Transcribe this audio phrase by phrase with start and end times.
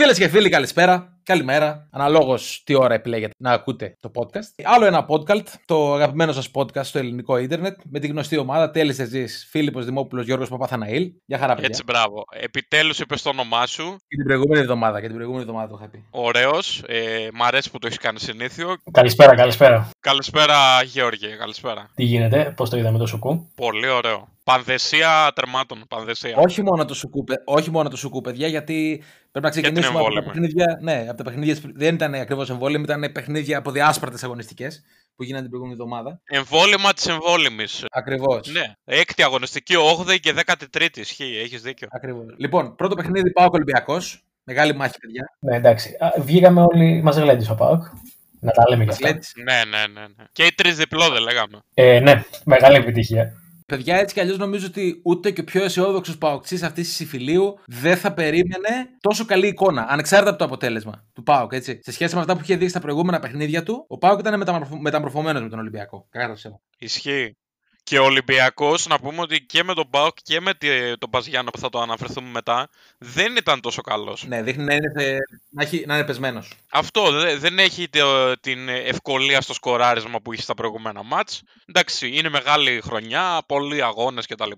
[0.00, 1.18] Φίλες και φίλοι, καλησπέρα.
[1.22, 1.88] Καλημέρα.
[1.90, 4.64] Αναλόγως τι ώρα επιλέγετε να ακούτε το podcast.
[4.64, 8.98] Άλλο ένα podcast, το αγαπημένο σας podcast στο ελληνικό ίντερνετ, με τη γνωστή ομάδα Τέλης
[8.98, 11.12] Εζή, Φίλιππος Δημόπουλος, Γιώργος Παπαθαναήλ.
[11.26, 11.68] Για χαρά, παιδιά.
[11.68, 12.24] Έτσι, μπράβο.
[12.40, 13.96] Επιτέλους είπες το όνομά σου.
[14.08, 16.04] Και την προηγούμενη εβδομάδα, και την προηγούμενη εβδομάδα το είχα πει.
[16.10, 16.82] Ωραίος.
[16.86, 18.76] Ε, μ' αρέσει που το έχεις κάνει συνήθιο.
[18.90, 19.90] Καλησπέρα, καλησπέρα.
[20.00, 21.36] Καλησπέρα, Γεώργη.
[21.38, 21.90] Καλησπέρα.
[21.94, 24.28] Τι γίνεται, πώς το είδαμε το σουκού; Πολύ ωραίο.
[24.54, 25.84] Πανδεσία τερμάτων.
[25.88, 26.36] Πανδεσία.
[26.36, 29.92] Όχι μόνο το σουκού, παι- όχι μόνο το σουκού, παιδιά, γιατί πρέπει να ξεκινήσουμε από
[29.98, 30.26] τα εμβόλυμη.
[30.26, 30.78] παιχνίδια.
[30.82, 31.56] Ναι, από τα παιχνίδια.
[31.74, 34.82] Δεν ήταν ακριβώς εμβόλυμοι, ήταν παιχνίδια από διάσπαρτες αγωνιστικές
[35.16, 36.20] που γίνανε την προηγούμενη εβδομάδα.
[36.24, 37.84] Εμβόλυμα της εμβόλυμης.
[37.90, 38.48] Ακριβώς.
[38.52, 38.72] Ναι.
[38.84, 40.96] Έκτη αγωνιστική, 8η και 13η.
[40.98, 41.88] Ισχύει, έχεις δίκιο.
[41.90, 42.24] Ακριβώς.
[42.36, 44.24] Λοιπόν, πρώτο παιχνίδι πάω Ολυμπιακός.
[44.44, 45.24] Μεγάλη μάχη, παιδιά.
[45.40, 45.96] Ναι, εντάξει.
[45.98, 47.82] Α, βγήκαμε όλοι, μα γλέντισε ο Πάοκ.
[48.40, 49.08] Να τα λέμε κι αυτά.
[49.08, 49.32] Αθλέτης.
[49.44, 50.00] Ναι, ναι, ναι.
[50.00, 50.24] ναι.
[50.32, 51.58] Και οι τρεις διπλό δεν λέγαμε.
[51.74, 53.32] Ε, ναι, μεγάλη επιτυχία.
[53.70, 57.58] Παιδιά, έτσι κι αλλιώς νομίζω ότι ούτε και ο πιο αισιόδοξος παοξή αυτής της συμφιλίου
[57.66, 61.52] δεν θα περίμενε τόσο καλή εικόνα, ανεξάρτητα από το αποτέλεσμα του Πάοκ.
[61.52, 61.78] Έτσι.
[61.82, 64.80] Σε σχέση με αυτά που είχε δείξει στα προηγούμενα παιχνίδια του, ο Πάοκ ήταν μεταμορφω...
[64.80, 66.06] μεταμορφωμένος με τον Ολυμπιακό.
[66.10, 66.60] Κακά το ψέμα.
[66.78, 67.36] Ισχύει.
[67.82, 71.50] Και ο Ολυμπιακός, να πούμε ότι και με τον Πάοκ και με τη- τον Παζιάνο
[71.50, 74.24] που θα το αναφερθούμε μετά, δεν ήταν τόσο καλός.
[74.26, 75.16] Ναι, δείχνει να είναι, σε...
[75.50, 75.84] να έχει...
[75.86, 76.52] να είναι πεσμένος.
[76.70, 81.42] Αυτό δε- δεν έχει το- την ευκολία στο σκοράρισμα που είχε στα προηγούμενα μάτς.
[81.66, 84.50] Εντάξει, είναι μεγάλη χρονιά, πολλοί αγώνες κτλ.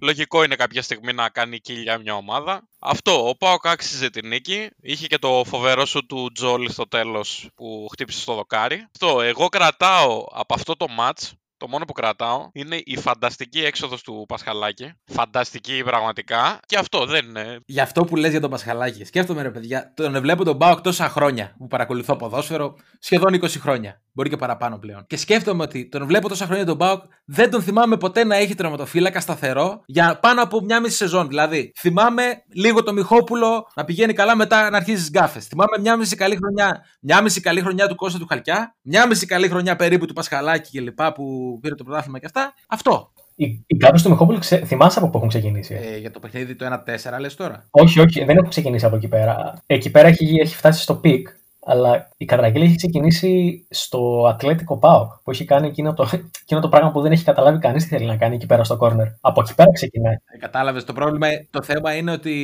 [0.00, 2.68] Λογικό είναι κάποια στιγμή να κάνει κύλια μια ομάδα.
[2.78, 4.68] Αυτό, ο Πάοκ άξιζε την νίκη.
[4.80, 8.86] Είχε και το φοβερό σου του Τζόλι στο τέλος που χτύπησε στο δοκάρι.
[8.92, 14.02] Αυτό, εγώ κρατάω από αυτό το μάτς το μόνο που κρατάω είναι η φανταστική έξοδος
[14.02, 14.92] του Πασχαλάκη.
[15.04, 16.60] Φανταστική πραγματικά.
[16.66, 17.60] Και αυτό δεν είναι.
[17.66, 21.08] Για αυτό που λες για τον Πασχαλάκη, σκέφτομαι ρε παιδιά, τον βλέπω τον Πάοκ τόσα
[21.08, 24.00] χρόνια που παρακολουθώ ποδόσφαιρο, σχεδόν 20 χρόνια.
[24.14, 25.06] Μπορεί και παραπάνω πλέον.
[25.06, 28.54] Και σκέφτομαι ότι τον βλέπω τόσα χρόνια τον Πάοκ, δεν τον θυμάμαι ποτέ να έχει
[28.54, 31.28] τερματοφύλακα σταθερό για πάνω από μια μισή σεζόν.
[31.28, 32.22] Δηλαδή, θυμάμαι
[32.54, 35.46] λίγο το Μιχόπουλο να πηγαίνει καλά μετά να αρχίζει γκάφες.
[35.46, 39.26] Θυμάμαι μια μισή καλή χρονιά, μια μισή καλή χρονιά του Κώστα του Χαλκιά, μια μισή
[39.26, 41.12] καλή χρονιά περίπου του Πασχαλάκη και λοιπά
[41.52, 42.54] που πήρε το πρωτάθλημα και αυτά.
[42.68, 43.12] Αυτό.
[43.34, 44.56] Οι, οι κάτω του Μιχόπουλου ξε...
[44.56, 45.74] θυμάσαι από πού έχουν ξεκινήσει.
[45.74, 46.82] Ε, για το παιχνίδι το
[47.14, 47.66] 1-4 λες τώρα.
[47.70, 49.62] Όχι, όχι, δεν έχουν ξεκινήσει από εκεί πέρα.
[49.66, 51.28] Εκεί πέρα έχει, έχει φτάσει στο peak,
[51.64, 56.08] αλλά η κατρακύλα έχει ξεκινήσει στο Ατλέτικο Πάοκ, που έχει κάνει εκείνο το,
[56.42, 58.76] εκείνο το πράγμα που δεν έχει καταλάβει κανείς τι θέλει να κάνει εκεί πέρα στο
[58.76, 59.06] κόρνερ.
[59.20, 60.14] Από εκεί πέρα ξεκινάει.
[60.14, 60.84] Ε, Κατάλαβες.
[60.84, 62.34] Το πρόβλημα, το θέμα είναι ότι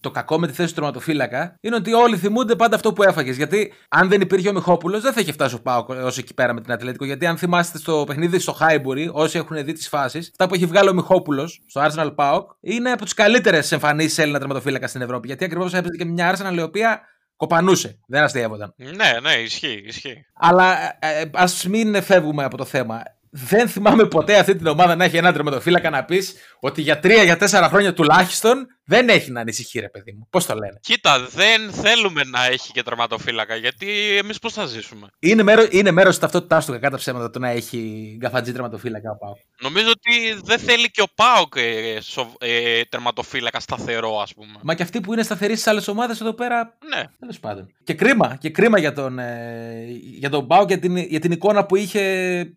[0.00, 3.36] το κακό με τη θέση του τερματοφύλακα είναι ότι όλοι θυμούνται πάντα αυτό που έφαγες.
[3.36, 6.52] Γιατί αν δεν υπήρχε ο Μιχόπουλος, δεν θα είχε φτάσει ο Πάοκ όσο εκεί πέρα
[6.52, 7.04] με την Ατλέτικο.
[7.04, 10.66] Γιατί αν θυμάστε στο παιχνίδι στο Χάιμπουρι, όσοι έχουν δει τις φάσεις, αυτά που έχει
[10.66, 15.26] βγάλει ο Μιχόπουλος στο Arsenal Πάοκ είναι από τις καλύτερες εμφανίσεις Έλληνα τερματοφύλακας στην Ευρώπη.
[15.26, 17.00] Γιατί ακριβώς έπαιζε και μια Arsenal η οποία
[17.36, 17.98] κοπανούσε.
[18.06, 18.74] Δεν αστείευονταν.
[18.76, 20.26] Ναι, ναι, ισχύει, ισχύει.
[20.34, 23.02] Αλλά ε, ας μην φεύγουμε από το θέμα.
[23.30, 27.22] Δεν θυμάμαι ποτέ αυτή την ομάδα να έχει ένα τερματοφύλακα να πεις ότι για τρία
[27.22, 30.26] για τέσσερα χρόνια τουλάχιστον δεν έχει να ανησυχεί, ρε παιδί μου.
[30.30, 33.86] Πώς το λένε; Κοίτα, δεν θέλουμε να έχει και τερματοφύλακα, γιατί
[34.22, 37.38] εμείς πώς θα ζήσουμε; Είναι μέρο είναι μέρος της ταυτότητάς του κακά τα ψέματα το
[37.38, 39.36] να έχει γκαφατζή τερματοφύλακα ο Πάου.
[39.60, 44.58] Νομίζω ότι δεν θέλει και ο Πάοκ ε, σοβ- ε, τερματοφύλακα σταθερό, ας πούμε.
[44.62, 46.76] Μα και αυτοί που είναι σταθεροί στις άλλες ομάδες εδώ πέρα.
[46.94, 47.02] Ναι.
[47.18, 47.72] Τέλος πάντων.
[47.84, 49.84] Και κρίμα, και κρίμα για τον, ε,
[50.18, 52.02] για τον Πάου για την, για την εικόνα που είχε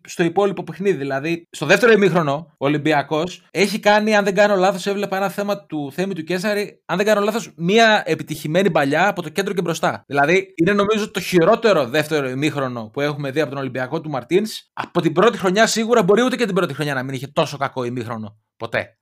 [0.06, 0.96] στο υπόλοιπο παιχνίδι.
[0.96, 5.66] Δηλαδή, στο δεύτερο ημίχρονο, ο Ολυμπιακός έχει κάνει, αν δεν κάνω λάθος, έβλεπα ένα θέμα
[5.66, 9.60] του Θέμη του Κέσσαρη, αν δεν κάνω λάθος, μία επιτυχημένη παλιά από το κέντρο και
[9.62, 10.04] μπροστά.
[10.06, 14.60] Δηλαδή, είναι νομίζω το χειρότερο δεύτερο ημίχρονο που έχουμε δει από τον Ολυμπιακό του Μαρτίνς.
[14.72, 17.56] Από την πρώτη χρονιά σίγουρα μπορεί ούτε και την πρώτη χρονιά να μην είχε τόσο
[17.56, 18.36] κακό ημίχρονο.
[18.56, 18.96] Ποτέ.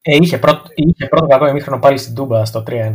[0.00, 2.94] Ε, είχε, πρώτο, είχε πρώτο κακό ημίχρονο πάλι στην Τούμπα στο 3-1.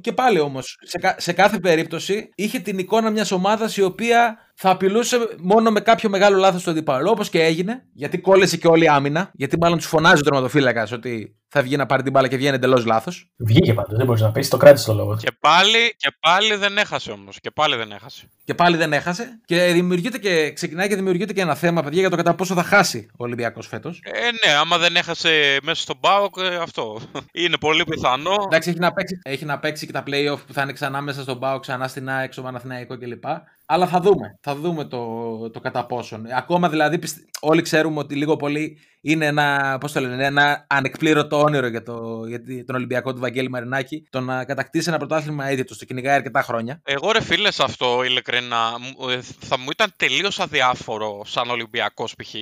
[0.00, 4.38] Και πάλι όμως, σε, κα- σε κάθε περίπτωση είχε την εικόνα μιας ομάδας η οποία
[4.62, 7.10] θα απειλούσε μόνο με κάποιο μεγάλο λάθος του αντιπάλου.
[7.10, 9.30] Όπως και έγινε, γιατί κόλλησε και όλη η άμυνα.
[9.34, 12.54] Γιατί μάλλον τους φωνάζει ο τερματοφύλακας ότι θα βγει να πάρει την μπάλα και βγαίνει
[12.54, 13.30] εντελώς λάθος.
[13.36, 15.20] Βγήκε πάντως, δεν μπορείς να πεις, το κράτησε το λόγο του.
[15.20, 17.40] Και πάλι, και πάλι δεν έχασε όμως.
[17.40, 18.28] Και πάλι δεν έχασε.
[18.44, 19.40] Και πάλι δεν έχασε.
[19.44, 22.62] Και δημιουργείται και, ξεκινάει και δημιουργείται και ένα θέμα, παιδιά, για το κατά πόσο θα
[22.62, 24.00] χάσει ο Ολυμπιακός φέτος.
[24.04, 27.00] Ε, ναι, άμα δεν έχασε μέσα στον Πάοκ, ε, αυτό.
[27.32, 28.34] Είναι πολύ πιθανό.
[28.46, 31.22] Εντάξει, έχει να, παίξει, έχει να παίξει και τα playoff που θα είναι ξανά μέσα
[31.22, 33.24] στον Πάο, ξανά στην ΑΕΚ, στο Παναθηναϊκό κλπ.
[33.72, 34.38] Αλλά θα δούμε.
[34.40, 36.26] Θα δούμε το, το κατά πόσον.
[36.36, 41.40] Ακόμα δηλαδή, πιστε- όλοι ξέρουμε ότι λίγο πολύ είναι ένα, πώς το λένε, ένα ανεκπλήρωτο
[41.40, 45.46] όνειρο για, το, για τη- τον Ολυμπιακό του Βαγγέλη Μαρινάκη το να κατακτήσει ένα πρωτάθλημα
[45.46, 45.78] αίτητο.
[45.78, 46.80] Το κυνηγάει αρκετά χρόνια.
[46.84, 52.14] Εγώ ρε φίλε σε αυτό ειλικρινά μου- ε, θα μου ήταν τελείως αδιάφορο σαν Ολυμπιακός
[52.14, 52.34] π.χ.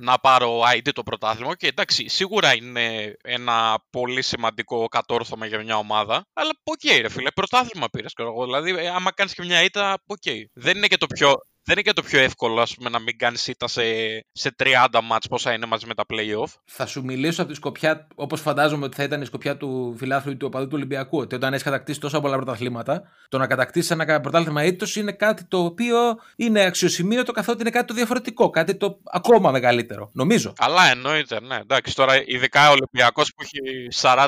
[0.00, 1.56] να πάρω αήττητο πρωτάθλημα.
[1.56, 7.30] Και εντάξει σίγουρα είναι ένα πολύ σημαντικό κατόρθωμα για μια ομάδα αλλά οκ ρε φίλε
[7.30, 8.44] πρωτάθλημα πήρες ξέρω εγώ.
[8.44, 10.22] Δηλαδή ε, άμα κάνεις και μια ήττα οκ.
[10.52, 11.34] Δεν είναι και το πιο
[11.64, 13.82] δεν είναι και το πιο εύκολο ας πούμε, να μην κάνεις ήττα σε,
[14.32, 16.52] σε 30 ματς πόσα είναι μαζί με τα play-off.
[16.64, 20.32] Θα σου μιλήσω από τη σκοπιά, όπως φαντάζομαι ότι θα ήταν η σκοπιά του φιλάθλου
[20.32, 21.18] ή του οπαδού του Ολυμπιακού.
[21.18, 25.44] Ότι όταν έχεις κατακτήσει τόσα πολλά πρωταθλήματα, το να κατακτήσεις ένα πρωτάθλημα αήττητος είναι κάτι
[25.44, 25.96] το οποίο
[26.36, 28.50] είναι αξιοσημείωτο καθότι είναι κάτι το διαφορετικό.
[28.50, 30.10] Κάτι το ακόμα μεγαλύτερο.
[30.12, 30.52] Νομίζω.
[30.60, 31.56] Καλά, εννοείται, ναι.
[31.56, 34.26] Εντάξει, τώρα ειδικά ο Ολυμπιακός που έχει 40,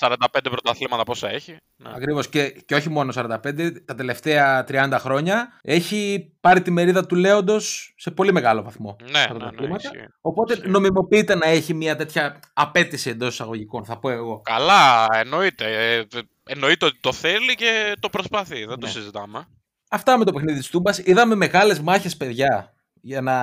[0.00, 1.56] 45 πρωταθλήματα πόσα έχει.
[1.76, 1.90] Ναι.
[1.94, 2.28] Ακριβώς.
[2.28, 7.94] Και, και όχι μόνο 45, τα τελευταία 30 χρόνια έχει πάρει τη μερίδα του Λέοντος
[7.96, 8.96] σε πολύ μεγάλο βαθμό.
[9.02, 9.90] Ναι, στα ναι, ναι, πρωταθλήματα.
[9.92, 10.06] ισχύει.
[10.20, 10.68] Οπότε Ισχύει.
[10.68, 14.40] νομιμοποιείται να έχει μια τέτοια απέτηση εντός εισαγωγικών, θα πω εγώ.
[14.40, 15.96] Καλά, εννοείται.
[15.98, 16.04] Ε,
[16.44, 18.58] εννοείται ότι το θέλει και το προσπαθεί.
[18.64, 18.92] Δεν το Ναι.
[18.92, 19.46] συζητάμε.
[19.90, 20.98] Αυτά με το παιχνίδι της Τούμπας.
[20.98, 22.73] Είδαμε μεγάλες μάχες, παιδιά.
[23.06, 23.34] Για να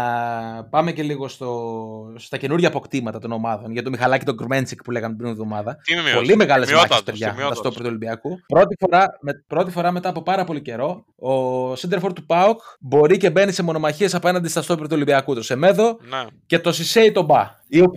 [0.69, 3.71] πάμε και λίγο στο, στα καινούργια αποκτήματα των ομάδων.
[3.71, 5.77] Για το Μιχαλάκη τον Γκρμέντσικ που λέγαμε πριν εβδομάδα.
[5.83, 7.25] Τιμιότατο, Πολύ μεγάλες μάχες, τιμιότατο, παιδιά.
[7.27, 7.59] Με τα τιμιότατο.
[7.61, 8.39] στόπερ του Ολυμπιακού.
[8.47, 13.17] Πρώτη φορά, με, πρώτη φορά μετά από πάρα πολύ καιρό, ο Σέντερφορ του Πάοκ μπορεί
[13.17, 15.33] και μπαίνει σε μονομαχίες απέναντι στα στόπερ του Ολυμπιακού.
[15.35, 16.25] Το Σεμέδο Ναι.
[16.45, 17.49] και το Σισέι τον Μπα.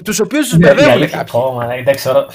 [0.05, 1.41] Τους οποίους τους Για- για μπερδεύουν αλήθεια, κάποιοι.
[1.41, 2.27] ακόμα, ναι, εντάξει, τώρα,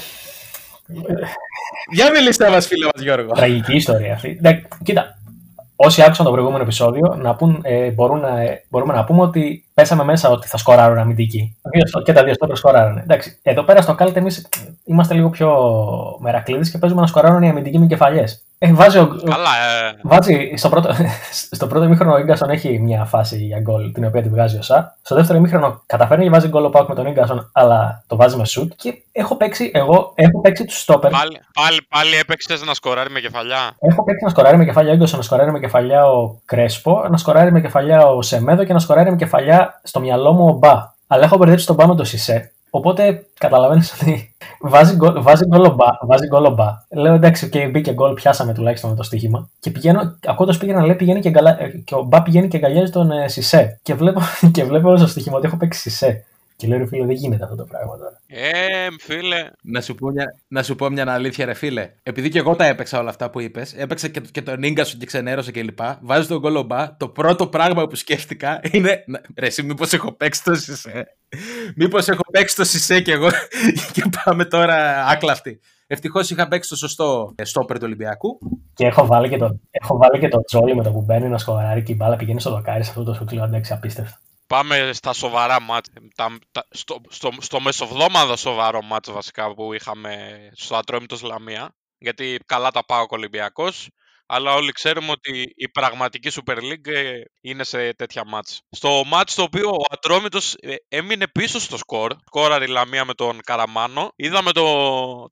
[1.91, 3.31] Για μιλήστε μα, φίλε μας, Γιώργο.
[3.33, 4.29] τραγική ιστορία αυτή.
[4.39, 5.19] Εντάξει, κοίτα,
[5.81, 9.65] όσοι άκουσαν το προηγούμενο επεισόδιο, να πούν, ε, μπορούν να, ε, μπορούμε να πούμε ότι
[9.73, 11.57] πέσαμε μέσα ότι θα σκοράρουν αμυντική.
[11.71, 12.97] Δύο- Και τα δύο στόπερ σκοράρουν.
[12.97, 14.49] Εντάξει, εδώ πέρα στο κάλτ εμείς
[14.85, 15.51] είμαστε λίγο πιο
[16.19, 18.43] μερακλείδες και παίζουμε να σκοράρουν οι αμυντικοί με κεφαλιές.
[18.61, 19.50] Ε, βάζει ο, Καλά,
[19.88, 20.95] ε, Βάζει στο πρώτο,
[21.57, 24.61] στο πρώτο ημίχρονο ο γκασον έχει μια φάση για γκολ την οποία τη βγάζει ο
[24.61, 24.97] Σα.
[25.01, 28.38] Στο δεύτερο ημίχρονο καταφέρνει και βάζει γκολ ο Πάουκ με τον γκασον, αλλά το βάζει
[28.38, 28.71] με σουτ.
[28.75, 31.11] Και έχω παίξει, εγώ έχω παίξει τους στόπερ.
[31.11, 33.75] πάλι, πάλι, πάλι έπαιξες να σκοράρει με κεφαλιά.
[33.79, 37.17] Έχω παίξει να σκοράρει με κεφαλιά ο Γκασον, να σκοράρει με κεφαλιά ο Κρέσπο, να
[37.17, 40.97] σκοράρει με κεφαλιά ο Σεμέδο και να σκοράρει με κεφαλιά στο μυαλό μου ο Μπα.
[41.07, 42.51] Αλλά έχω μπερδέψει τον Μπα με τον Σισε.
[42.69, 45.86] Οπότε καταλαβαίνεις ότι βάζει γκολ, βάζει γκολ ο Μπα.
[46.01, 46.68] Βάζει γκολ ο Μπα.
[46.89, 49.50] Λέω εντάξει, και μπήκε γκολ, πιάσαμε τουλάχιστον με το στοίχημα.
[49.60, 52.57] Και πηγαίνω, ακούγοντας πήγαινα να λέει πηγαίνει και, γκαλα, ε, και ο Μπα πηγαίνει και
[52.57, 53.80] αγκαλιάζει τον ε, Σισε.
[53.83, 54.21] Και βλέπω,
[54.54, 56.25] και βλέπω στο στοίχημα ότι έχω παίξει Σισε.
[56.59, 58.21] Και λέω ρε φίλε, δεν γίνεται αυτό το πράγμα τώρα.
[58.27, 59.50] Ε, φίλε.
[59.61, 61.89] Να σου, πω μια, να σου πω μια αλήθεια, ρε φίλε.
[62.03, 64.97] Επειδή και εγώ τα έπαιξα όλα αυτά που είπες, έπαιξα και, και τον νίγκα σου
[64.97, 65.79] και ξενέρωσε κλπ.
[66.01, 66.97] Βάζεις τον κολομπά.
[66.97, 69.03] Το πρώτο πράγμα που σκέφτηκα είναι.
[69.07, 71.07] να- Ρε, εσύ, μήπως έχω παίξει το Σισε;
[71.75, 73.27] Μήπως έχω παίξει το Σισε και εγώ;
[73.94, 75.59] και πάμε τώρα άκλαυτοι.
[75.88, 78.38] Ευτυχώς είχα παίξει το σωστό στόπερ του Ολυμπιακού.
[78.73, 81.38] Και έχω βάλει και το, έχω βάλει και το τζόλι με το που μπαίνει να
[81.38, 83.31] σκοράρει και η μπάλα πηγαίνει στο δοκάρι σε αυτό το σουτ.
[83.31, 84.17] Λέω εντάξει, απίστευτο.
[84.49, 85.89] Πάμε στα σοβαρά μάτς.
[86.15, 91.75] Τα, τα, στο, στο, στο μεσοβδόμαδο σοβαρό μάτς βασικά που είχαμε στο Ατρόμητος Λαμία.
[91.97, 93.89] Γιατί καλά τα πάω ο Ολυμπιακός.
[94.31, 98.61] Αλλά όλοι ξέρουμε ότι η πραγματική Super League ε, είναι σε τέτοια μάτς.
[98.69, 102.15] Στο μάτς το οποίο ο Ατρόμητος ε, έμεινε πίσω στο σκορ.
[102.25, 104.11] Σκόραρε η Λαμία με τον Καραμάνο.
[104.15, 104.65] Είδαμε το,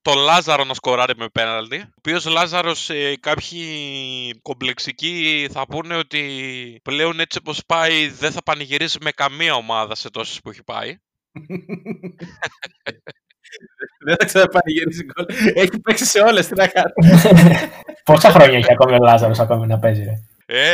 [0.01, 1.77] το Λάζαρο να σκοράρει με πέναλτι.
[1.77, 8.43] Ο οποίος Λάζαρος ε, κάποιοι κομπλεξικοί θα πούνε ότι πλέον έτσι όπως πάει δεν θα
[8.43, 10.97] πανηγυρίσει με καμία ομάδα σε τόσες που έχει πάει.
[14.05, 15.25] Δεν θα ξαναπανηγυρίσει γκολ.
[15.53, 16.47] Έχει παίξει σε όλες.
[16.47, 16.91] Τι να κάνει.
[18.03, 20.13] Πόσα χρόνια έχει ακόμη ο Λάζαρος ακόμη να παίζει, ρε;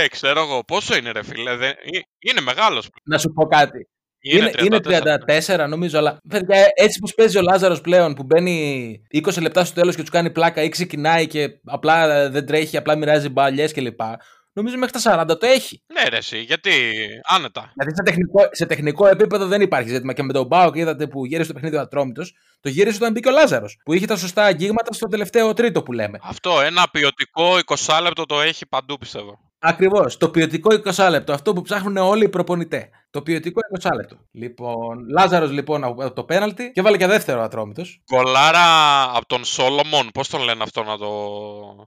[0.03, 1.69] Ε, ξέρω εγώ πόσο είναι ρε φίλε; Δεν...
[1.69, 2.89] ε, Είναι μεγάλος.
[3.03, 3.87] να σου πω κάτι.
[4.25, 5.63] Είναι, είναι 34.
[5.65, 9.73] 34 νομίζω, αλλά παιδιά, έτσι που παίζει ο Λάζαρος πλέον που μπαίνει 20 λεπτά στο
[9.75, 13.99] τέλος και του κάνει πλάκα ή ξεκινάει και απλά δεν τρέχει, απλά μοιράζει μπαλιέ κλπ.
[14.53, 15.83] Νομίζω μέχρι τα 40 το έχει.
[15.93, 16.71] Ναι ρε εσύ, γιατί
[17.23, 17.71] άνετα.
[17.73, 20.13] Δηλαδή σε τεχνικό, σε τεχνικό επίπεδο δεν υπάρχει ζήτημα.
[20.13, 23.29] Και με τον Μπάουκ είδατε που γύρισε το παιχνίδι ο Ατρόμητος, το γύρισε όταν μπήκε
[23.29, 23.77] ο Λάζαρος.
[23.83, 26.19] Που είχε τα σωστά αγγίγματα στο τελευταίο τρίτο που λέμε.
[26.21, 29.39] Αυτό, ένα ποιοτικό 20 λεπτό το έχει παντού πιστεύω.
[29.59, 30.17] Ακριβώς.
[30.17, 31.33] Το ποιοτικό 20 λεπτό.
[31.33, 32.83] Αυτό που ψάχνουν όλοι οι προπονητές.
[33.13, 34.17] Το ποιοτικό 20 λεπτό.
[34.31, 38.01] Λοιπόν, Λάζαρος λοιπόν από το πέναλτι και βάλε και δεύτερο ατρόμητος.
[38.13, 41.07] Γκολάρα από τον Σόλομον, πώς τον λένε αυτό να το...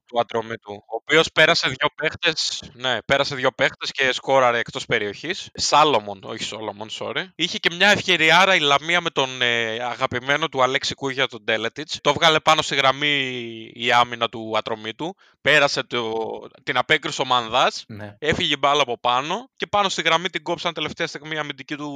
[0.06, 0.72] του ατρωμίτου.
[0.72, 5.50] Ο οποίος πέρασε δύο παίχτες, ναι, πέρασε δύο παίχτες και σκόραρε εκτός περιοχής.
[5.54, 7.24] Σάλομον, όχι Σόλομον, sorry.
[7.34, 11.98] Είχε και μια ευκαιριάρα η Λαμία με τον ε, αγαπημένο του Αλέξη Κούγια, τον Τέλετιτς.
[12.00, 13.30] Το βγάλε πάνω στη γραμμή
[13.74, 15.16] η άμυνα του ατρωμίτου.
[15.40, 16.12] Πέρασε το,
[16.62, 17.84] την απέκριση ο Μανδάς.
[17.88, 18.16] Ναι.
[18.18, 21.76] Έφυγε η μπάλα από πάνω και πάνω στη γραμμή την κόψαν τελευταία στιγμή η αμυντική
[21.76, 21.90] του,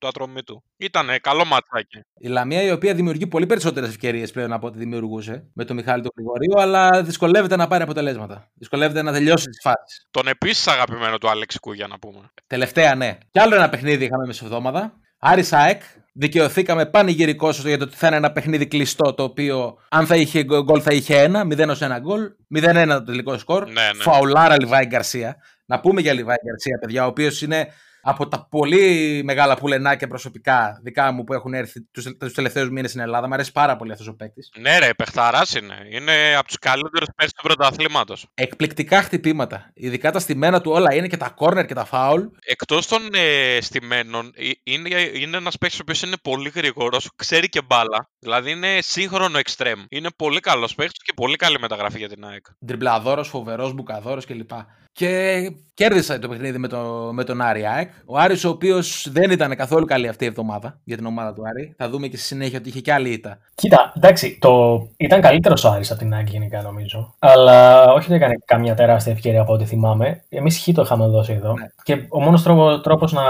[0.00, 0.62] του ατρωμίτου.
[0.76, 1.98] Ήτανε καλό ματσάκι.
[2.14, 6.02] Η Λαμία η οποία δημιουργεί πολύ περισσότερες ευκαιρίες πλέον από ό,τι δημιουργούσε με τον Μιχάλη
[6.02, 8.50] τον Γρηγορίου, αλλά δυσκολεύεται να πάρει αποτελέσματα.
[8.54, 10.06] Δυσκολεύεται να τελειώσει τις φάσεις.
[10.10, 12.30] Τον επίσης αγαπημένο του Αλέξη Κούγια να πούμε.
[12.46, 13.18] Τελευταία, ναι.
[13.30, 14.92] Κι άλλο ένα παιχνίδι είχαμε μεσοβδόμαδα.
[15.18, 20.06] Άρη ΑΕΚ, Δικαιωθήκαμε πανηγυρικό για το ότι θα είναι ένα παιχνίδι κλειστό το οποίο αν
[20.06, 23.66] θα είχε γκολ θα είχε ένα, 0 ως ένα γκολ, 0-1 το τελικό σκορ.
[23.66, 24.02] Ναι, ναι.
[24.02, 25.36] Φαουλάρα Λιβάη Γκαρσία.
[25.66, 27.68] Να πούμε για Λιβάη Γκαρσία, παιδιά, ο οποίος είναι
[28.02, 32.90] από τα πολύ μεγάλα πουλενάκια προσωπικά δικά μου που έχουν έρθει τους τους τελευταίους μήνες
[32.90, 33.26] στην Ελλάδα.
[33.26, 34.50] Μου αρέσει πάρα πολύ αυτός ο παίκτης.
[34.58, 35.74] Ναι, ρε, παιχταράς είναι.
[35.90, 38.26] Είναι από τους καλύτερους παίκτες του πρωταθλήματος.
[38.34, 39.70] Εκπληκτικά χτυπήματα.
[39.74, 42.22] Ειδικά τα στημένα του όλα είναι και τα κόρνερ και τα φάουλ.
[42.44, 47.48] Εκτός των ε, στημένων, ε, είναι, είναι ένας παίκτης ο οποίος είναι πολύ γρήγορος, ξέρει
[47.48, 48.10] και μπάλα.
[48.18, 49.80] Δηλαδή είναι σύγχρονο εξτρέμ.
[49.88, 52.46] Είναι πολύ καλός παίκτης και πολύ καλή μεταγραφή για την ΑΕΚ.
[52.64, 54.50] Ντριμπλαδόρος, φοβερός, μπουκαδόρος κλπ.
[54.92, 55.40] Και
[55.74, 57.90] κέρδισα το παιχνίδι με, το, με τον Άρη ΑΕΚ.
[58.04, 61.42] Ο Άρης ο οποίος δεν ήταν καθόλου καλή αυτή η εβδομάδα για την ομάδα του
[61.48, 61.74] Άρη.
[61.76, 63.38] Θα δούμε και στη συνέχεια ότι είχε και άλλη ήττα.
[63.54, 64.80] Κοίτα, εντάξει, το...
[64.96, 67.14] ήταν καλύτερος ο Άρης από την ΑΕΚ γενικά νομίζω.
[67.18, 70.24] Αλλά όχι ότι έκανε καμιά τεράστια ευκαιρία από ό,τι θυμάμαι.
[70.28, 71.52] Εμείς χ το είχαμε δώσει εδώ.
[71.52, 71.66] Ναι.
[71.82, 73.24] Και ο μόνος τρόπο τρόπος να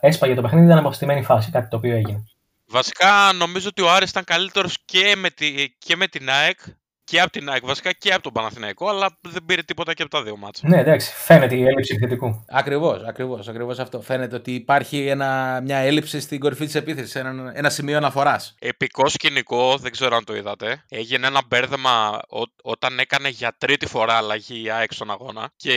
[0.00, 2.24] έσπαγε το παιχνίδι ήταν από στημένη φάση, κάτι το οποίο έγινε.
[2.66, 5.46] Βασικά νομίζω ότι ο Άρης ήταν καλύτερος και, με τη,
[5.78, 6.58] και με την ΑΕΚ
[7.04, 10.10] και από την ΑΕΚ βασικά και από τον Παναθηναϊκό, αλλά δεν πήρε τίποτα και από
[10.10, 10.68] τα δύο μάτσα.
[10.68, 12.44] Ναι, εντάξει, φαίνεται η έλλειψη επιθετικού.
[12.48, 14.00] Ακριβώς, ακριβώς, ακριβώς αυτό.
[14.00, 18.54] Φαίνεται ότι υπάρχει ένα, μια έλλειψη στην κορυφή της επίθεσης, ένα, ένα σημείο αναφοράς.
[18.58, 20.84] Επικό σκηνικό, δεν ξέρω αν το είδατε.
[20.88, 25.72] Έγινε ένα μπέρδεμα ό- όταν έκανε για τρίτη φορά αλλαγή η ΑΕΚ στον αγώνα και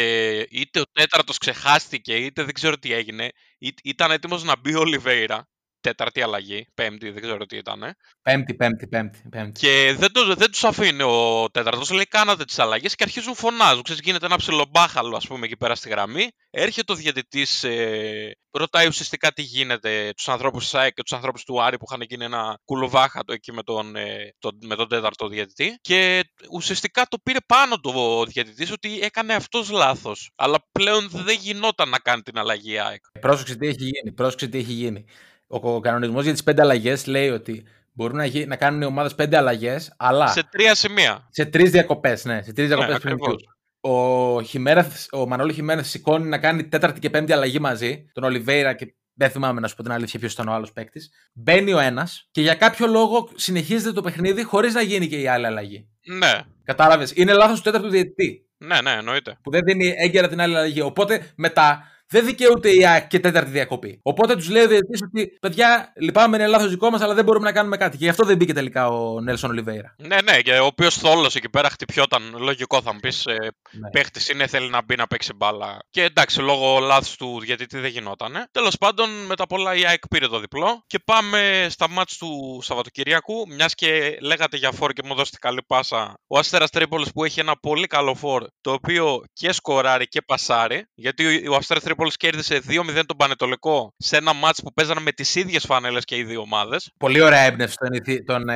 [0.52, 3.30] είτε ο τέταρτος ξεχάστηκε, είτε δεν ξέρω τι έγινε.
[3.58, 5.48] Ή- Ήταν έτοιμος να μπει ο Ολιβέηρα.
[5.88, 7.96] Τέταρτη αλλαγή, πέμπτη, δεν ξέρω τι ήταν.
[8.22, 9.22] Πέμπτη, πέμπτη, πέμπτη.
[9.30, 9.60] πέμπτη.
[9.60, 11.90] Και δεν, το, δεν τους αφήνει ο τέταρτος.
[11.90, 13.84] Λέει: Κάνατε τις αλλαγές και αρχίζουν φωνάζουν.
[13.84, 16.28] Ξέρεις, γίνεται ένα ψιλομπάχαλο, ας πούμε, εκεί πέρα στη γραμμή.
[16.50, 21.44] Έρχεται ο διαιτητής, ε, ρωτάει ουσιαστικά τι γίνεται τους ανθρώπους της ΣΑΕΚ και τους ανθρώπους
[21.44, 25.28] του Άρη που είχαν γίνει ένα κουλοβάχατο εκεί με τον, ε, τον, με τον τέταρτο
[25.28, 25.78] διαιτητή.
[25.82, 30.32] Και ουσιαστικά το πήρε πάνω του ο διαιτητής ότι έκανε αυτός λάθος.
[30.36, 33.02] Αλλά πλέον δεν γινόταν να κάνει την αλλαγή η ΑΕΚ.
[33.20, 34.12] Πρόσεξε τι έχει γίνει.
[34.16, 35.06] Πρόσεξε τι έχει γίνει.
[35.48, 38.86] Ο, ο κανονισμός για τις πέντε αλλαγές λέει ότι μπορούν να, γι- να κάνουν οι
[38.86, 41.28] ομάδες πέντε αλλαγές, αλλά Σε τρία σημεία.
[41.30, 42.26] σε τρεις διακοπές.
[42.26, 43.36] Ναι, σε τρεις διακοπές Ναι, ακριβώς.
[43.80, 48.10] Ο, Χιμέρεθ, ο Μανώλη Χιμένεθ σηκώνει να κάνει τέταρτη και πέμπτη αλλαγή μαζί.
[48.14, 51.10] Τον Ολιβέηρα και δεν θυμάμαι να σου πω την αλήθεια ποιος ήταν ο άλλος παίκτης.
[51.34, 55.28] Μπαίνει ο ένας και για κάποιο λόγο συνεχίζεται το παιχνίδι χωρίς να γίνει και η
[55.28, 55.88] άλλη αλλαγή.
[56.18, 57.12] Ναι, Κατάλαβες.
[57.16, 59.38] Είναι λάθος του τέταρτου διαιτητή ναι, ναι, εννοείται.
[59.44, 60.82] που δεν δίνει έγκαιρα την άλλη αλλαγή.
[60.82, 64.00] Οπότε μετά δεν δικαιούται η ΑΕΚ και τέταρτη διακοπή.
[64.04, 67.46] Οπότε τους λέει ο διαιτητής ότι παιδιά, λυπάμαι, είναι λάθος δικό μας, αλλά δεν μπορούμε
[67.46, 67.98] να κάνουμε κάτι.
[67.98, 69.96] Και γι' αυτό δεν μπήκε τελικά ο Νέλσον Ολιβέηρα.
[69.98, 72.36] Ναι, ναι, και ο οποίος θόλος εκεί πέρα χτυπιόταν.
[72.38, 73.26] Λογικό θα μου πεις.
[73.26, 73.36] Ε,
[73.72, 73.90] Ναι.
[73.90, 75.78] Παίχτης είναι, θέλει να μπει να παίξει μπάλα.
[75.90, 78.48] Και εντάξει, λόγω λάθους του διαιτητή δεν γινόταν.
[78.52, 80.84] Τέλος πάντων, μετά πολλά η ΑΕΚ πήρε το διπλό.
[80.88, 83.48] Και πάμε στα μάτς του Σαββατοκυριακού.
[83.50, 86.14] Μιας και λέγατε για φόρ και μου δώσετε καλή πάσα.
[86.28, 90.86] Ο Αστέρας Τρίπολης που έχει ένα πολύ καλό φόρ, το οποίο και σκοράρει και πασάρει.
[90.94, 92.62] Γιατί ο Αστέρας Τρίπολη κέρδισε
[93.00, 96.42] 2-0 τον Πανετολικό σε ένα μάτς που παίζανε με τις ίδιες φανέλες και οι δύο
[96.42, 96.92] ομάδες.
[96.98, 98.24] Πολύ ωραία έμπνευση των, ηθι...
[98.24, 98.56] των ε,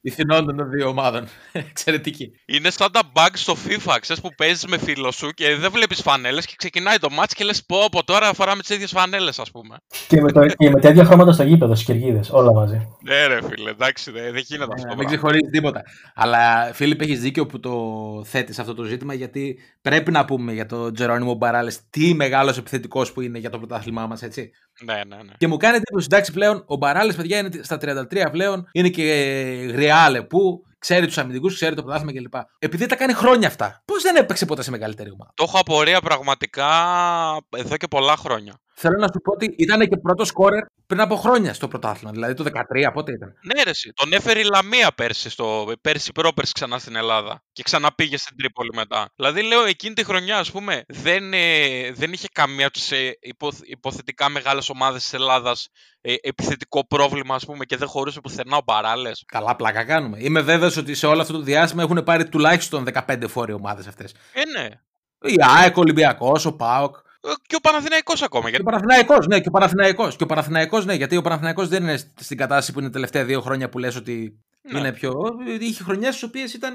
[0.00, 1.28] ηθινών των δύο ομάδων.
[1.52, 2.30] Εξαιρετική.
[2.46, 6.00] Είναι σαν τα bugs στο FIFA, ξέρεις που παίζεις με φίλο σου και δεν βλέπεις
[6.02, 9.50] φανέλες και ξεκινάει το match και λες πω από τώρα φοράμε τις ίδιες φανέλες ας
[9.50, 9.76] πούμε.
[10.08, 12.88] Και με, το, και με τα ίδια χρώματα στο γήπεδο, στις κερκίδες, όλα μαζί.
[13.02, 15.04] Ναι ρε φίλε, εντάξει δεν, δεν γίνεται αυτό Ε, το μην πράγμα.
[15.04, 15.82] ξεχωρίζεις τίποτα.
[16.14, 17.72] Αλλά Φίλιπ, έχεις δίκιο που το
[18.26, 23.12] θέτεις αυτό το ζήτημα, γιατί πρέπει να πούμε για τον Τζερόνιμο Μπαράλε τι μεγάλος επιθετικός
[23.12, 24.50] που είναι για το πρωτάθλημά μας, έτσι.
[24.84, 25.32] Ναι, ναι, ναι.
[25.36, 29.02] Και μου κάνει εντύπωση, εντάξει, πλέον ο Μπαράλε, παιδιά, είναι στα 33 πλέον, είναι και
[29.72, 32.34] γριάλε που ξέρει τους αμυντικούς, ξέρει το πρωτάθλημα κλπ.
[32.58, 36.00] Επειδή τα κάνει χρόνια αυτά, πώς δεν έπαιξε ποτέ σε μεγαλύτερη ομάδα; Το έχω απορία
[36.00, 36.70] πραγματικά
[37.56, 38.54] εδώ και πολλά χρόνια.
[38.76, 42.12] Θέλω να σου πω ότι ήταν και πρώτος σκόρερ πριν από χρόνια στο πρωτάθλημα.
[42.12, 43.34] Δηλαδή το 13, πότε ήταν.
[43.54, 47.62] Ναι ρε εσύ, τον έφερε η Λαμία πέρσι, στο, πέρσι πρόπερσι ξανά στην Ελλάδα και
[47.62, 49.12] ξαναπήγε στην Τρίπολη μετά.
[49.16, 53.16] Δηλαδή λέω εκείνη τη χρονιά ας πούμε δεν, ε, δεν είχε καμία από τις ε,
[53.20, 55.68] υπο- υποθετικά μεγάλες ομάδες της Ελλάδας
[56.00, 59.24] ε, επιθετικό πρόβλημα ας πούμε και δεν χωρούσε πουθενά ο Μπαράλες.
[59.26, 60.16] Καλά, πλάκα κάνουμε.
[60.20, 64.14] Είμαι βέβαιος ότι σε όλο αυτό το διάστημα έχουν πάρει τουλάχιστον 15 φόροι ομάδες αυτές.
[64.32, 64.68] Ε, ναι.
[65.32, 66.96] Η ΑΕΚ, ο Ολυμπιακός, ο ΠΑΟΚ.
[67.24, 68.44] Ε, Και ο Παναθηναϊκός ακόμα.
[68.44, 68.62] Και Γιατί...
[68.62, 70.16] ο Παναθηναϊκός, ναι, και ο Παναθηναϊκός.
[70.16, 73.24] Και ο Παναθηναϊκός, ναι, γιατί ο Παναθηναϊκός δεν είναι στην κατάσταση που είναι τα τελευταία
[73.24, 74.78] δύο χρόνια που λες ότι Ναι.
[74.78, 75.12] είναι πιο.
[75.60, 76.74] Είχε χρονιές στις οποίες ήταν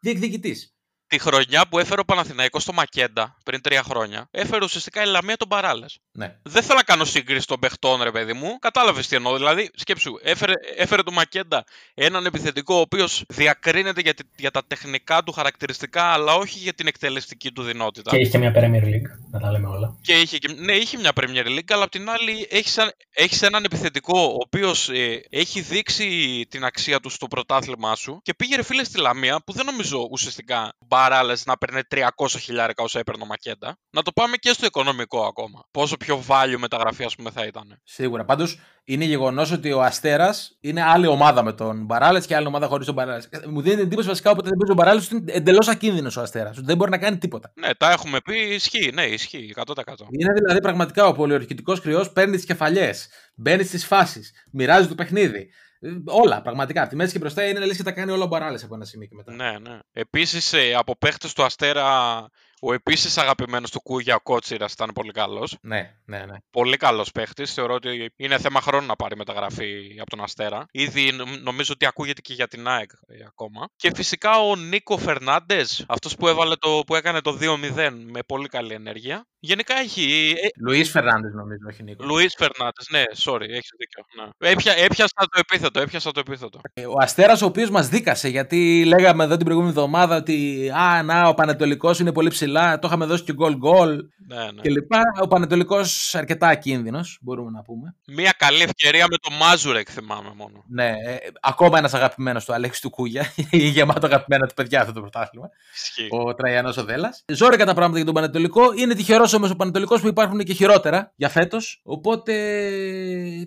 [0.00, 0.72] διεκδικητής.
[1.08, 5.36] Τη χρονιά που έφερε ο Παναθηναϊκός στο Μακέντα πριν τρία χρόνια, έφερε ουσιαστικά η Λαμία
[5.36, 5.98] τον Παράλες.
[6.12, 6.36] Ναι.
[6.42, 8.58] Δεν θέλω να κάνω σύγκριση των παιχτών, ρε παιδί μου.
[8.58, 9.36] Κατάλαβες τι εννοώ.
[9.36, 14.62] Δηλαδή, σκέψου, έφερε, έφερε το Μακέντα έναν επιθετικό ο οποίος διακρίνεται για, τη- για τα
[14.66, 18.10] τεχνικά του χαρακτηριστικά, αλλά όχι για την εκτελεστική του δυνότητα.
[18.10, 19.98] Και είχε και μια Premier League, να τα λέμε όλα.
[20.02, 23.42] Και είχε, και- ναι, είχε μια Premier League, αλλά απ' την άλλη έχεις, ένα- έχεις
[23.42, 28.56] έναν επιθετικό ο οποίος ε, έχει δείξει την αξία του στο πρωτάθλημά σου και πήγε
[28.56, 32.98] ρε φίλε στη Λαμία που δεν νομίζω ουσιαστικά ο Μπαράλε να παίρνει 300 χιλιάρικα όσο
[32.98, 33.76] έπαιρνε ο Μακέντα.
[33.90, 35.64] Να το πάμε και στο οικονομικό ακόμα.
[35.70, 37.80] Πόσο πιο value μεταγραφή, ας πούμε, θα ήταν.
[37.84, 38.24] Σίγουρα.
[38.24, 42.66] Πάντως είναι γεγονός ότι ο Αστέρας είναι άλλη ομάδα με τον Μπαράλες και άλλη ομάδα
[42.66, 43.28] χωρίς τον Μπαράλες.
[43.48, 46.56] Μου δίνει εντύπωση βασικά όποτε δεν παίζει ο Μπαράλες ότι είναι εντελώς ακίνδυνος ο Αστέρας.
[46.56, 47.52] Ότι δεν μπορεί να κάνει τίποτα.
[47.54, 48.36] Ναι, τα έχουμε πει.
[48.54, 48.90] Ισχύει.
[48.94, 49.54] Ναι, ισχύει.
[49.56, 49.64] 100%.
[50.10, 55.50] Είναι δηλαδή πραγματικά ο πολιορκητικό κρυός, παίρνει τις κεφαλιές, μπαίνει στις φάσεις, μοιράζει το παιχνίδι.
[55.80, 56.80] Ε, Όλα, πραγματικά.
[56.80, 58.84] Από τη μέση και μπροστά είναι λες και τα κάνει όλα ο Μπαράλες από ένα
[58.84, 59.32] σημείο και μετά.
[59.32, 59.78] Ναι, ναι.
[59.92, 62.26] Επίσης, από παίχτες του Αστέρα,
[62.60, 65.56] ο επίσης αγαπημένος του Κούγια, ο Κότσιρας, ήταν πολύ καλός.
[65.62, 66.36] Ναι, ναι, ναι.
[66.50, 67.52] Πολύ καλός παίχτης.
[67.54, 70.66] Θεωρώ ότι είναι θέμα χρόνου να πάρει μεταγραφή από τον Αστέρα.
[70.70, 73.68] Ήδη νομ- νομίζω ότι ακούγεται και για την ΑΕΚ ε, ακόμα.
[73.76, 78.48] Και φυσικά ο Νίκο Φερνάντες, αυτός που, έβαλε το, που έκανε το 2-0 με πολύ
[78.48, 79.26] καλή ενέργεια.
[79.40, 80.34] Γενικά έχει.
[80.42, 82.04] Ε, Λουίς Φερνάνδε νομίζω, όχι Νίκο.
[82.04, 84.04] Λουίς Φερνάντες, ναι, sorry, έχεις δίκιο.
[84.22, 84.50] Ναι.
[84.50, 86.60] Έπια, έπιασα το επίθετο, έπιασα το επίθετο.
[86.72, 91.02] Ε, Ο Αστέρας, ο οποίος μας δίκασε, γιατί λέγαμε εδώ την προηγούμενη εβδομάδα ότι Α,
[91.02, 94.60] να, ο Πανετολικός είναι πολύ ψηλά, το είχαμε δώσει και γκολ γκολ Ναι, ναι.
[94.60, 94.92] κλπ.
[95.22, 97.94] Ο Πανετολικός αρκετά ακίνδυνο, μπορούμε να πούμε.
[98.06, 100.64] Μία καλή ευκαιρία με το Μάζουρεκ, θυμάμαι μόνο.
[100.68, 105.00] Ναι, ε, ακόμα ένας αγαπημένος του Αλέξης του Κούγια, γεμάτο αγαπημένα του παιδιά αυτό το
[105.00, 105.48] πρωτάθλημα.
[105.74, 106.08] Ισχύει.
[106.10, 107.14] Ο Τραγιανό ο Δέλλα.
[107.32, 108.72] Ζόρικα τα πράγματα για τον Πανετολικό.
[108.76, 111.80] Είναι τυχερός όμως ο Πανετολικός που υπάρχουν και χειρότερα για φέτος.
[111.84, 112.32] Οπότε.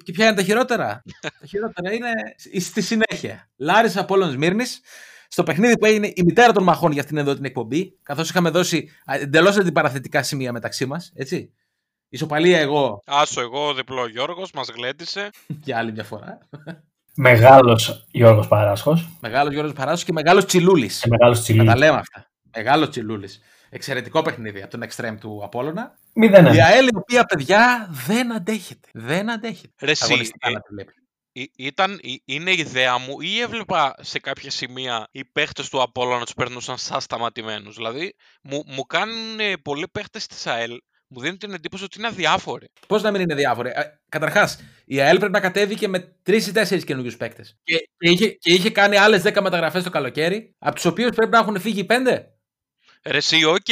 [0.03, 1.03] Και ποια είναι τα χειρότερα;
[1.39, 2.11] τα χειρότερα είναι
[2.59, 3.49] στη συνέχεια.
[3.57, 4.81] Λάρισα Απόλλων Σμύρνης.
[5.33, 8.49] Στο παιχνίδι που έγινε η μητέρα των μαχών για αυτήν εδώ την εκπομπή, καθώς είχαμε
[8.49, 11.53] δώσει εντελώς αντιπαραθετικά σημεία μεταξύ μας, έτσι.
[12.09, 15.29] Ισοπαλία εγώ Άσο εγώ, διπλό Γιώργος, μας γλέντισε.
[15.63, 16.37] για άλλη μια φορά.
[17.15, 20.99] Μεγάλος Γιώργος Παράσχος Μεγάλος Γιώργος Παράσο και μεγάλος Τσιλούλης.
[20.99, 21.65] και μεγάλος Να Τσιλί.
[21.65, 22.29] τα λέμε αυτά.
[22.55, 23.39] Μεγάλος Τσιλούλης.
[23.69, 25.97] Εξαιρετικό παιχνίδι από τον εξτρέμ του Απόλλωνα.
[26.13, 26.57] Η 0-1.
[26.65, 28.87] ΑΕΛ η οποία παιδιά δεν αντέχεται.
[28.93, 29.73] Δεν αντέχεται.
[29.81, 30.31] Ρε εσύ,
[31.35, 31.99] Αγωνιστικά ε, να τη βλέπει.
[31.99, 36.17] Ή- Ήταν, ή- είναι ιδέα μου ή έβλεπα σε κάποια σημεία οι παίχτες του Απόλλωνα
[36.17, 37.75] να τους περνούσαν σαν σταματημένους.
[37.75, 42.07] Δηλαδή, μου, μου κάνουν ε, πολλοί παίχτες της ΑΕΛ, μου δίνουν την εντύπωση ότι είναι
[42.07, 42.67] αδιάφοροι.
[42.87, 43.71] Πώς να μην είναι διάφοροι.
[44.09, 47.43] Καταρχάς, η ΑΕΛ πρέπει να κατέβηκε με τρεις ή τέσσερις καινούριους παίκτες.
[47.63, 51.31] Και, και, είχε, και είχε κάνει άλλες 10 μεταγραφές το καλοκαίρι, από τους οποίους πρέπει
[51.31, 52.33] να έχουν φύγει πέντε;
[53.05, 53.65] Ρε εσύ, οκ,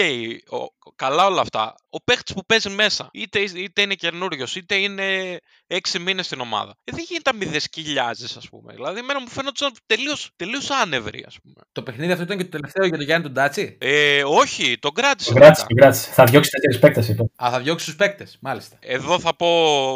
[0.49, 1.75] ο- καλά όλα αυτά.
[1.89, 6.75] Ο παίχτης που παίζει μέσα, είτε, είτε είναι καινούριος, είτε είναι έξι μήνες στην ομάδα.
[6.83, 8.73] Ε, δεν γίνεται να μη σκυλιάζεις, ας πούμε.
[8.73, 11.55] Δηλαδή, εμένα μου φαίνονταν τελείως, τελείως άνευροι, ας πούμε.
[11.71, 14.93] Το παιχνίδι αυτό ήταν και το τελευταίο για τον Γιάννη τον Τάτση; Ε, όχι, τον
[14.93, 15.31] κράτησε.
[15.31, 15.73] Τον κράτησε, μετά.
[15.75, 16.11] τον κράτησε.
[16.13, 17.23] Θα διώξει τέσσερις παίκτες, είπε.
[17.43, 18.77] Α, θα διώξει τους παίκτες, μάλιστα.
[18.81, 19.47] Εδώ θα πω,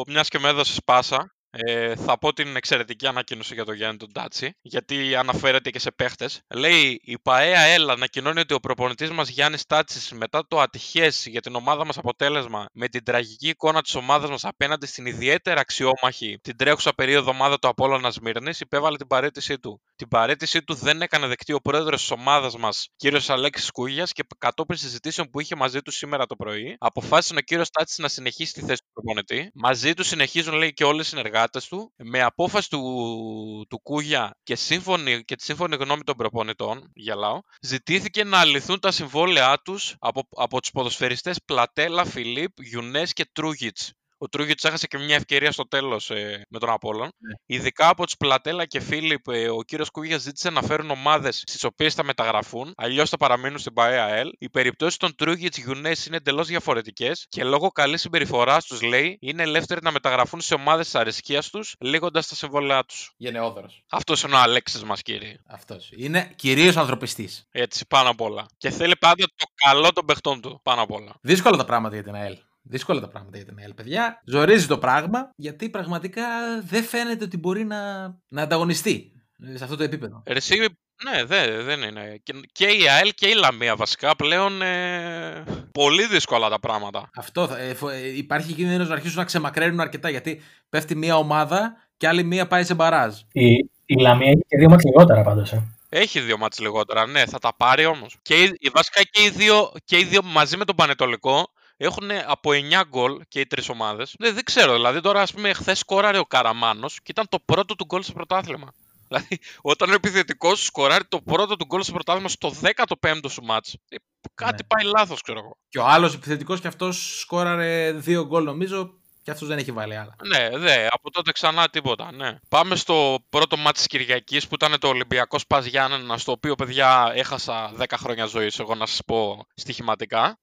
[0.07, 4.11] μιας και με έδωσες πάσα, ε, θα πω την εξαιρετική ανακοίνωση για τον Γιάννη τον
[4.11, 6.41] Τάτση, γιατί αναφέρεται και σε παίχτες.
[6.47, 11.41] Λέει: Η ΠΑΕ ΑΕΛ ανακοινώνει ότι ο προπονητής μας Γιάννης Τάτσης, μετά το ατυχές για
[11.41, 16.39] την ομάδα μας αποτέλεσμα με την τραγική εικόνα της ομάδας μας απέναντι στην ιδιαίτερα αξιόμαχη
[16.41, 19.81] την τρέχουσα περίοδο ομάδα του Απόλλωνα Σμύρνης, υπέβαλε την παραίτησή του.
[19.95, 24.23] Την παραίτησή του δεν έκανε δεκτή ο πρόεδρος της ομάδας μας, κύριος Αλέξης Κούγιας, και
[24.37, 28.53] κατόπιν συζητήσεων που είχε μαζί του σήμερα το πρωί, αποφάσισε ο κύριος Τάτσης να συνεχίσει
[28.53, 29.51] τη θέση του προπονητή.
[29.53, 31.93] Μαζί του συνεχίζουν, λέει, και όλοι οι συνεργάτες του.
[31.95, 38.23] Με απόφαση του, του Κούγια και, σύμφωνη, και τη σύμφωνη γνώμη των προπονητών, γελάω, ζητήθηκε
[38.23, 43.93] να λυθούν τα συμβόλαιά τους από, από τους ποδοσφαιριστές Πλατέλα, Φιλίπ, Γιουνές και Τρούγιτς.
[44.23, 46.09] Ο Τρούγιτ έχασε και μια ευκαιρία στο τέλος
[46.49, 47.09] με τον Απόλλων.
[47.45, 51.63] Ειδικά από τους Πλατέλα και Φίλιπ, ε, ο κύριος Κούγιας ζήτησε να φέρουν ομάδες στις
[51.63, 54.29] οποίες θα μεταγραφούν, αλλιώς θα παραμείνουν στην ΠαΕΑΕΛ.
[54.37, 59.43] Οι περιπτώσεις των Τρούγιτς Γιουνές είναι εντελώς διαφορετικές και λόγω καλής συμπεριφοράς τους, λέει, είναι
[59.43, 63.11] ελεύθεροι να μεταγραφούν σε ομάδες της αρισκία τους, λίγοντα τα συμβόλαιά τους.
[63.17, 63.83] Γενναιόδωρος.
[63.89, 65.35] Αυτός είναι ο Αλέξης μας, κύριε.
[65.47, 65.89] Αυτός.
[65.95, 67.47] Είναι κυρίως ανθρωπιστής.
[67.51, 68.45] Έτσι, πάνω απ' όλα.
[68.57, 71.15] Και θέλει πάντα το καλό των παιχτών του, πάνω απ' όλα.
[71.21, 72.37] Δύσκολα τα πράγματα για την ΑΕΛ.
[72.65, 74.21] Δύσκολα τα πράγματα για την ΑΕΛ, παιδιά.
[74.25, 76.23] Ζορίζει το πράγμα γιατί πραγματικά
[76.65, 79.11] δεν φαίνεται ότι μπορεί να, να ανταγωνιστεί
[79.53, 80.23] σε αυτό το επίπεδο.
[80.27, 80.57] Ρε, εσύ,
[81.03, 82.19] ναι, δε, δεν είναι.
[82.23, 87.09] Και, και η ΑΕΛ και η Λαμία βασικά πλέον ε, πολύ δύσκολα τα πράγματα.
[87.15, 91.15] Αυτό θα- ε, φο- ε, υπάρχει κίνδυνος να αρχίσουν να ξεμακραίνουν αρκετά γιατί πέφτει μία
[91.17, 93.19] ομάδα και άλλη μία πάει σε μπαράζ.
[93.31, 93.53] Η,
[93.85, 95.51] η Λαμία έχει και δύο μάτς λιγότερα πάντως.
[95.51, 95.63] Ε.
[95.89, 98.15] Έχει δύο μάτς λιγότερα, ναι, θα τα πάρει όμως.
[98.21, 102.09] Και οι, οι- βασικά και οι, δύο, και οι δύο μαζί με τον Πανετολικό έχουν
[102.25, 104.15] από 9 γκολ και οι τρεις ομάδες.
[104.19, 107.75] Δεν, δεν ξέρω, δηλαδή τώρα ας πούμε χθες σκόραρε ο Καραμάνος και ήταν το πρώτο
[107.75, 108.73] του γκολ στο πρωτάθλημα.
[109.07, 112.53] Δηλαδή, όταν ο επιθετικός σκοράρει το πρώτο του γκολ στο πρωτάθλημα στο
[112.99, 113.95] 15ο σου μάτς, ε,
[114.33, 114.67] κάτι Ναι.
[114.67, 115.57] πάει λάθος, ξέρω εγώ.
[115.69, 119.95] Και ο άλλος επιθετικός και αυτός σκόραρε δύο γκολ νομίζω και αυτός δεν έχει βάλει
[119.95, 120.15] άλλα.
[120.27, 122.37] Ναι, δε, από τότε ξανά τίποτα, ναι.
[122.49, 127.11] Πάμε στο πρώτο μάτι της Κυριακής που ήταν το Ολυμπιακός Πας Γιάννενα, στο οποίο, παιδιά,
[127.15, 130.39] έχασα 10 χρόνια ζωής, εγώ να σας πω στοιχηματικά.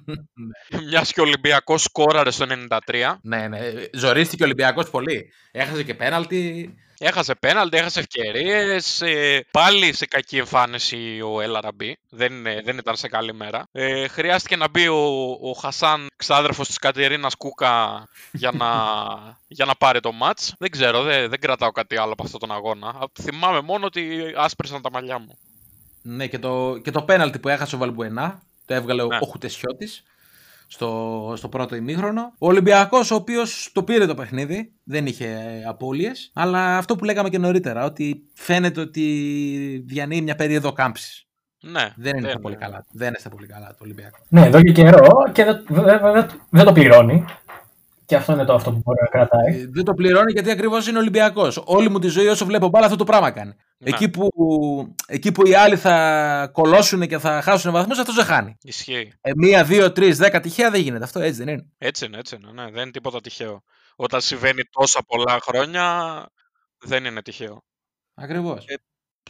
[0.88, 2.46] Μιας και ο Ολυμπιακός σκόραρε στο
[2.86, 3.14] 93.
[3.22, 3.58] ναι, ναι.
[3.92, 5.32] Ζορίστηκε ο Ολυμπιακός πολύ.
[5.52, 6.74] Έχασε και πέναλτι.
[7.06, 9.02] Έχασε πέναλτι, έχασε ευκαιρίες.
[9.50, 11.92] πάλι σε κακή εμφάνιση ο LRB.
[12.10, 13.66] Δεν, ε, δεν ήταν σε καλή μέρα.
[13.72, 18.70] Ε, χρειάστηκε να μπει ο, ο Χασάν, ξάδερφος της Κατερίνας Κούκα, για να,
[19.56, 20.38] για να πάρει το ματ.
[20.58, 23.08] Δεν ξέρω, δεν, δεν κρατάω κάτι άλλο από αυτόν τον αγώνα.
[23.20, 25.38] Θυμάμαι μόνο ότι άσπρισαν τα μαλλιά μου.
[26.02, 28.42] Ναι, και το, και το πέναλτι που έχασε ο Βαλμπουενά.
[28.66, 29.16] Το έβγαλε ναι.
[29.20, 30.04] ο Χουτεσιώτης
[30.74, 32.32] στο, στο πρώτο ημίχρονο.
[32.38, 35.26] Ο Ολυμπιακός, ο οποίος το πήρε το παιχνίδι, δεν είχε
[35.68, 36.30] απώλειες.
[36.34, 39.04] Αλλά αυτό που λέγαμε και νωρίτερα, ότι φαίνεται ότι
[39.86, 41.26] διανύει μια περίοδο κάμψης.
[41.60, 42.84] Ναι, δεν είναι πολύ καλά.
[42.92, 44.18] Δεν είναι πολύ καλά το Ολυμπιακό.
[44.28, 47.24] Ναι, εδώ και καιρό και δεν, δεν, δεν, δεν το πληρώνει.
[48.06, 49.60] Και αυτό είναι το αυτό που μπορεί να κρατάει.
[49.60, 51.62] Ε, δεν το πληρώνει γιατί ακριβώς είναι Ολυμπιακός.
[51.64, 53.54] Όλη μου τη ζωή όσο βλέπω μπάλα αυτό το πράγμα κάνει.
[53.78, 53.90] Ναι.
[53.90, 54.28] Εκεί, που,
[55.06, 58.56] εκεί που οι άλλοι θα κολώσουν και θα χάσουν βαθμούς, αυτό δεν χάνει.
[58.62, 59.12] Ισχύει.
[59.20, 61.04] Ε, μία, δύο, τρεις, δέκα τυχαία δεν γίνεται.
[61.04, 61.66] Αυτό έτσι δεν είναι.
[61.78, 62.62] Έτσι είναι, έτσι είναι.
[62.62, 63.62] Ναι, δεν είναι τίποτα τυχαίο.
[63.96, 65.84] Όταν συμβαίνει τόσα πολλά χρόνια,
[66.78, 67.64] δεν είναι τυχαίο.
[68.14, 68.64] Ακριβώς.
[68.66, 68.74] Ε,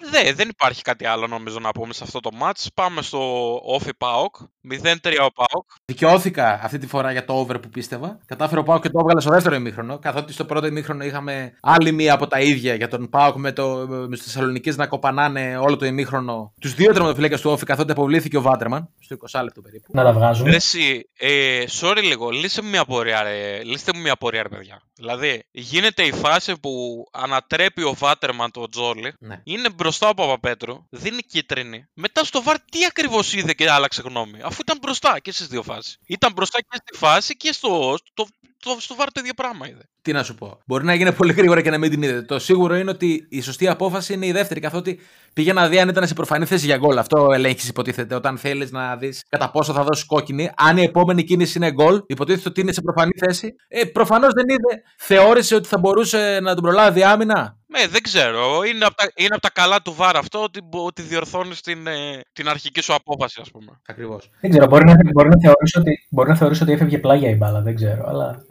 [0.00, 2.66] Δε, δεν υπάρχει κάτι άλλο νομίζω να πούμε σε αυτό το match.
[2.74, 4.34] Πάμε στο Όφι Πάοκ.
[4.82, 5.70] 0-3 ο Πάοκ.
[5.84, 8.18] Δικαιώθηκα αυτή τη φορά για το over που πίστευα.
[8.26, 9.98] Κατάφερε ο Πάοκ και το έβγαλε στο δεύτερο ημίχρονο.
[9.98, 13.86] Καθότι στο πρώτο ημίχρονο είχαμε άλλη μία από τα ίδια για τον Πάοκ με, το,
[14.08, 18.40] με Θεσσαλονίκη να κοπανάνε όλο το ημίχρονο τους δύο τερματοφυλάκια του Όφι καθότι αποβλήθηκε ο
[18.40, 18.88] Βάτερμαν.
[19.00, 19.86] Στο 20 λεπτό περίπου.
[19.88, 20.54] Να τα βγάζουμε.
[20.54, 23.62] Εσύ, ε, sorry λίγο, λύστε μου μια πορεία, ρε.
[23.62, 24.82] Λύστε μου μια πορεία, ρε παιδιά.
[24.96, 29.14] Δηλαδή, γίνεται η φάση που ανατρέπει ο Βάτερμαν το Τζόλι.
[29.18, 29.40] Ναι.
[29.44, 31.86] Είναι μπροστά ο Παπαπέτρου, δίνει κίτρινη.
[31.94, 34.40] Μετά στο βαρ τι ακριβώς είδε και άλλαξε γνώμη.
[34.42, 35.98] Αφού ήταν μπροστά και στις δύο φάσεις.
[36.06, 38.26] Ήταν μπροστά και στη φάση και στο, το,
[38.58, 39.88] το, στο βάρ το ίδιο πράγμα είδε.
[40.04, 40.58] Τι να σου πω.
[40.66, 42.22] Μπορεί να γίνει πολύ γρήγορα και να μην την είδε.
[42.22, 45.00] Το σίγουρο είναι ότι η σωστή απόφαση είναι η δεύτερη, καθότι
[45.32, 46.98] πήγε να δει αν ήταν σε προφανή θέση για γκολ.
[46.98, 48.14] Αυτό ελέγχεις, υποτίθεται.
[48.14, 50.50] Όταν θέλεις να δεις κατά πόσο θα δώσει κόκκινη.
[50.56, 53.54] Αν η επόμενη κίνηση είναι γκολ, υποτίθεται ότι είναι σε προφανή θέση.
[53.68, 54.82] Ε, προφανώς δεν είδε.
[54.96, 57.56] Θεώρησε ότι θα μπορούσε να τον προλάβει άμυνα.
[57.66, 58.62] Ναι, δεν ξέρω.
[58.62, 62.20] Είναι από τα, είναι από τα καλά του βάρ αυτό ότι, ότι διορθώνεις την, ε,
[62.32, 63.80] την αρχική σου απόφαση, ας πούμε.
[63.88, 64.30] Ακριβώς.
[64.40, 64.66] Δεν ξέρω.
[64.66, 67.60] Μπορεί να, μπορεί, να θεωρήσει ότι, μπορεί να θεωρήσει ότι έφευγε πλάγια η μπάλα.
[67.60, 68.04] Δεν ξέρω.
[68.08, 68.44] Αλλά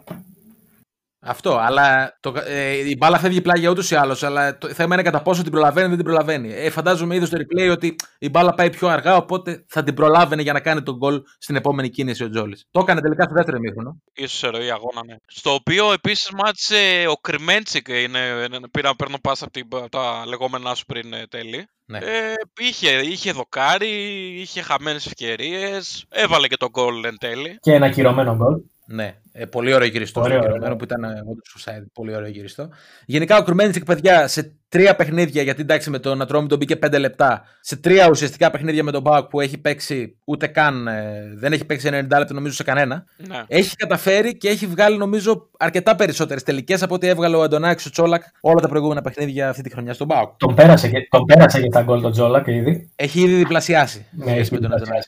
[1.23, 4.23] αυτό, αλλά το, ε, η μπάλα φεύγει πλάγια ούτως ή άλλως.
[4.23, 6.53] Αλλά το θέμα είναι κατά πόσο την προλαβαίνει ή δεν την προλαβαίνει.
[6.53, 10.41] Ε, φαντάζομαι είδο στο replay ότι η μπάλα πάει πιο αργά, οπότε θα την προλάβαινε
[10.41, 12.65] για να κάνει τον γκολ στην επόμενη κίνηση ο Τζόλης.
[12.71, 14.01] Το έκανε τελικά στο δεύτερο ημίχρονο.
[14.19, 15.15] σω σε ροή αγώνα, ναι.
[15.25, 17.87] Στο οποίο επίσης μάτσε ο Κρμέντσικ.
[17.87, 18.19] Είναι,
[18.71, 21.67] πήρα, παίρνω πάσα από, τα λεγόμενά σου πριν ε, τέλει.
[21.85, 21.97] Ναι.
[21.97, 23.89] Ε, είχε, είχε δοκάρι,
[24.39, 26.05] είχε χαμένες ευκαιρίες.
[26.09, 27.57] Έβαλε και τον γκολ εν τέλει.
[27.59, 28.61] Και ένα κυρωμένο γκολ.
[28.85, 31.85] Ναι, ε, πολύ ωραίο γυριστό πολύ στο ωραίο, που ήταν όντω offside.
[31.93, 32.69] Πολύ ωραίο γυριστό.
[33.05, 36.97] Γενικά ο Κρουμέντσικ, παιδιά, σε τρία παιχνίδια, γιατί εντάξει με τον Ατρόμι τον μπήκε πέντε
[36.97, 41.53] λεπτά, σε τρία ουσιαστικά παιχνίδια με τον Μπάουκ που έχει παίξει ούτε καν, ε, δεν
[41.53, 43.43] έχει παίξει 90 λεπτά νομίζω σε κανένα, ναι.
[43.47, 47.91] έχει καταφέρει και έχει βγάλει νομίζω αρκετά περισσότερες τελικές από ό,τι έβγαλε ο Αντωνάκη ο
[47.91, 50.37] Τσόλακ όλα τα προηγούμενα παιχνίδια αυτή τη χρονιά στον Μπάουκ.
[50.37, 52.91] Τον πέρασε, τον πέρασε για τα γκολ τον Τσόλακ ήδη.
[52.95, 55.07] Έχει ήδη διπλασιάσει ναι, με τον Αντωνάκη.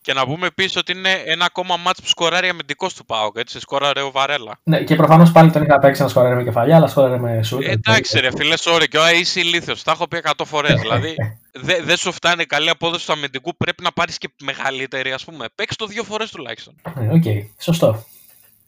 [0.00, 3.36] Και να πούμε επίσης ότι είναι ένα ακόμα ματς που σκοράρει αμυντικός του ΠΑΟΚ.
[3.58, 4.58] Έτσι, σκόραρε ο Βαρέλα.
[4.62, 7.62] Ναι, και προφανώς πάλι τον είχα παίξει να σκοράρει με κεφαλιά, αλλά σκόραρε με σουτ.
[7.62, 9.82] Ε, εντάξει, ρε φίλε, sorry, και είσαι ηλίθιος.
[9.82, 10.80] Τα έχω πει 100 φορές.
[10.80, 11.14] δηλαδή,
[11.66, 15.46] δεν δε σου φτάνει καλή απόδοση του αμυντικού, πρέπει να πάρεις και μεγαλύτερη, ας πούμε.
[15.54, 16.74] Παίξει το δύο φορές τουλάχιστον.
[17.00, 18.04] Ε, OK, okay, σωστό.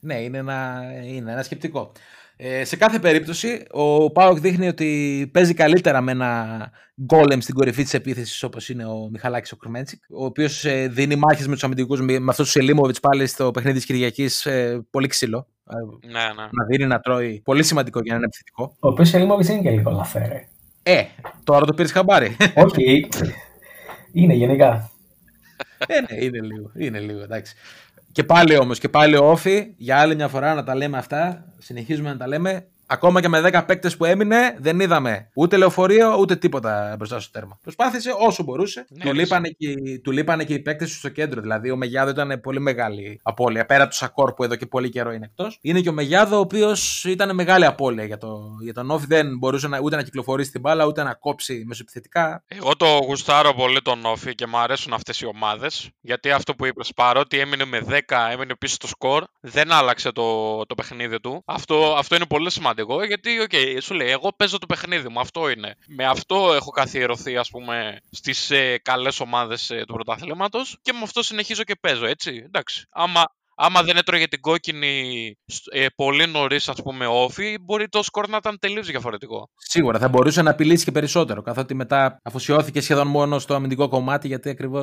[0.01, 1.93] Ναι, είναι ένα, είναι ένα σκεπτικό.
[2.43, 6.71] Ε, σε κάθε περίπτωση, ο ΠΑΟΚ δείχνει ότι παίζει καλύτερα με ένα
[7.03, 11.17] γκόλεμ στην κορυφή της επίθεσης όπως είναι ο Μιχαλάκης ο Κρμέντσικ, ο οποίος ε, δίνει
[11.17, 14.47] μάχες με τους αμυντικούς, με, με αυτούς τους Σελίμοβιτς πάλι στο παιχνίδι της Κυριακής.
[14.47, 15.47] Ε, πολύ ξύλο.
[15.71, 16.43] Ε, ναι, ναι.
[16.51, 17.41] Να δίνει να τρώει.
[17.45, 18.77] Πολύ σημαντικό για να είναι επιθετικό.
[18.81, 20.45] Ο οποίος Σελίμοβιτς είναι και λίγο λαφέρε.
[20.83, 21.03] Ε,
[21.45, 22.37] τώρα το πήρες χαμπάρι.
[22.55, 23.09] Όχι.
[24.13, 24.91] είναι γενικά.
[25.87, 26.73] ε, ναι, είναι λίγο.
[26.79, 27.55] Είναι λίγο, εντάξει.
[28.13, 31.45] Και πάλι όμως, και πάλι ο ΟΦΗ, για άλλη μια φορά να τα λέμε αυτά,
[31.59, 32.67] συνεχίζουμε να τα λέμε.
[32.93, 37.31] Ακόμα και με 10 παίκτες που έμεινε, δεν είδαμε ούτε λεωφορείο ούτε τίποτα μπροστά στο
[37.31, 37.59] τέρμα.
[37.63, 38.87] Προσπάθησε όσο μπορούσε.
[38.89, 41.41] Ναι, του, λείπανε και, του λείπανε και οι παίκτες στο κέντρο.
[41.41, 43.67] Δηλαδή, ο Μεγιάδο ήταν πολύ μεγάλη απώλεια.
[43.67, 45.59] Πέρα του Σακόρ που εδώ και πολύ καιρό είναι εκτός.
[45.61, 49.07] Είναι και ο Μεγιάδο, ο οποίος ήταν μεγάλη απώλεια για, το, για τον Όφη.
[49.07, 52.45] Δεν μπορούσε να, ούτε να κυκλοφορήσει την μπάλα, ούτε να κόψει μεσοεπιθετικά.
[52.49, 55.91] Εγώ το γουστάρω πολύ τον Όφη και μου αρέσουν αυτές οι ομάδες.
[56.01, 57.95] Γιατί αυτό που είπες, παρότι έμεινε με 10,
[58.33, 61.43] έμεινε πίσω στο σκορ, δεν άλλαξε το, το παιχνίδι του.
[61.45, 65.09] Αυτό, αυτό είναι πολύ σημαντικό εγώ, γιατί, ok, okay, σου λέει, εγώ παίζω το παιχνίδι
[65.09, 65.75] μου, αυτό είναι.
[65.87, 71.01] Με αυτό έχω καθιερωθεί, ας πούμε, στις ε, καλές ομάδες ε, του πρωταθλήματος και με
[71.03, 72.43] αυτό συνεχίζω και παίζω, έτσι.
[72.47, 75.37] Εντάξει, άμα, άμα δεν έτρωγε την κόκκινη
[75.73, 79.51] ε, πολύ νωρίς, ας πούμε, ο ΟΦΗ, μπορεί το σκορ να ήταν τελείως διαφορετικό.
[79.57, 81.43] Σίγουρα θα μπορούσε να απειλήσει και περισσότερο.
[81.43, 84.83] Καθότι μετά αφοσιώθηκε σχεδόν μόνο στο αμυντικό κομμάτι, γιατί ακριβώ.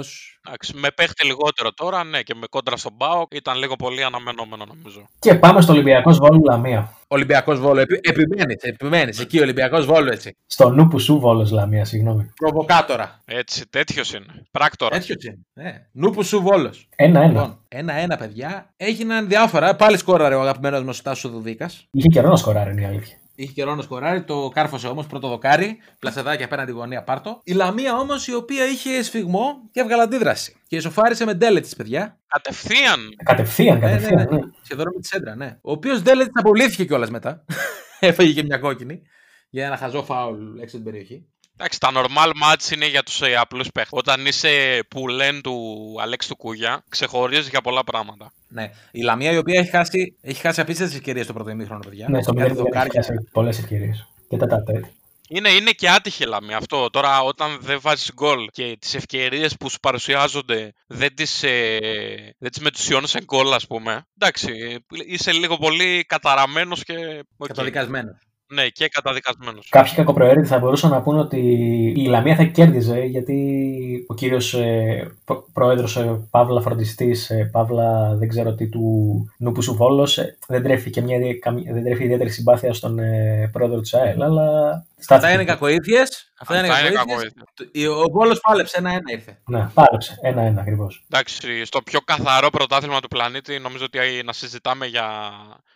[0.74, 5.06] Με παίχτη λιγότερο τώρα, ναι, και με κόντρα στον Μπάο ήταν λίγο πολύ αναμενόμενο, νομίζω.
[5.20, 6.98] Και πάμε στο Ολυμπιακό Βόλου Λαμία.
[7.08, 7.80] Ολυμπιακός Βόλο.
[7.80, 9.20] Επι, επιμένεις, επιμένεις.
[9.20, 10.38] Εκεί Ολυμπιακός Βόλο έτσι.
[10.46, 12.32] Στο νου που σου Βόλο Λαμία, συγγνώμη.
[12.36, 13.22] Προβοκάτορα.
[13.26, 14.26] Έτσι, τέτοιος είναι.
[14.52, 14.98] Πράκτορας.
[14.98, 15.40] Τέτοιος είναι.
[15.54, 15.88] Ναι.
[15.92, 16.88] Νου που σου Βόλος.
[16.96, 17.28] Ένα-ένα.
[17.28, 18.74] Λοιπόν, ένα-ένα, παιδιά.
[18.78, 19.76] Έγιναν διάφορα.
[19.76, 21.88] Πάλι σκόραρε ο αγαπημένος μας Τάσος Δουδίκας.
[21.92, 23.18] Είχε καιρό να σκοράρει, είναι η αλήθεια.
[23.40, 25.78] Είχε καιρό να σκοράρει, το κάρφωσε όμως πρώτο δοκάρι.
[26.00, 27.42] Πλασεδάκι απέναντι γωνία πάρτο.
[27.44, 30.56] Η Λαμία όμως η οποία είχε σφιγμό και έβγαλε αντίδραση.
[30.68, 32.20] Και ισοφάρισε με ντέλε της, παιδιά.
[32.28, 33.00] Κατευθείαν.
[33.24, 34.28] Κατευθείαν, Ναι, ναι, κατευθείαν.
[34.30, 34.38] ναι.
[34.38, 34.42] ναι.
[34.64, 35.58] Σχεδόν με τη σέντρα, ναι.
[35.62, 37.46] Ο οποίος ντέλε απολύθηκε κιόλας μετά.
[38.00, 39.02] Έφαγε και μια κόκκινη
[39.50, 41.28] για ένα χαζό φάουλ έξω την περιοχή.
[41.60, 44.00] Εντάξει, τα normal match είναι για τους ε, απλούς παίχτες.
[44.00, 48.32] Όταν είσαι πουλέν του Αλέξη του Κούγια, ξεχωρίζεις για πολλά πράγματα.
[48.48, 48.72] Ναι.
[48.92, 52.06] Η Λαμία η οποία έχει χάσει, έχει χάσει απίστευτες ευκαιρίες στο πρώτο ημίχρονο, παιδιά.
[52.10, 52.82] Ναι, στο Κάτι 0 δοκάρια.
[52.82, 54.08] έχει χάσει πολλές ευκαιρίες.
[54.30, 54.86] Και τα τέτ.
[55.30, 56.90] Είναι, είναι και άτυχη η Λαμία αυτό.
[56.90, 61.80] Τώρα, όταν δεν βάζεις γκολ και τις ευκαιρίες που σου παρουσιάζονται δεν τις ε,
[62.38, 64.06] δεν τις μετουσιώνεις σε γκολ, ας πούμε.
[64.20, 67.24] Εντάξει, είσαι λίγο πολύ καταραμένος και.
[67.38, 67.48] οκ.
[67.48, 68.18] Καταδικασμένος.
[68.50, 69.68] Ναι, και καταδικασμένος.
[69.70, 71.40] Κάποιοι κακοπροαίρετοι θα μπορούσαν να πούνε ότι
[71.98, 73.36] η Λαμία θα κέρδιζε γιατί
[74.08, 78.84] ο κύριος ε, προ- πρόεδρος ε, Παύλα Φροντιστής, ε, Παύλα δεν ξέρω τι του
[79.38, 83.80] ΝΠΣ Βόλος, ε, δεν τρέφει και μια, καμ- δεν τρέφει ιδιαίτερη συμπάθεια στον ε, πρόεδρο
[83.80, 84.70] της ΑΕΛ, αλλά.
[85.00, 85.34] Αυτά στάθηκε.
[85.34, 86.32] είναι κακοήθειες.
[86.40, 87.34] Αυτά είναι Αυτά είναι κακοήθειες.
[87.88, 89.38] Ο Βόλος πάλεψε ένα-ένα ήρθε.
[89.48, 90.18] Ναι, πάλεψε.
[90.22, 91.06] Ένα-ένα ακριβώς.
[91.10, 95.10] Εντάξει, στο πιο καθαρό πρωτάθλημα του πλανήτη, νομίζω ότι να συζητάμε για,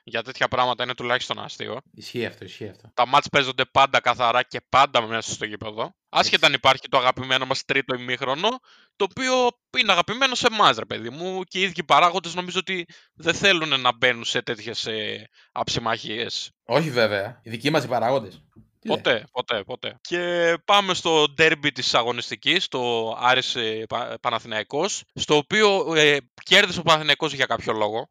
[0.03, 1.77] για τέτοια πράγματα είναι τουλάχιστον αστείο.
[1.93, 2.91] Ισχύει αυτό, ισχύει αυτό.
[2.93, 5.95] Τα μάτς παίζονται πάντα καθαρά και πάντα μέσα στο γήπεδο.
[6.09, 8.49] Άσχετα αν υπάρχει το αγαπημένο μας τρίτο ημίχρονο,
[8.95, 9.33] το οποίο
[9.77, 13.81] είναι αγαπημένο σε εμάς, ρε παιδί μου, και οι ίδιοι παράγοντες νομίζω ότι δεν θέλουν
[13.81, 16.51] να μπαίνουν σε τέτοιες ε, αψημαχίες.
[16.63, 17.39] Όχι βέβαια.
[17.43, 18.41] Οι δικοί μας οι παράγοντες.
[18.87, 19.97] Ποτέ, ποτέ, ποτέ.
[20.01, 26.79] Και πάμε στο ντέρμπι της αγωνιστικής, το Άρης ε, Πα- Παναθηναϊκός, στο οποίο ε, κέρδισε
[26.79, 28.09] ο Παναθηναϊκός για κάποιο λόγο.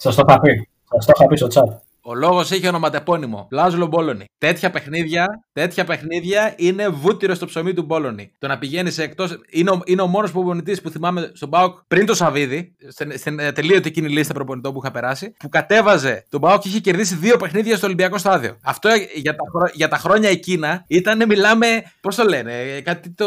[0.00, 0.68] Σας το είχα πει.
[0.92, 1.76] Σας το είχα πει στο chat.
[2.00, 3.48] Ο λόγος έχει ονοματεπώνυμο.
[3.50, 4.24] Λάζλο Μπόλωνη.
[4.38, 8.32] Τέτοια παιχνίδια, τέτοια παιχνίδια είναι βούτυρο στο ψωμί του Μπόλωνη.
[8.38, 9.26] Το να πηγαίνεις σε εκτό.
[9.50, 13.38] Είναι ο, είναι ο μόνος προπονητής που θυμάμαι στον Μπάουκ πριν το Σαββίδι, στην, στην
[13.38, 17.14] ε, τελείωτη εκείνη λίστα προπονητών που είχα περάσει, που κατέβαζε τον Μπάουκ και είχε κερδίσει
[17.14, 18.56] δύο παιχνίδια στο Ολυμπιακό στάδιο.
[18.62, 21.66] Αυτό ε, για τα, χρό- για τα χρόνια εκείνα ήταν, μιλάμε,
[22.00, 23.26] πώς το λένε, ε, κάτι το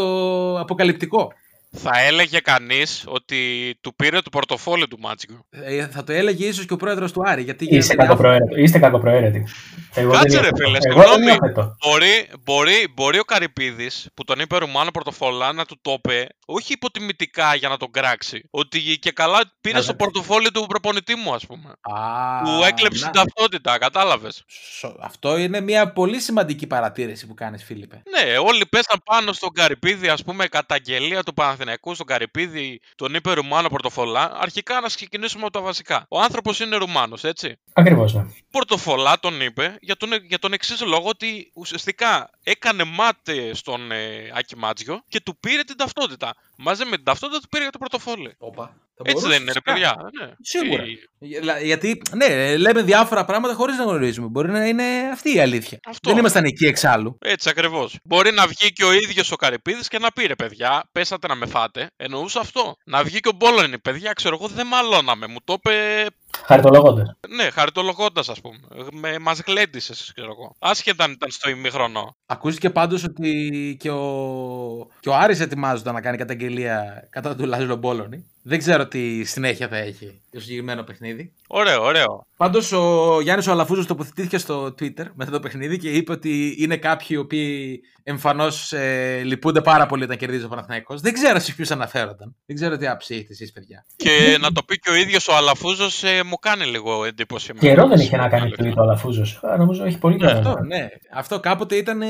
[0.59, 1.31] αποκαλυπτικό.
[1.77, 3.37] Θα έλεγε κανείς ότι
[3.81, 5.45] του πήρε το πορτοφόλι του Μάτσικο.
[5.49, 7.41] Ε, θα το έλεγε ίσως και ο πρόεδρος του Άρη.
[7.43, 8.61] Γιατί Είστε γίνανε διάφορα- κακοπροαίρετοι.
[8.63, 9.47] Είστε κακοπροαίρετοι.
[9.93, 10.65] Εγώ Κάτσε, δεν ρε, υιοθετώ.
[10.65, 11.37] φίλε, Εγώ δεν συγγνώμη.
[11.41, 11.75] υιοθετώ.
[11.87, 16.73] Μπορεί, μπορεί, μπορεί ο Καρυπίδης που τον είπε Ρουμάνο Πορτοφολά να του το είπε, όχι
[16.73, 18.43] υποτιμητικά για να τον κράξει.
[18.49, 21.69] Ότι και καλά πήρε Να στο δεν- πορτοφόλι του προπονητή μου, ας πούμε.
[21.81, 23.11] Α, που έκλεψε να.
[23.11, 24.43] την ταυτότητα, κατάλαβες.
[24.79, 28.01] Σο- Αυτό είναι μια πολύ σημαντική παρατήρηση που κάνεις Φίλιππε.
[28.09, 31.59] Ναι, όλοι πέσαν πάνω στον Καρυπίδη, ας πούμε, καταγγελία του Παναθηναϊκού
[31.93, 34.31] στον Καρυπίδη, τον είπε Ρουμάνο Πορτοφολά.
[34.33, 36.05] Αρχικά να ξεκινήσουμε από τα βασικά.
[36.09, 37.59] Ο άνθρωπος είναι Ρουμάνος, έτσι.
[37.73, 38.25] Ακριβώς, ναι.
[38.51, 44.31] Πορτοφολά τον είπε για τον, για τον εξής λόγο ότι ουσιαστικά έκανε μάτε στον ε,
[44.33, 46.35] Άκη Μάτζιο και του πήρε την ταυτότητα.
[46.57, 48.35] Μαζί με την ταυτότητα του πήρε για το πορτοφόλι.
[48.37, 48.75] Όπα.
[49.05, 49.95] Έτσι δεν είναι, ρε παιδιά.
[50.21, 50.31] Ναι.
[50.41, 50.83] Σίγουρα.
[50.83, 54.27] Τι- Για- Γιατί, ναι, λέμε διάφορα πράγματα χωρίς να γνωρίζουμε.
[54.27, 55.79] Μπορεί να είναι αυτή η αλήθεια.
[55.87, 56.09] Αυτό.
[56.09, 57.17] Δεν ήμασταν εκεί εξάλλου.
[57.21, 57.97] Έτσι ακριβώς.
[58.03, 61.35] Μπορεί να βγει και ο ίδιος ο Καρυπίδης και να πει ρε παιδιά, πέσατε να
[61.35, 61.87] με φάτε.
[61.97, 62.75] Εννοούσε αυτό.
[62.85, 65.27] Να βγει και ο Μπόλωνη, παιδιά, ξέρω εγώ δεν μαλώναμε.
[65.27, 66.05] Μου το είπε
[66.45, 67.17] Χαριτολογώντα.
[67.35, 68.57] Ναι, χαριτολογώντα, ας πούμε.
[68.91, 70.55] Με, μας γλέντισες, ξέρω εγώ.
[70.59, 72.15] Άσχετα αν ήταν στο ημιχρονό.
[72.25, 77.75] Ακούστηκε πάντως ότι και ο, και ο Άρης ετοιμάζονταν να κάνει καταγγελία κατά του Λάζλο
[77.75, 78.25] Μπόλωνη.
[78.43, 81.33] Δεν ξέρω τι συνέχεια θα έχει το συγκεκριμένο παιχνίδι.
[81.47, 82.25] Ωραίο, ωραίο.
[82.37, 86.77] Πάντως ο Γιάννης ο Αλαφούζος τοποθετήθηκε στο Twitter μετά το παιχνίδι και είπε ότι είναι
[86.77, 91.01] κάποιοι οι οποίοι εμφανώς ε, λυπούνται πάρα πολύ όταν κερδίζει ο Παναθηναϊκός.
[91.01, 92.35] Δεν ξέρω σε ποιους αναφέρονταν.
[92.45, 93.85] Δεν ξέρω τι άψη έχετε εσείς, παιδιά.
[93.95, 97.47] Και να το πει και ο ίδιος ο Αλαφούζος, ε, μου κάνει λίγο εντύπωση.
[97.51, 97.75] εμένα.
[97.75, 98.71] Καιρό δεν είχε να κάνει Αλήθεια.
[98.71, 99.39] tweet ο Αλαφούζος.
[99.57, 100.31] Νομίζω έχει πολύ καιρό.
[100.37, 100.87] Αυτό, ναι.
[101.13, 102.07] Αυτό κάποτε ήταν ε,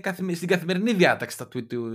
[0.00, 1.90] καθημε- στην καθημερινή διάταξη τα tweet του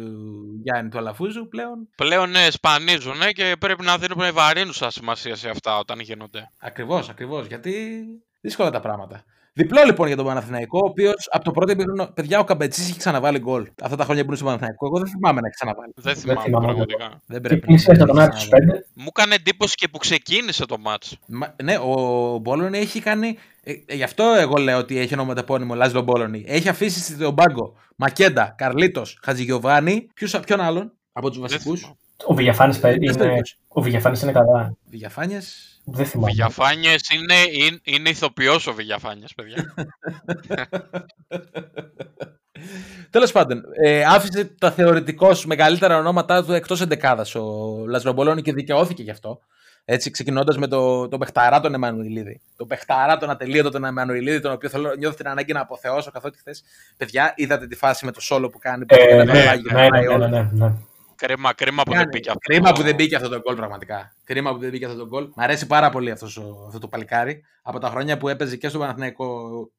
[0.63, 1.47] Γιάννη του Αλαφούζου.
[1.47, 6.50] Πλέον Πλέον ναι, σπανίζουν ε, και πρέπει να δίνουμε βαρύνουσα σημασία σε αυτά όταν γίνονται.
[6.60, 7.45] Ακριβώς, ακριβώς.
[7.47, 8.04] Γιατί
[8.41, 9.24] δύσκολα τα πράγματα.
[9.54, 12.97] Διπλό λοιπόν για τον Παναθηναϊκό, ο οποίος από το πρώτο επίπεδο, παιδιά, ο Καμπετσής έχει
[12.97, 13.67] ξαναβάλει γκολ.
[13.82, 15.93] Αυτά τα χρόνια που είναι στο Παναθηναϊκό, εγώ δεν θυμάμαι να έχει ξαναβάλει.
[15.95, 17.21] Δεν θυμάμαι θυμάμαι πραγματικά.
[17.26, 17.65] Δεν Και πρέπει.
[17.65, 18.80] πλησίασε να τον έχει Άρη στου ξαναβάλει.
[18.80, 18.86] 5.
[18.93, 21.17] Μου έκανε εντύπωση και που ξεκίνησε το μάτς.
[21.28, 21.93] Μα- ναι, ο
[22.38, 23.38] Μπόλωνη έχει κάνει.
[23.63, 26.43] Ε, ε, γι' αυτό εγώ λέω ότι έχει ονοματεπώνυμο Λάζλο Μπόλωνη.
[26.47, 30.08] Έχει αφήσει στον πάγκο Μακέντα, Καρλίτος, Χατζηγιοβάνη.
[30.13, 32.31] Ποιους- Ποιον άλλον από τους Δεν βασικούς; Θυμάμαι.
[32.31, 33.57] Ο Βηγιαφάνη είναι, περίπτωση.
[33.67, 34.75] ο Βηγιαφάνης είναι καλά.
[34.86, 35.39] Διαφάνειε.
[35.86, 36.27] Δεν Ο θυμάμαι.
[36.27, 39.73] Βηγιαφάνιες είναι, είναι, είναι ηθοποιός ο Βηγιαφάνιες, παιδιά.
[43.10, 49.03] Τέλος πάντων, ε, άφησε τα θεωρητικώς μεγαλύτερα ονόματά του εκτός εντεκάδας ο Λαζρομπολόνη και δικαιώθηκε
[49.03, 49.39] γι' αυτό.
[49.86, 52.41] Έτσι, ξεκινώντας με το, το παιχταρά τον Εμμανουηλίδη.
[52.57, 56.38] Το παιχταρά τον ατελείωτο τον Εμμανουηλίδη, τον οποίο θέλω, νιώθω την ανάγκη να αποθεώσω καθότι
[56.38, 56.63] χθες.
[56.97, 58.86] Παιδιά, είδατε τη φάση με το σόλο που κάνει.
[58.86, 60.27] που Ε, ένα ναι, τρελάκι, ναι, χαλάει ναι, ναι, όλο.
[60.27, 60.73] ναι, ναι.
[61.21, 62.39] Κρίμα, κρίμα που δεν πήγε αυτό.
[62.39, 64.15] Κρίμα που δεν μπήκε αυτό το γκολ πραγματικά.
[64.31, 65.29] Κρίμα που δεν μπήκε αυτό το γκολ.
[65.35, 67.43] Μ' αρέσει πάρα πολύ αυτός ο, αυτό το παλικάρι.
[67.63, 69.25] Από τα χρόνια που έπαιζε και στο Παναθηναϊκό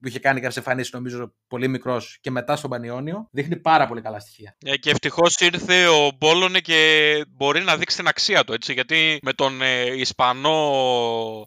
[0.00, 4.00] που είχε κάνει κάποιες εμφανίσεις, νομίζω πολύ μικρός και μετά στον Πανιόνιο, δείχνει πάρα πολύ
[4.00, 4.56] καλά στοιχεία.
[4.64, 8.52] Ε, και ευτυχώς ήρθε ο Μπόλωνε και μπορεί να δείξει την αξία του.
[8.52, 10.58] Έτσι, γιατί με τον ε, Ισπανό,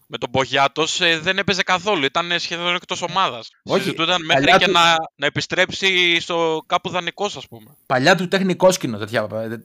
[0.08, 2.06] με τον Μπογιάτος, δεν έπαιζε καθόλου.
[2.06, 3.50] Ήταν σχεδόν εκτός ομάδας.
[3.64, 7.76] Όχι, Συζητούνταν μέχρι παλιά και του- να, να επιστρέψει στο κάπου δανεικός, ας πούμε.
[7.86, 8.98] Παλιά του τεχνικό σκηνο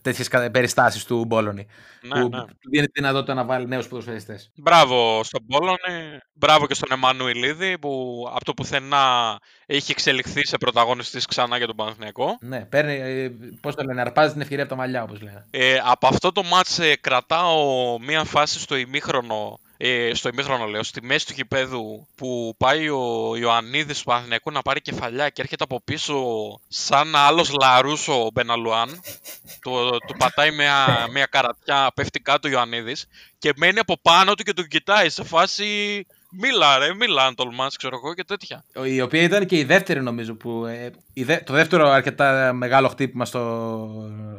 [0.02, 1.66] τέτοιες περιστάσεις του Μπόλωνη.
[2.02, 2.44] Ναι, που ναι.
[2.44, 3.00] του δίνει τη
[3.30, 4.50] δυνατότητα να βάλει νέους ποδοσφαιριστές.
[4.56, 11.26] Μπράβο στον Μπόλωνε, μπράβο και στον Εμμανουηλίδη που από το πουθενά έχει εξελιχθεί σε πρωταγωνιστής
[11.26, 12.36] ξανά για τον Παναθηναϊκό.
[12.40, 15.46] Ναι, παίρνει, πώς το λένε, αρπάζει την ευκαιρία από τα μαλλιά, όπως λένε.
[15.50, 20.82] Ε, από αυτό το μάτς ε, κρατάω μία φάση στο ημίχρονο, ε, στο ημίχρονο λέω,
[20.82, 25.64] στη μέση του γηπέδου που πάει ο Ιωαννίδης του Παναθηναϊκού να πάρει κεφαλιά και έρχεται
[25.64, 26.14] από πίσω
[26.68, 29.00] σαν άλλος Λαρούσο ο Μπεναλουάν.
[29.62, 34.42] το, του πατάει μια, μια καρατιά, πέφτει κάτω ο Ιωαννίδης και μένει από πάνω του
[34.42, 38.64] και τον κοιτάει σε φάση μίλα ρε, μίλα αν τολμάς ξέρω εγώ και τέτοια.
[38.84, 40.66] Η οποία ήταν και η δεύτερη νομίζω που.
[40.66, 43.88] Ε, η δε, το δεύτερο αρκετά μεγάλο χτύπημα στο,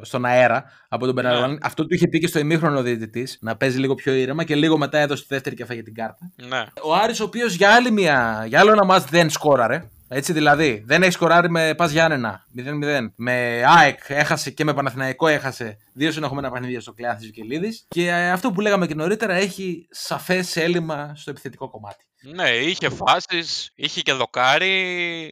[0.01, 1.59] στον αέρα από τον Μπεναλουάν.
[1.61, 4.55] Αυτό του είχε πει και στο ημίχρονο ο διαιτητής να παίζει λίγο πιο ήρεμα και
[4.55, 6.31] λίγο μετά έδωσε τη δεύτερη και έφαγε την κάρτα.
[6.35, 6.65] Ναι.
[6.83, 9.89] Ο Άρης ο οποίος για, άλλη μια, για άλλο ένα μάτς δεν σκόραρε.
[10.13, 13.11] Έτσι δηλαδή, δεν έχεις σκοράρει με Πας Γιάννενα 0-0.
[13.15, 15.77] Με ΑΕΚ έχασε και με Παναθηναϊκό έχασε.
[15.93, 17.85] Δύο συνεχόμενα παιχνίδια στο Κλεάθη Βικελίδης.
[17.87, 22.05] Και ε, αυτό που λέγαμε και νωρίτερα έχει σαφές έλλειμμα στο επιθετικό κομμάτι.
[22.23, 24.71] Ναι, είχε φάσεις, είχε και δοκάρι.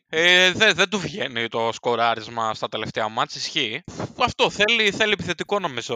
[0.10, 3.84] Ε, δεν, δεν του βγαίνει το σκοράρισμα στα τελευταία μάτς, ισχύει.
[4.24, 5.96] Αυτό θέλει, θέλει επιθετικό νομίζω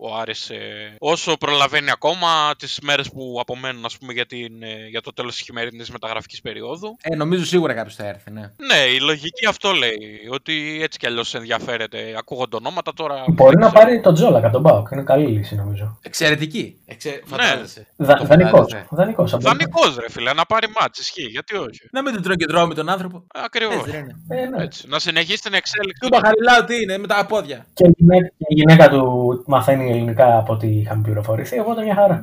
[0.00, 0.50] ο Άρης.
[0.50, 5.12] ε, όσο προλαβαίνει ακόμα τις μέρες που απομένουν ας πούμε, για, την, ε, για το
[5.12, 6.96] τέλος της χειμερινής μεταγραφικής περίοδου.
[7.02, 8.40] Ε, νομίζω σίγουρα κάποιος θα έρθει, ναι.
[8.40, 9.98] Ναι, η λογική αυτό λέει.
[10.32, 12.14] Ότι έτσι κι αλλιώς ενδιαφέρεται.
[12.18, 13.24] Ακούγονται ονόματα τώρα.
[13.28, 13.84] Μπορεί δεν να ξέρω.
[13.84, 14.88] πάρει τον Τζόλακα, τον Μπάουκ.
[14.92, 15.98] Είναι καλή λύση νομίζω.
[16.02, 16.80] Εξαιρετική.
[16.86, 17.22] Εξε...
[17.26, 17.86] Φαντάζεσαι.
[17.96, 18.60] Δα, Το Δανεικός.
[18.60, 18.86] φαντάζεσαι.
[18.90, 21.22] Δανεικός, από- Δανεικός ρε φίλε, να πάρει μάτς, ισχύει.
[21.22, 21.80] Γιατί όχι.
[21.92, 23.24] Να μην τον τρώει και τρώει με τον άνθρωπο.
[23.34, 23.74] Ακριβώς.
[23.74, 24.42] Έτσι δεν είναι.
[24.42, 24.62] Ε, ναι.
[24.62, 24.88] Έτσι.
[24.88, 26.00] Να συνεχίσει την εξέλιξη.
[26.00, 27.66] Του Μπαχαριλάου τι είναι, με τα πόδια.
[27.74, 31.58] Και η γυναίκα, και η γυναίκα του μαθαίνει ελληνικά από ό,τι είχαμε πληροφορηθεί.
[31.58, 32.22] Οπότε μια χαρά.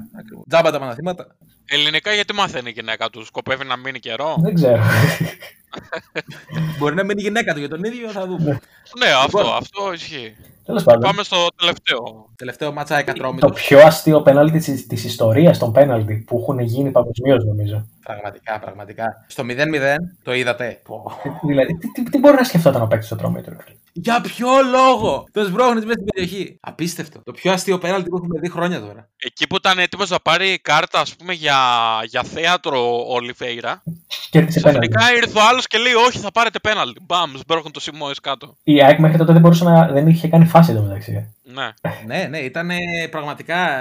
[0.50, 1.36] Τζάμπα τα μαθήματα.
[1.66, 4.82] Ελληνικά γιατί μαθαίνει η γυναίκα του, σκοπεύει να μείνει καιρό; Δεν ξέρω.
[6.78, 8.60] Μπορεί να μείνει η γυναίκα του για τον ίδιο, θα δούμε.
[9.00, 9.56] Ναι, αυτό, Λοιπόν.
[9.56, 10.36] αυτό ισχύει.
[10.66, 11.02] Τέλος πάντων.
[11.02, 12.30] Πάμε στο τελευταίο.
[12.36, 13.50] Τελευταίο μάτσα Το εκατρόμητο.
[13.50, 17.88] πιο αστείο πέναλτι της, της ιστορίας των πέναλτι που έχουν γίνει παγκοσμίως νομίζω.
[18.04, 19.26] Πραγματικά, πραγματικά.
[19.28, 20.80] Στο 0-0 το είδατε.
[20.84, 21.12] Πω.
[21.48, 23.56] δηλαδή, τι, τι, τι μπορεί να σκεφτόταν ο παίκτης στο τρόμετρο.
[23.96, 25.28] Για ποιο λόγο!
[25.32, 26.58] Το σμπρώχνει μέσα στην περιοχή.
[26.62, 27.22] Απίστευτο.
[27.24, 29.10] Το πιο αστείο πέναλτι που έχουμε δει χρόνια τώρα.
[29.18, 31.58] Εκεί που ήταν έτοιμος να πάρει κάρτα, ας πούμε, για,
[32.06, 33.84] για θέατρο ο Ολιβέηρα.
[34.30, 34.88] Κέρδισε πέναλτι.
[34.88, 37.00] Ξαφνικά ήρθε ο άλλος και λέει: Όχι, θα πάρετε πέναλτι.
[37.02, 38.56] Μπαμ, σμπρώχνουν το Σιμόε κάτω.
[38.63, 39.88] Η ΑΕΚ μέχρι τότε δεν μπορούσε να.
[39.88, 41.34] δεν είχε κάνει φάση εντωμεταξύ.
[41.46, 41.74] Ναι.
[42.06, 42.70] ναι, ναι, ήταν
[43.10, 43.80] πραγματικά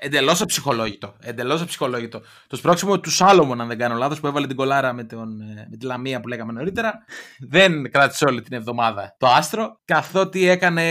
[0.00, 1.14] εντελώς αψυχολόγητο.
[1.20, 2.22] Εντελώς αψυχολόγητο.
[2.46, 5.66] Το σπρώξιμο του Σάλομον, αν δεν κάνω λάθος, που έβαλε την κολάρα με, τον, ε,
[5.70, 7.04] με τη Λαμία που λέγαμε νωρίτερα,
[7.38, 9.80] δεν κράτησε όλη την εβδομάδα το άστρο.
[9.84, 10.82] Καθότι έκανε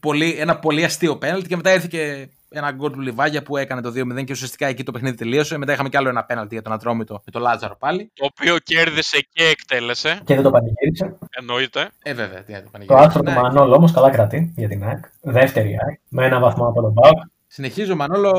[0.00, 3.80] πολύ, ένα πολύ αστείο πέναλτι και μετά ήρθε και ένα γκολ του Λιβάγια που έκανε
[3.80, 5.58] το 2-0 και ουσιαστικά εκεί το παιχνίδι τελείωσε.
[5.58, 8.10] Μετά είχαμε κι άλλο ένα πέναλτι για τον Ατρόμητο με τον Λάζαρο πάλι.
[8.14, 10.20] Το οποίο κέρδισε και εκτέλεσε.
[10.24, 11.18] Και δεν το πανηγύρισε.
[11.30, 11.90] Εννοείται.
[12.02, 13.04] Ε, βέβαια, τι να το Το πανηγυρίσει.
[13.04, 13.36] άρθρο του Ναι.
[13.40, 15.04] Μανώλου όμως καλά κρατεί για την ΑΕΚ.
[15.20, 15.98] Δεύτερη ΑΕΚ.
[16.08, 17.18] Με ένα βαθμό από τον Μπάουκ.
[17.54, 18.32] Συνεχίζω, Μανόλο,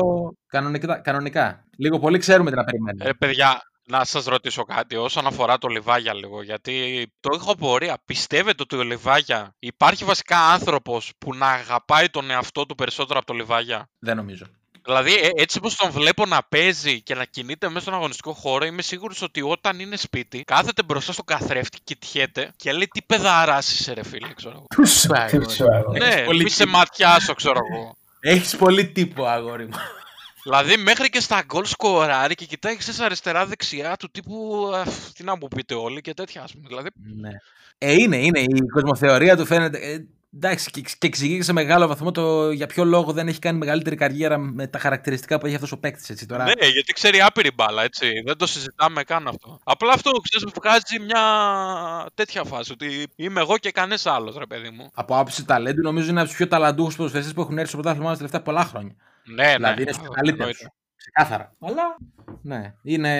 [0.46, 1.00] κανονικά.
[1.00, 1.64] κανονικά.
[1.76, 3.04] Λίγο πολύ ξέρουμε τι να περιμένουμε.
[3.04, 6.42] Ε, παιδιά, να σας ρωτήσω κάτι όσον αφορά το Λιβάγια λίγο.
[6.42, 7.98] Γιατί το έχω απορία.
[8.04, 13.26] Πιστεύετε ότι ο Λιβάγια υπάρχει βασικά άνθρωπος που να αγαπάει τον εαυτό του περισσότερο από
[13.26, 14.46] το Λιβάγια; Δεν νομίζω.
[14.84, 18.64] Δηλαδή, ε, έτσι όπως τον βλέπω να παίζει και να κινείται μέσα στον αγωνιστικό χώρο,
[18.64, 23.58] είμαι σίγουρος ότι όταν είναι σπίτι, κάθεται μπροστά στο καθρέφτη, κοιτιέται και λέει τι παιδαρά
[23.58, 24.66] είσαι, ρε φίλε, ξέρω εγώ.
[24.74, 25.46] Τους σου, αγόρι.
[25.46, 25.92] Τι σου αγώ.
[25.94, 26.76] Έχεις ναι, πολύ μη σε τύπο.
[26.76, 27.96] ματιάσω, ξέρω εγώ.
[28.26, 29.76] Έχεις πολύ τύπο, αγόρι μου.
[30.42, 34.70] Δηλαδή, μέχρι και στα γκολ σκοράρει και κοιτάει ξέρεις, αριστερά-δεξιά του τύπου.
[34.74, 36.64] «Αφ, Τι να μου πείτε όλοι και τέτοια, ας πούμε.
[36.68, 36.88] Δηλαδή,
[37.20, 37.30] ναι.
[37.78, 38.40] Ε, είναι, είναι.
[38.40, 39.78] Η κοσμοθεωρία του φαίνεται.
[39.78, 43.38] Ε, εντάξει, και, και εξηγεί και σε μεγάλο βαθμό το για ποιο λόγο δεν έχει
[43.38, 46.10] κάνει μεγαλύτερη καριέρα με τα χαρακτηριστικά που έχει αυτός ο παίκτης.
[46.10, 46.44] Έτσι, τώρα.
[46.44, 48.22] Ναι, γιατί ξέρει άπειρη μπάλα, έτσι.
[48.26, 49.60] Δεν το συζητάμε καν αυτό.
[49.64, 51.22] Απλά αυτό, ξέρεις, βγάζει μια
[52.14, 52.72] τέτοια φάση.
[52.72, 54.90] Ότι είμαι εγώ και κανένα άλλος, ρε παιδί μου.
[54.94, 58.08] Από άποψη ταλέντου, νομίζω είναι από τους πιο ταλαντούχους ποδοσφαιριστέ που έχουν έρθει στο πρωτάθλημα
[58.08, 58.94] μας τα τελευταία πολλά χρόνια.
[59.24, 59.52] Ναι, ναι.
[59.52, 60.66] δηλαδή είναι στους καλύτερους.
[61.04, 61.54] Εννοείται.
[61.54, 61.54] Ξεκάθαρα.
[61.60, 61.96] Αλλά.
[62.42, 62.74] Ναι.
[62.82, 63.12] Είναι.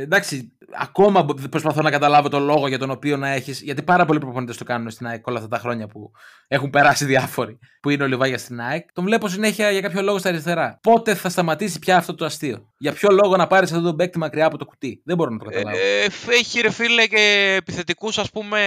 [0.00, 3.60] Εντάξει, ακόμα προσπαθώ να καταλάβω τον λόγο για τον οποίο να έχεις.
[3.62, 6.10] Γιατί πάρα πολλοί προπονητές το κάνουν στην ΑΕΚ όλα αυτά τα χρόνια που
[6.48, 7.58] έχουν περάσει διάφοροι.
[7.80, 8.92] Που είναι ο Λιβάγια στην ΑΕΚ.
[8.92, 10.78] Τον βλέπω συνέχεια για κάποιο λόγο στα αριστερά.
[10.82, 14.18] Πότε θα σταματήσει πια αυτό το αστείο; Για ποιο λόγο να πάρεις αυτό τον παίκτη
[14.18, 15.76] μακριά από το κουτί; Δεν μπορώ να το καταλάβω.
[15.76, 18.60] Ε, έχει ρε φίλε και επιθετικούς, ας πούμε.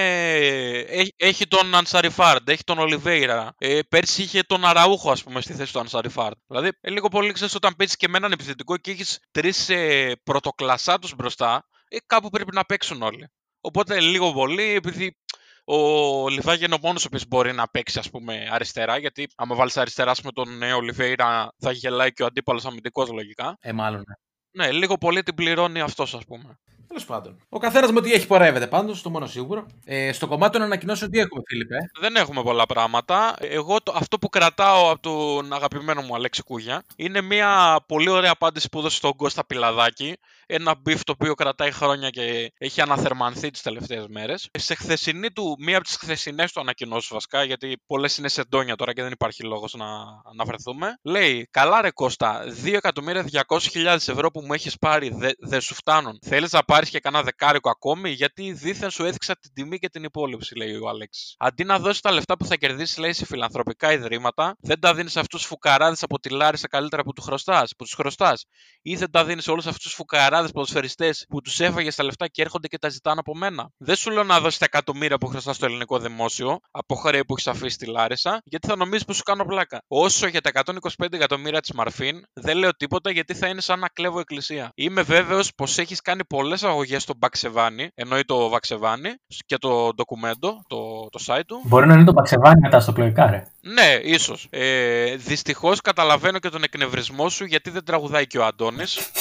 [0.88, 3.56] Έχει, έχει τον Ανσαριφάρντ, έχει τον Ολιβέηρα.
[3.58, 6.36] Ε, πέρσι είχε τον Αραούχο, ας πούμε, στη θέση του Ανσαριφάρντ.
[6.48, 10.12] Δηλαδή, ε, λίγο πολύ ξέρεις όταν παίζεις και με έναν επιθετικό και έχεις τρεις ε,
[10.24, 13.28] πρωτοκλασσάτου μπροστά, ε, κάπου πρέπει να παίξουν όλοι.
[13.62, 15.18] Οπότε λίγο πολύ, επειδή
[15.64, 18.98] ο Λιβάγια είναι ο μόνος ο μπορεί να παίξει ας πούμε, αριστερά.
[18.98, 23.58] Γιατί άμα βάλεις αριστερά με τον νέο Λιβέιρα, θα γελάει και ο αντίπαλος αμυντικός λογικά.
[23.62, 24.04] Ε, μάλλον.
[24.52, 26.60] Ναι, λίγο πολύ την πληρώνει αυτός, ας πούμε.
[26.88, 27.38] Τέλος πάντων.
[27.50, 29.66] Ο καθένας με ό,τι έχει πορεύεται πάντως, το μόνο σίγουρο.
[29.86, 33.36] Ε, στο κομμάτι των ανακοινώσεων, τι έχουμε, Φίλιππε; Δεν έχουμε πολλά πράγματα.
[33.40, 38.32] Εγώ το, αυτό που κρατάω από τον αγαπημένο μου Αλέξη Κούγια είναι μια πολύ ωραία
[38.32, 40.18] απάντηση που έδωσε στον Κώστα Πιλαδάκη.
[40.46, 44.50] Ένα beef το οποίο κρατάει χρόνια και έχει αναθερμανθεί τις τελευταίες μέρες.
[44.52, 48.94] Σε χθεσινή του, μία από τις χθεσινές του ανακοινώσεις βασικά, γιατί πολλές είναι σεντόνια τώρα
[48.94, 49.86] και δεν υπάρχει λόγος να
[50.32, 50.98] αναφερθούμε.
[51.02, 56.20] Λέει, καλά ρε Κώστα, 2.200.000 ευρώ που μου έχεις πάρει δεν δε σου φτάνουν.
[56.22, 60.04] Θέλεις να πάρεις και κανένα δεκάρικο ακόμη, γιατί δήθεν σου έθιξα την τιμή και την
[60.04, 61.36] υπόληψη, λέει ο Αλέξης.
[61.38, 65.12] Αντί να δώσεις τα λεφτά που θα κερδίσεις, λέει, σε φιλανθρωπικά ιδρύματα, δεν τα δίνεις
[65.12, 67.72] σε αυτούς τους φουκαράδες από τη Λάρισα καλύτερα που του χρωστάς.
[67.78, 68.46] Που τους χρωστάς.
[68.82, 69.96] Ή δεν τα δίνεις σε όλους αυτούς του
[70.34, 73.70] φουκαράδε ποδοσφαιριστές που τους έφαγε τα λεφτά και έρχονται και τα ζητάνε από μένα.
[73.78, 77.34] Δεν σου λέω να δώσεις τα εκατομμύρια που χρωστά στο ελληνικό δημόσιο, από χρέη που
[77.34, 79.82] έχεις αφήσει στη Λάρισα, γιατί θα νομίζεις που σου κάνω πλάκα.
[79.88, 83.88] Όσο για τα 125 εκατομμύρια της Μαρφίν, δεν λέω τίποτα γιατί θα είναι σαν να
[83.88, 84.72] κλέβω εκκλησία.
[84.76, 89.10] Είμαι βέβαιος πως έχεις κάνει πολλές αγωγές στον Μπαξεβάνι, εννοεί το Βαξεβάνι
[89.46, 91.62] και το ντοκουμέντο, το, το site του.
[91.66, 93.44] Μπορεί να είναι το Μπαξεβάνι μετά στο πλοϊκά, ρε.
[93.62, 94.48] Ναι, ίσως.
[94.50, 99.12] Ε, Δυστυχώς καταλαβαίνω και τον εκνευρισμό σου γιατί δεν τραγουδάει και ο Αντώνης.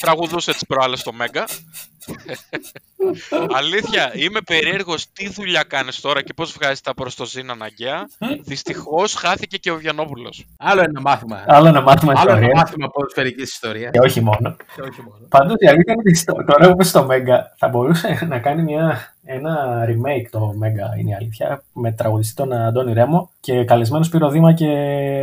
[0.00, 1.44] Τραγουδούσε τις προάλλες στο Μέγκα.
[3.54, 8.08] Αλήθεια, είμαι περίεργος τι δουλειά κάνεις τώρα και πώς βγάζεις τα προς το ζήν αναγκαία.
[8.44, 10.32] Δυστυχώς χάθηκε και ο Βιανόπουλο.
[10.58, 11.44] Άλλο ένα μάθημα.
[11.46, 12.50] Άλλο ένα μάθημα Άλλο ιστορίας.
[12.50, 13.90] ένα μάθημα ποδοσφαιρικής ιστορίας.
[13.92, 14.56] Και όχι μόνο.
[14.74, 15.18] Και όχι μόνο.
[15.28, 18.62] Πάντως η αλήθεια είναι ότι στο- τώρα που είμαι στο Μέγκα θα μπορούσε να κάνει
[18.62, 24.04] μια, ένα remake το Μέγκα, είναι η αλήθεια, με τραγουδιστή τον Αντώνη Ρέμο και καλεσμένο
[24.04, 24.66] Σπύρο Δήμα και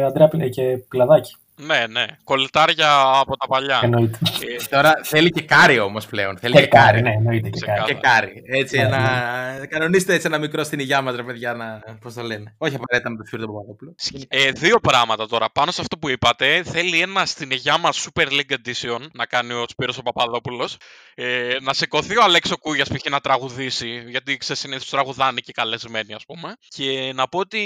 [0.08, 1.36] Αντρέα Πι- και Πιλαδάκη.
[1.58, 2.06] Ναι, ναι.
[2.24, 3.80] Κολυτάρια από τα παλιά.
[3.84, 4.18] Εννοείται.
[4.42, 6.38] Ε, Τώρα θέλει και κάρι όμως πλέον.
[6.38, 7.94] Θέλει Και κάρι, ναι, εννοείται και Ξεκάθαρα.
[7.94, 8.34] κάρι.
[8.34, 8.60] Και κάρι.
[8.60, 9.68] Έτσι, Ναι, ένα...
[9.70, 11.84] Κανονίστε έτσι ένα μικρό στην υγειά μας, ρε παιδιά, να.
[12.02, 12.56] Πώς το λένε.
[12.58, 13.96] Όχι απαραίτητα με το Σπύρο τον Παπαδόπουλο.
[14.28, 15.50] Ε, δύο πράγματα τώρα.
[15.52, 19.54] Πάνω σε αυτό που είπατε, θέλει ένα στην υγειά μας Super League Edition να κάνει
[19.54, 20.78] ο Σπύρος ο Παπαδόπουλος.
[21.16, 23.10] Ε, να σηκωθεί ο Αλέξο Κούγιας π.χ.
[23.10, 26.56] να τραγουδήσει, γιατί συνήθως τραγουδάνε και καλεσμένοι, ας πούμε.
[26.68, 27.62] Και να πω ότι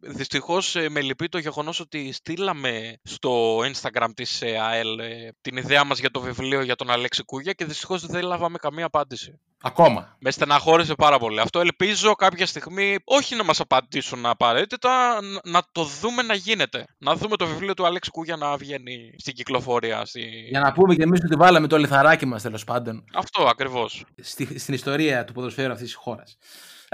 [0.00, 5.98] δυστυχώς με λυπεί το γεγονός ότι στείλαμε στο Instagram της ΑΕΛ ε, την ιδέα μας
[5.98, 9.40] για το βιβλίο για τον Αλέξη Κούγια και δυστυχώς δεν λάβαμε καμία απάντηση.
[9.62, 10.16] Ακόμα.
[10.18, 11.40] Με στεναχώρησε πάρα πολύ.
[11.40, 16.84] Αυτό ελπίζω κάποια στιγμή όχι να μας απαντήσουν απαραίτητα, ν- να το δούμε να γίνεται.
[16.98, 20.04] Να δούμε το βιβλίο του Αλέξη Κούγια να βγαίνει στην κυκλοφορία.
[20.04, 20.20] Στη...
[20.48, 24.04] Για να πούμε και εμείς ότι βάλαμε το λιθαράκι μας τέλος πάντων Αυτό ακριβώς.
[24.22, 26.38] στη, στην ιστορία του ποδοσφαίρου αυτής της χώρας.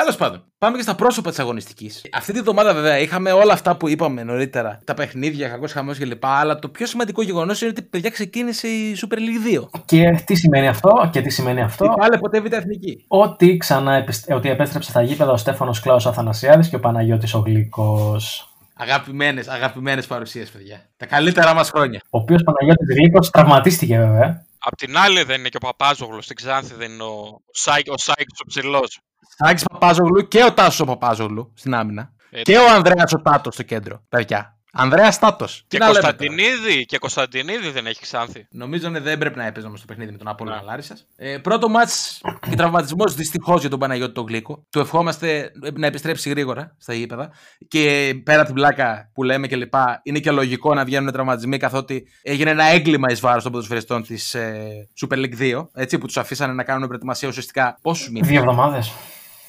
[0.02, 2.02] Τέλος πάντων, πάμε και στα πρόσωπα της αγωνιστικής.
[2.12, 4.78] Αυτή τη βδομάδα, βέβαια, είχαμε όλα αυτά που είπαμε νωρίτερα.
[4.84, 6.24] Τα παιχνίδια, κακός χαμός κλπ.
[6.26, 9.68] Αλλά το πιο σημαντικό γεγονός είναι ότι παιδιά ξεκίνησε η Super League 2.
[9.84, 13.04] Και τι σημαίνει αυτό, και τι σημαίνει αυτό, Και πάλι ποτέ β' εθνική.
[13.08, 17.38] ότι, ξανά, επισ- ότι επέστρεψε στα γήπεδα ο Στέφανος Κλάους Αθανασιάδης και ο Παναγιώτης ο
[17.38, 18.46] Γλυκός.
[18.74, 20.80] Αγαπημένες, αγαπημένες παρουσίες, παιδιά.
[20.96, 22.00] Τα καλύτερα μας χρόνια.
[22.10, 24.44] Ο οποίος Παναγιώτης Γλυκός τραυματίστηκε βέβαια.
[24.64, 27.98] Απ' την άλλη δεν είναι και ο Παπάζογλου στην Ξάνθη, δεν είναι ο, Σάικ, ο
[27.98, 29.00] Σάικς ο ψηλός.
[29.44, 32.12] Σάκη Παπάζογλου και ο Τάσος Παπάζογλου στην άμυνα.
[32.30, 32.52] Έτσι.
[32.52, 34.02] Και ο Ανδρέας ο Τάτος στο κέντρο.
[34.08, 34.56] Παιδιά.
[34.74, 35.64] Ανδρέας Τάτος.
[35.68, 38.46] Και Κωνσταντινίδη, και Κωνσταντινίδη δεν έχει Ξάνθη.
[38.50, 40.62] Νομίζω ναι, δεν πρέπει να έπαιζε όμως το παιχνίδι με τον Απόλλωνα Ναι.
[40.62, 41.06] Λάρισας.
[41.16, 42.20] Ε, πρώτο μάτς
[42.50, 44.66] και τραυματισμός δυστυχώς για τον Παναγιώτη τον Γλύκο.
[44.70, 47.30] Του ευχόμαστε να επιστρέψει γρήγορα στα γήπεδα.
[47.68, 51.56] Και πέρα από την πλάκα που λέμε και λοιπά, είναι και λογικό να βγαίνουν τραυματισμοί
[51.56, 55.66] καθότι έγινε ένα έγκλημα εις βάρος των ποδοσφαιριστών της ε, Super League 2.
[55.74, 58.92] Έτσι, που τους αφήσανε να κάνουν προετοιμασία ουσιαστικά πόσους μήνες; Δύο εβδομάδες.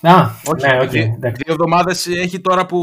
[0.05, 1.41] Α, Όχι, ναι, οκ, δύο, εντάξει.
[1.45, 2.79] δύο εβδομάδες έχει τώρα που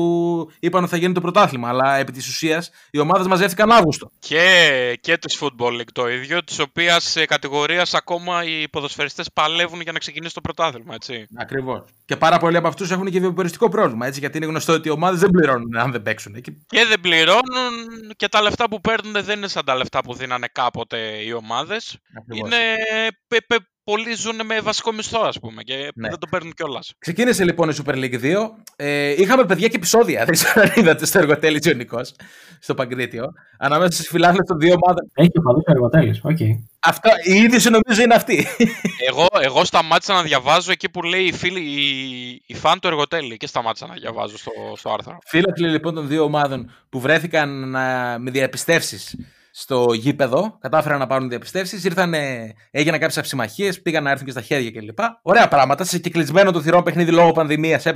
[0.60, 1.68] είπαν ότι θα γίνει το πρωτάθλημα.
[1.68, 4.10] Αλλά επί της ουσίας οι ομάδες μαζεύτηκαν Αύγουστο.
[4.18, 9.80] Και, και της Football League το ίδιο, της οποίας ε, κατηγορίας ακόμα οι ποδοσφαιριστές παλεύουν
[9.80, 11.26] για να ξεκινήσει το πρωτάθλημα, έτσι.
[11.36, 11.82] Ακριβώς.
[12.04, 14.06] Και πάρα πολλοί από αυτούς έχουν και βιοποριστικό πρόβλημα.
[14.06, 16.32] Έτσι, γιατί είναι γνωστό ότι οι ομάδες δεν πληρώνουν αν δεν παίξουν.
[16.40, 20.14] Και Και δεν πληρώνουν και τα λεφτά που παίρνουν δεν είναι σαν τα λεφτά που
[20.14, 21.98] δίνανε κάποτε οι ομάδες.
[22.18, 22.48] Ακριβώς.
[22.48, 22.58] Είναι
[23.28, 26.08] πε- πε- πολλοί ζουν με βασικό μισθό, ας πούμε, και Ναι.
[26.08, 26.92] δεν το παίρνουν κιόλας.
[26.98, 28.50] Ξεκίνησε λοιπόν η Super League 2.
[28.76, 30.18] Ε, είχαμε παιδιά και επεισόδια.
[30.28, 32.00] Δεν ξέρω αν είδατε στο Εργοτέλης Ιωνικό,
[32.60, 33.24] στο Παγκρίτιο.
[33.58, 35.10] Ανάμεσα στους φιλάθλους των δύο ομάδων.
[35.14, 36.20] Έχει οπαδούς ο παδός εργοτέλης.
[36.22, 36.38] Οκ.
[36.80, 38.46] Αυτό, η είδηση νομίζω είναι αυτή.
[39.08, 43.36] Εγώ, εγώ σταμάτησα να διαβάζω εκεί που λέει οι, φίλοι, οι, οι φαν του Εργοτέλη
[43.36, 45.18] και σταμάτησα να διαβάζω στο, στο άρθρο.
[45.26, 49.16] Φίλαθλοι λοιπόν των δύο ομάδων που βρέθηκαν να, με διαπιστεύσεις
[49.60, 52.14] στο γήπεδο, κατάφεραν να πάρουν διαπιστεύσεις, ήρθαν,
[52.70, 54.98] έγιναν κάποιες αψημαχίες, πήγαν να έρθουν και στα χέρια κλπ.
[55.22, 55.84] Ωραία πράγματα.
[55.84, 57.86] Σε κυκλισμένο το θηρόν παιχνίδι λόγω πανδημίας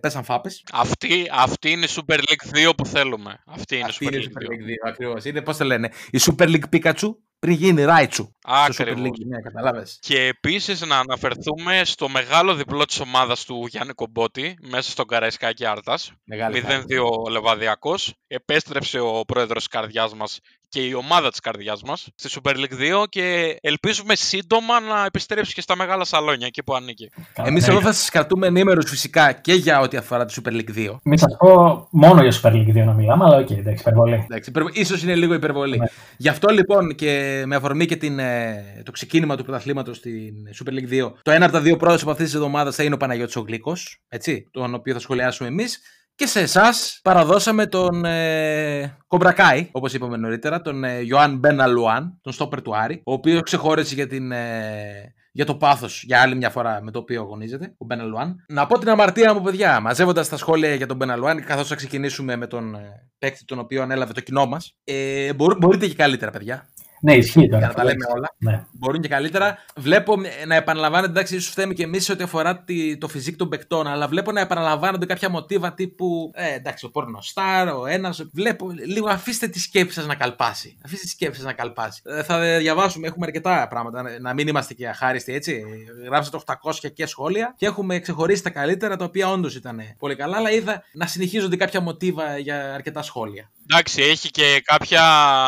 [0.00, 0.64] πέσαν φάπες.
[0.72, 3.42] Αυτή, αυτή είναι η Super League 2 που θέλουμε.
[3.46, 4.42] Αυτή είναι η Αυτή Super είναι η League 2.
[4.42, 5.24] Super League 2 ακριβώς.
[5.24, 5.90] Είναι πώς το λένε.
[6.10, 7.08] Η Super League Pikachu
[7.38, 8.22] πριν γίνει Ράιτσου.
[8.24, 9.02] Στο Super Ακριβώς.
[9.02, 9.98] League, ναι, καταλάβες.
[10.00, 15.66] Και επίσης να αναφερθούμε στο μεγάλο διπλό της ομάδας του Γιάννη Κομπότη μέσα στον Καραϊσκάκη
[15.66, 16.12] Άρτας.
[16.24, 16.84] Μεγάλη χαρά.
[16.88, 18.14] 0-2 Λεβαδιακός.
[18.26, 20.38] Επέστρεψε ο πρόεδρος της καρδιάς μας
[20.70, 25.54] και η ομάδα της καρδιάς μας στη Super League 2 και ελπίζουμε σύντομα να επιστρέψει
[25.54, 27.10] και στα μεγάλα σαλόνια εκεί που ανήκει.
[27.34, 30.98] Εμείς εδώ θα σας κρατούμε ενήμερους φυσικά και για ό,τι αφορά τη Super League 2.
[31.04, 34.24] Μην σας πω μόνο για Super League 2 να μιλάμε, αλλά οκ, εντάξει, υπερβολή.
[34.30, 35.78] Εντάξει, υπερβο- ίσως είναι λίγο υπερβολή.
[35.78, 35.86] Ναι.
[36.16, 40.70] Γι' αυτό λοιπόν και με αφορμή και την, ε, το ξεκίνημα του πρωταθλήματος στην Super
[40.72, 43.36] League 2, το ένα από τα δύο πρόσωπα αυτής της εβδομάδας θα είναι ο Παναγιώτης
[43.36, 45.80] ο Γλύκος, έτσι, τον οποίο θα σχολιάσουμε εμείς.
[46.20, 52.32] Και σε εσάς παραδώσαμε τον ε, Κομπρακάη, όπως είπαμε νωρίτερα, τον ε, Ιωάνν Μπέναλουάν, τον
[52.32, 56.50] στόπερ του Άρη, ο οποίος ξεχώρισε για, την, ε, για το πάθος για άλλη μια
[56.50, 58.44] φορά με το οποίο αγωνίζεται, ο Μπέναλουάν.
[58.48, 62.36] Να πω την αμαρτία μου, παιδιά, μαζεύοντας τα σχόλια για τον Μπέναλουάν, καθώς θα ξεκινήσουμε
[62.36, 64.76] με τον ε, παίκτη τον οποίο ανέλαβε το κοινό μας.
[64.84, 66.68] Ε, μπορ- μπορείτε και καλύτερα, παιδιά.
[67.02, 67.58] Ναι, ισχύει τώρα.
[67.58, 68.34] Για να τα λέμε όλα.
[68.38, 68.64] Ναι.
[68.72, 69.58] Μπορούν και καλύτερα.
[69.76, 73.36] Βλέπω ε, να επαναλαμβάνεται, εντάξει, ίσως φταίμε και εμείς σε ό,τι αφορά τη, το φυσικό
[73.36, 76.30] των παικτών, αλλά βλέπω να επαναλαμβάνονται κάποια μοτίβα τύπου.
[76.34, 78.28] Ε, εντάξει, ο πορνοστάρ, ο ένας.
[78.32, 80.76] Βλέπω λίγο, αφήστε τη σκέψη σας να καλπάσει.
[80.84, 82.02] Αφήστε τη σκέψη σας να καλπάσει.
[82.04, 84.02] Ε, θα διαβάσουμε, έχουμε αρκετά πράγματα.
[84.02, 85.62] να- Να μην είμαστε και αχάριστοι έτσι.
[86.06, 90.36] Γράψατε 800 και σχόλια και έχουμε ξεχωρίσει τα καλύτερα, τα οποία όντως ήταν πολύ καλά,
[90.36, 93.50] αλλά είδα να συνεχίζονται κάποια μοτίβα για αρκετά σχόλια.
[93.72, 95.02] Εντάξει, έχει και κάποια,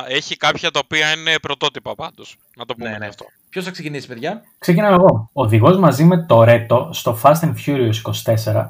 [0.08, 2.36] έχει κάποια τα οποία είναι πρωτότυπα πάντως.
[2.56, 3.06] Να το πούμε Ναι, και ναι.
[3.06, 3.24] αυτό.
[3.48, 5.30] Ποιος θα ξεκινήσει, παιδιά; Ξεκινάω εγώ.
[5.32, 7.92] Οδηγός μαζί με το Ρέτο στο Fast and Furious
[8.44, 8.66] 24.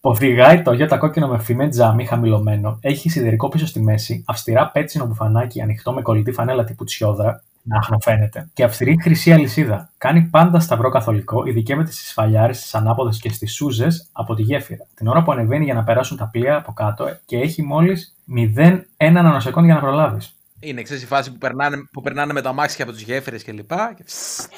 [0.00, 2.78] Οδηγάει το Toyota κόκκινο με φημέ τζάμι χαμηλωμένο.
[2.80, 4.24] Έχει σιδερικό πίσω στη μέση.
[4.26, 7.42] Αυστηρά πέτσινο μπουφανάκι ανοιχτό με κολλητή φανέλα τύπου τσιόδρα.
[7.62, 8.48] Να αχνοφαίνεται.
[8.54, 9.90] Και αυστηρή χρυσή αλυσίδα.
[9.98, 11.46] Κάνει πάντα σταυρό καθολικό.
[11.46, 14.86] Ειδικεύεται στι φαλιάρε, στι ανάποδες και στις σούζες από τη γέφυρα.
[14.94, 19.12] Την ώρα που ανεβαίνει για να περάσουν τα πλοία από κάτω και έχει μόλις 0,1
[19.12, 20.36] νανοσεκόντ για να προλάβεις.
[20.60, 23.52] Είναι ξέρεις, η φάση που περνάνε, που περνάνε με τα αμάξια από τις γέφυρες και
[23.52, 23.94] λοιπά.
[23.96, 24.02] Και...
[24.06, 24.48] φσσ,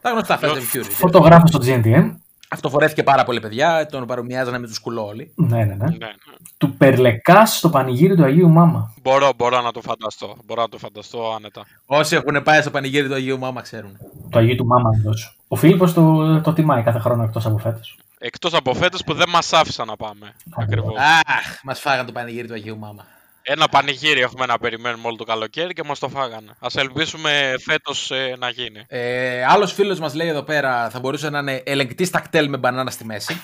[0.00, 0.90] Τα γνωστά Fast and Furious.
[0.90, 2.14] Φωτογράφος στο GNTM.
[2.48, 3.86] Αυτό φορέθηκε πάρα πολύ, παιδιά.
[3.86, 5.32] Τον παρομοιάζανε με τους σκουλό όλοι.
[5.34, 5.74] Ναι, ναι, ναι.
[5.74, 6.12] Ναι, ναι.
[6.58, 8.94] Του Περλεκάς στο πανηγύρι του Αγίου Μάμα.
[9.02, 10.36] Μπορώ, μπορώ να το φανταστώ.
[10.44, 11.66] Μπορώ να το φανταστώ άνετα.
[11.86, 13.98] Όσοι έχουν πάει στο πανηγύρι του Αγίου Μάμα ξέρουν.
[14.30, 15.36] του Αγίου του Μάμαντος.
[15.48, 17.98] Ο Φίλιππος το, το τιμάει κάθε χρόνο εκτός από φέτος.
[18.18, 20.34] Εκτός από φέτος που δεν μας άφησαν να πάμε.
[20.56, 20.94] Ακριβώς.
[20.98, 23.04] Αχ, μας φάγαν το πανηγύρι του Αγίου Μάμα.
[23.48, 26.56] Ένα πανηγύρι έχουμε να περιμένουμε όλο το καλοκαίρι και μας το φάγανε.
[26.60, 28.84] Ας ελπίσουμε φέτος ε, να γίνει.
[28.88, 32.90] Ε, Άλλος φίλος μας λέει εδώ πέρα θα μπορούσε να είναι ελεγκτής τακτέλ με μπανάνα
[32.90, 33.40] στη μέση.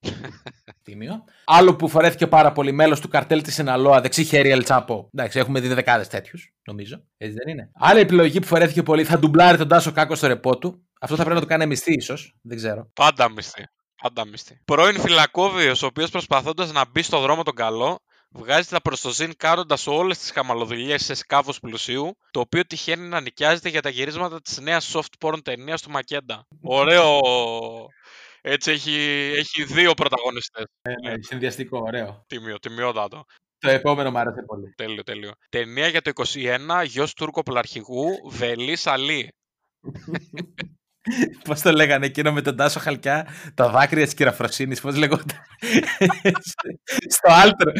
[0.82, 1.24] Τίμιο.
[1.44, 5.10] Άλλο που φορέθηκε πάρα πολύ μέλος του καρτέλ της Εναλόα, δεξί χέρι Ελτσάπο.
[5.14, 7.02] Εντάξει, έχουμε δει δεκάδες τέτοιους, νομίζω.
[7.16, 7.70] Έτσι δεν είναι.
[7.74, 10.86] Άλλη επιλογή που φορέθηκε πολύ θα ντουμπλάρει τον Τάσο Κάκος στο ρεπό του.
[11.00, 12.36] Αυτό θα πρέπει να το κάνει μισθή, ίσως.
[12.42, 12.90] Δεν ξέρω.
[12.94, 13.64] Πάντα μισθή.
[14.02, 14.60] Πάντα μισθή.
[14.64, 18.00] Πρώην φυλακόβιος, ο οποίος προσπαθώντας να μπει στο δρόμο τον καλό,
[18.36, 23.68] βγάζει τα προστοζήν κάνοντας όλες τις χαμαλοδουλειές σε σκάφος πλουσίου, το οποίο τυχαίνει να νοικιάζεται
[23.68, 26.46] για τα γυρίσματα της νέας soft porn ταινίας του Μακέντα.
[26.62, 27.20] Ωραίο...
[28.40, 28.94] Έτσι έχει,
[29.36, 30.64] έχει δύο πρωταγωνιστές.
[30.82, 32.24] Ε, συνδυαστικό, ωραίο.
[32.26, 33.24] Τιμίο, τιμιότατο.
[33.58, 34.72] Το επόμενο μου άρεσε πολύ.
[34.76, 35.32] Τέλειο, τέλειο.
[35.48, 39.32] Ταινία για το 21, γιος Τούρκο Πλαρχηγού, Βελής Αλή.
[41.44, 45.36] Πώς το λέγανε εκείνο με τον Τάσο Χαλκιά, τα δάκρυα της κυραφροσύνη, πώς λεγόταν.
[47.08, 47.72] Στο άλτρο.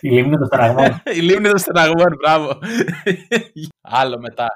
[0.00, 1.02] Η λίμνη των στεναγμών.
[1.04, 2.58] Η λίμνη των στεναγμών, μπράβο.
[3.80, 4.46] Άλλο μετά.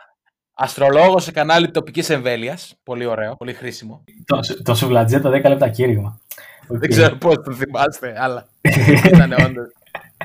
[0.54, 2.74] Αστρολόγος σε κανάλι τοπικής εμβέλειας.
[2.82, 4.04] Πολύ ωραίο, πολύ χρήσιμο.
[4.24, 6.20] το, το σουβλατζέ το 10 λεπτά κήρυγμα.
[6.68, 8.46] Δεν ξέρω πώς το θυμάστε, αλλά
[9.12, 9.72] ήταν όντως.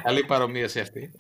[0.04, 1.12] Καλή παρομοίωση αυτή.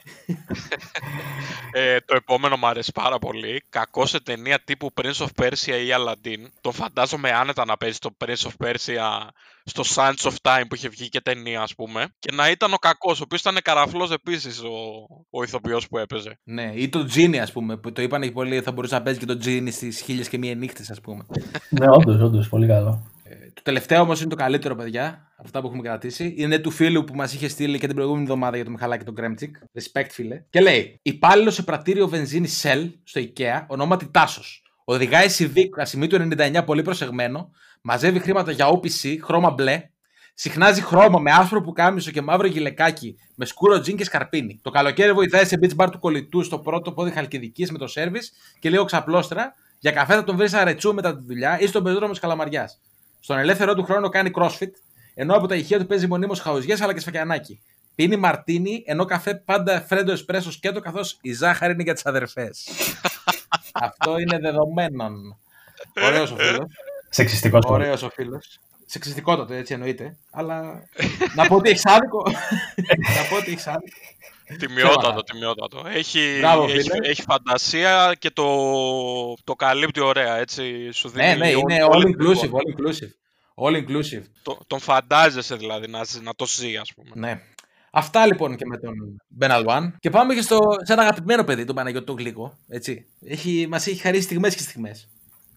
[1.71, 3.63] Ε, το επόμενο μου αρέσει πάρα πολύ.
[3.69, 6.47] Κακό σε ταινία τύπου Prince of Persia ή Aladdin.
[6.61, 9.27] Το φαντάζομαι άνετα να παίζει το Prince of Persia
[9.63, 12.07] στο Sands of Time που είχε βγει και ταινία, ας πούμε.
[12.19, 16.39] Και να ήταν ο κακός, ο οποίος ήταν καραφλός επίσης ο, ο ηθοποιός που έπαιζε.
[16.43, 19.19] Ναι, ή το Τζίνι, ας πούμε, που το είπαν και πολλοί, θα μπορούσε να παίζει
[19.19, 21.25] και το Τζίνι στις χίλιες και μία νύχτες, ας πούμε.
[21.69, 23.14] ναι, όντως, όντως, πολύ καλό.
[23.27, 26.33] Ε, το τελευταίο όμως είναι το καλύτερο, παιδιά, από αυτά που έχουμε κρατήσει.
[26.37, 29.15] Είναι του φίλου που μας είχε στείλει και την προηγούμενη εβδομάδα για το Μιχαλάκι τον
[29.15, 29.55] Κρέμτσικ.
[29.57, 30.43] Respect, φίλε.
[30.49, 34.63] Και λέει: Υπάλληλο σε πρατήριο βενζίνη Shell στο IKEA, ονόματι Τάσος.
[34.83, 37.51] Οδηγάει Civic Κασιμί του 99 πολύ προσεγμένο,
[37.81, 39.89] μαζεύει χρήματα για OPC, χρώμα μπλε,
[40.33, 44.59] συχνάζει χρώμα με άσπρο που κάμισο και μαύρο γυλεκάκι με σκούρο τζιν και σκαρπίνι.
[44.61, 48.31] Το καλοκαίρι βοηθάει σε beach bar του κολλητού στο πρώτο πόδι Χαλκιδικής με το σερβις
[48.59, 49.53] και λίγο ξαπλώστρα.
[49.79, 52.79] Για καφέ θα τον βρει σαν ρετσού μετά τη δουλειά ή στον πεζόδρομο της Καλαμαριάς.
[53.25, 54.71] Στον ελεύθερο του χρόνο κάνει crossfit,
[55.13, 57.61] ενώ από τα ηχεία του παίζει μονίμως χαουζιές αλλά και σφακιανάκι.
[57.95, 62.67] Πίνει μαρτίνι, ενώ καφέ πάντα φρέντο εσπρέσο σκέτο, καθώς η ζάχαρη είναι για τις αδερφές.
[63.87, 65.37] Αυτό είναι δεδομένον.
[66.03, 66.65] Ωραίος ο φίλος.
[67.09, 68.59] Σεξιστικός Ωραίος ο φίλος.
[68.85, 70.17] Σεξιστικότατο, έτσι εννοείται.
[70.31, 70.83] Αλλά
[71.35, 72.23] να πω ότι έχεις άδικο.
[73.17, 73.97] να πω ότι έχεις άδικο.
[74.59, 75.83] Τιμιότατο, τιμιότατο.
[75.93, 77.07] Έχει, Μπράβο, έχει, φίλε.
[77.07, 78.45] έχει φαντασία και το,
[79.43, 80.91] το καλύπτει ωραία, έτσι.
[80.91, 82.63] Σου δίνει ναι, ναι, όλη- είναι όλη all την inclusive, εικόνα.
[82.65, 83.09] all inclusive.
[83.55, 84.23] All inclusive.
[84.43, 87.09] Το- τον φαντάζεσαι δηλαδή να, ζει- να το ζει, ας πούμε.
[87.13, 87.41] Ναι.
[87.91, 88.93] Αυτά λοιπόν και με τον
[89.27, 89.95] Μπεναλουάν.
[89.99, 92.57] Και πάμε και στο, σε ένα αγαπημένο παιδί, τον Παναγιώτη τον Γλίκο.
[92.67, 93.05] Έτσι.
[93.25, 95.09] Έχει, μας έχει χαρίσει στιγμές και στιγμές.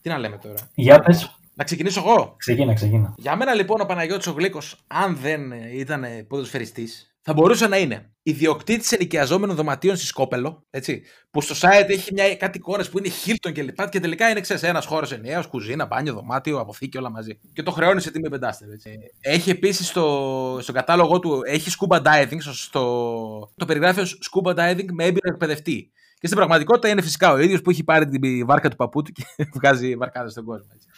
[0.02, 3.14] Τι να λέμε τώρα; Για πες, Να ξεκινήσω εγώ; ξεκίνα, ξεκίνα.
[3.16, 7.66] Για μένα λοιπόν ο Παναγιώτης ο Γλίκος, αν δεν ε, ήταν ε, ποδοσφαιριστής, θα μπορούσε
[7.66, 12.88] να είναι ιδιοκτήτης ενοικιαζόμενων δωματίων στη Σκόπελο, έτσι, που στο site έχει μια, κάτι εικόνες
[12.88, 16.58] που είναι Hilton και λοιπά και τελικά είναι ξέρεις, ένας χώρος ενιαίος, κουζίνα, μπάνιο, δωμάτιο,
[16.58, 17.38] αποθήκη όλα μαζί.
[17.52, 18.70] Και το χρεώνεις σε τιμή πεντάστερ.
[18.70, 18.90] Έτσι.
[19.20, 24.50] Έχει επίσης στο, στο κατάλογο του, έχει scuba diving, στο, στο, το περιγράφει ως scuba
[24.50, 25.92] diving με έμπειρο εκπαιδευτή.
[26.18, 29.12] Και στην πραγματικότητα είναι φυσικά ο ίδιος που έχει πάρει την βάρκα του παππού του
[29.12, 29.24] και
[29.56, 30.68] βγάζει βαρκάδες στον κόσμο.
[30.74, 30.88] Έτσι.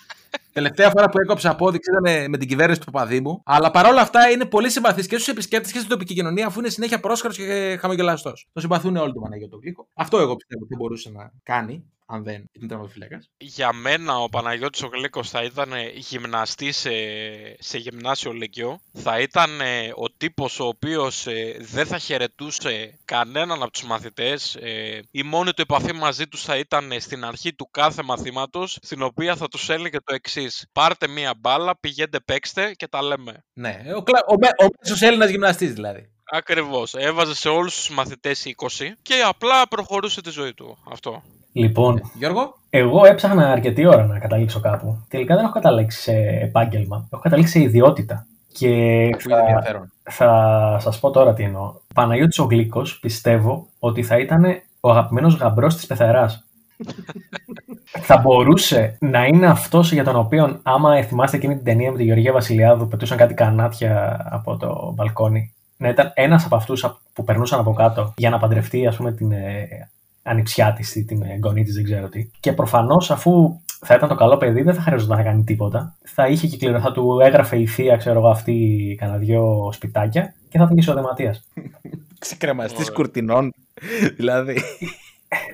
[0.52, 3.42] Τελευταία φορά που έκοψε απόδειξη ήταν με την κυβέρνηση του Παπαδήμου.
[3.44, 6.68] Αλλά παρόλα αυτά είναι πολύ συμπαθής και στους επισκέπτες και στην τοπική κοινωνία, αφού είναι
[6.68, 8.48] συνέχεια πρόσχαρος και χαμογελαστός.
[8.52, 9.88] Το συμπαθούν όλοι τον Παναγιώτο Γλίκο.
[9.94, 13.24] Αυτό εγώ πιστεύω ότι μπορούσε να κάνει, αν δεν ήταν τερματοφύλακα.
[13.36, 16.90] Για μένα ο Παναγιώτης ο Γλίκος θα ήταν γυμναστής σε,
[17.58, 18.80] σε γυμνάσιο λυκειό.
[18.92, 24.54] Θα ήταν ε, ο τύπος ο οποίος ε, δεν θα χαιρετούσε κανέναν από τους μαθητές.
[24.54, 28.78] Ε, η μόνη του επαφή μαζί τους θα ήταν ε, στην αρχή του κάθε μαθήματος,
[28.82, 33.44] στην οποία θα τους έλεγε το εξής: Πάρτε μία μπάλα, πηγαίνετε παίξτε και τα λέμε.
[33.52, 34.24] Ναι, ο, κλα...
[34.26, 36.10] ο, μέ- ο μέσος Έλληνας γυμναστής δηλαδή.
[36.32, 36.94] Ακριβώς.
[36.94, 40.78] Έβαζε σε όλους τους μαθητές 20 και απλά προχωρούσε τη ζωή του.
[40.90, 41.22] Αυτό.
[41.52, 45.04] Λοιπόν, Γιώργο; εγώ έψαχνα αρκετή ώρα να καταλήξω κάπου.
[45.08, 47.08] Τελικά δεν έχω καταλήξει σε επάγγελμα.
[47.12, 48.26] Έχω καταλήξει σε ιδιότητα.
[48.52, 48.68] Και
[49.12, 49.92] Που είναι θα, ενδιαφέρον.
[50.02, 51.62] θα σας πω τώρα τι εννοώ.
[51.62, 54.44] Ο Παναγιώτης ο Γλίκος πιστεύω ότι θα ήταν
[54.80, 56.44] ο αγαπημένος γαμπρός της πεθεράς.
[58.08, 62.04] θα μπορούσε να είναι αυτός για τον οποίο άμα θυμάστε εκείνη την ταινία με τη
[62.04, 67.60] Γεωργία Βασιλιάδου πετούσαν κάτι κανάτια από το μπαλκόνι να ήταν ένας από αυτούς που περνούσαν
[67.60, 69.90] από κάτω για να παντρευτεί ας πούμε την ε,
[70.22, 74.14] ανιψιά της ή την εγγονή της δεν ξέρω τι και προφανώς αφού θα ήταν το
[74.14, 75.94] καλό παιδί, δεν θα χρειαζόταν να κάνει τίποτα.
[76.02, 80.58] Θα είχε κυκλοφορία, θα του έγραφε η θεία, ξέρω εγώ, αυτή κανένα δυο σπιτάκια και
[80.58, 81.44] θα ήταν και ισοδεματίας.
[82.18, 82.94] Ξεκρεμαστής Ωραία.
[82.94, 83.54] κουρτινών.
[84.16, 84.62] δηλαδή.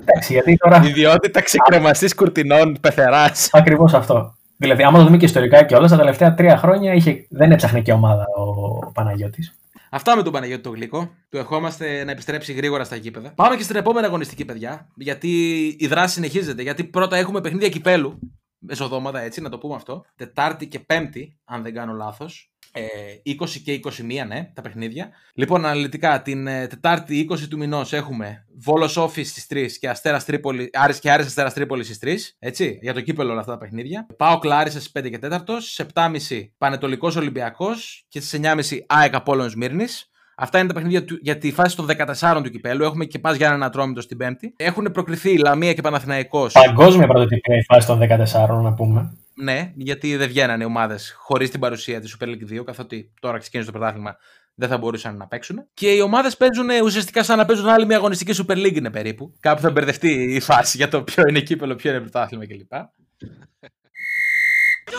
[0.01, 0.83] Εντάξει, γιατί τώρα.
[0.87, 3.49] Ιδιότητα ξεκρεμαστής κουρτινών πεθεράς.
[3.53, 4.35] Ακριβώς αυτό.
[4.57, 7.81] Δηλαδή, άμα το δούμε και ιστορικά και όλα, τα τελευταία τρία χρόνια είχε, δεν έψαχνε
[7.81, 9.57] και ομάδα ο Παναγιώτης.
[9.97, 11.15] Αυτά με τον Παναγιώτη το Γλυκό.
[11.29, 13.33] Του ευχόμαστε να επιστρέψει γρήγορα στα γήπεδα.
[13.35, 14.89] Πάμε και στην επόμενη αγωνιστική, παιδιά.
[14.97, 16.63] Γιατί η δράση συνεχίζεται.
[16.63, 18.19] Γιατί πρώτα έχουμε παιχνίδια κυπέλου.
[18.59, 20.05] Μεσοδόματα, έτσι, να το πούμε αυτό.
[20.17, 22.53] Τετάρτη και Πέμπτη, αν δεν κάνω λάθος.
[22.77, 25.09] Ε, 20 και 21, ναι, τα παιχνίδια.
[25.35, 30.25] Λοιπόν, αναλυτικά, την ε, Τετάρτη 20 του μηνός έχουμε Βόλος Όφης στις 3 και Αστέρας
[30.25, 32.37] Τρίπολη, Άρης και Άρης Αστέρας Τρίπολης στις 3.
[32.39, 34.07] Έτσι, για το κύπελο όλα αυτά τα παιχνίδια.
[34.17, 35.61] Πάω Κλάρισα στις 5 και 4.
[35.61, 40.11] Στι 7.30 Πανετολικός Ολυμπιακός και στις 9.30 ΑΕΚ Απόλλων Μύρνης.
[40.37, 41.87] Αυτά είναι τα παιχνίδια του, για τη φάση των
[42.21, 42.85] 14 του κυπέλου.
[42.85, 44.55] Έχουμε και πας για έναν ατρόμητο στην Πέμπτη.
[44.57, 46.53] Έχουν προκριθεί Λαμία και Παναθηναϊκός.
[46.53, 49.19] Παγκόσμια πρωτοτυπία η φάση των 14, να πούμε.
[49.39, 53.71] Ναι, γιατί δεν βγαίνανε ομάδες χωρίς την παρουσία της Super League 2, καθότι τώρα ξεκίνησε
[53.71, 54.17] το πρωτάθλημα
[54.59, 55.67] δεν θα μπορούσαν να παίξουν.
[55.75, 58.91] Και οι ομάδες παίζουν ε, ουσιαστικά σαν να παίζουν άλλη μια αγωνιστική Super League είναι
[58.91, 59.33] περίπου.
[59.41, 62.73] Κάπου θα μπερδευτεί η φάση για το ποιο είναι κύπελο, ποιο είναι πρωτάθλημα κλπ.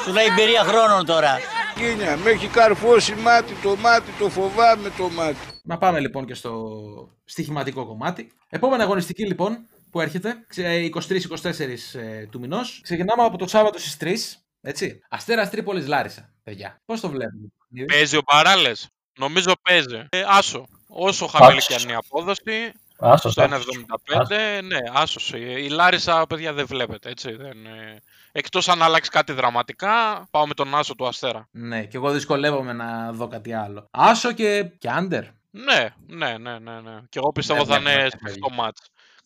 [0.04, 1.38] Σου λέει εμπειρία χρόνων τώρα.
[1.76, 5.38] Κίνια, με έχει καρφώσει μάτι το μάτι, το φοβάμαι το μάτι.
[5.64, 6.80] Να πάμε λοιπόν και στο
[7.26, 8.32] στοιχηματικό κομμάτι.
[8.50, 9.68] Επόμενη αγωνιστική λοιπόν
[9.98, 11.60] που έρχεται, 23-24
[11.94, 12.80] ε, του μηνός.
[12.84, 14.42] Ξεκινάμε από το Σάββατο στις 3.
[14.62, 15.00] Έτσι.
[15.10, 16.82] Αστέρας Τρίπολης Λάρισα, παιδιά.
[16.86, 17.48] Πώς το βλέπουμε.
[17.86, 18.72] Παίζει ο Παράλε.
[19.18, 20.06] Νομίζω παίζει.
[20.10, 20.66] Ε, άσο.
[20.88, 21.68] Όσο χαμηλή Άσος.
[21.68, 23.32] και αν είναι η απόδοση, Άσος.
[23.32, 25.34] στο 1,75, ναι, άσος.
[25.34, 27.36] Η Λάρισα, παιδιά, δεν βλέπετε, έτσι.
[27.36, 28.02] Δεν, ε...
[28.32, 31.48] Εκτός αν αλλάξει κάτι δραματικά, πάω με τον άσο του Αστέρα.
[31.52, 33.88] Ναι, και εγώ δυσκολεύομαι να δω κάτι άλλο.
[33.92, 35.24] Άσο και, και άντερ.
[35.52, 37.00] Ναι, ναι, ναι, ναι, ναι.
[37.10, 38.62] Και εγώ πιστεύω Δεν θα βλέπω είναι κάτι σφιχτό φεύγει.
[38.62, 38.82] μάτς.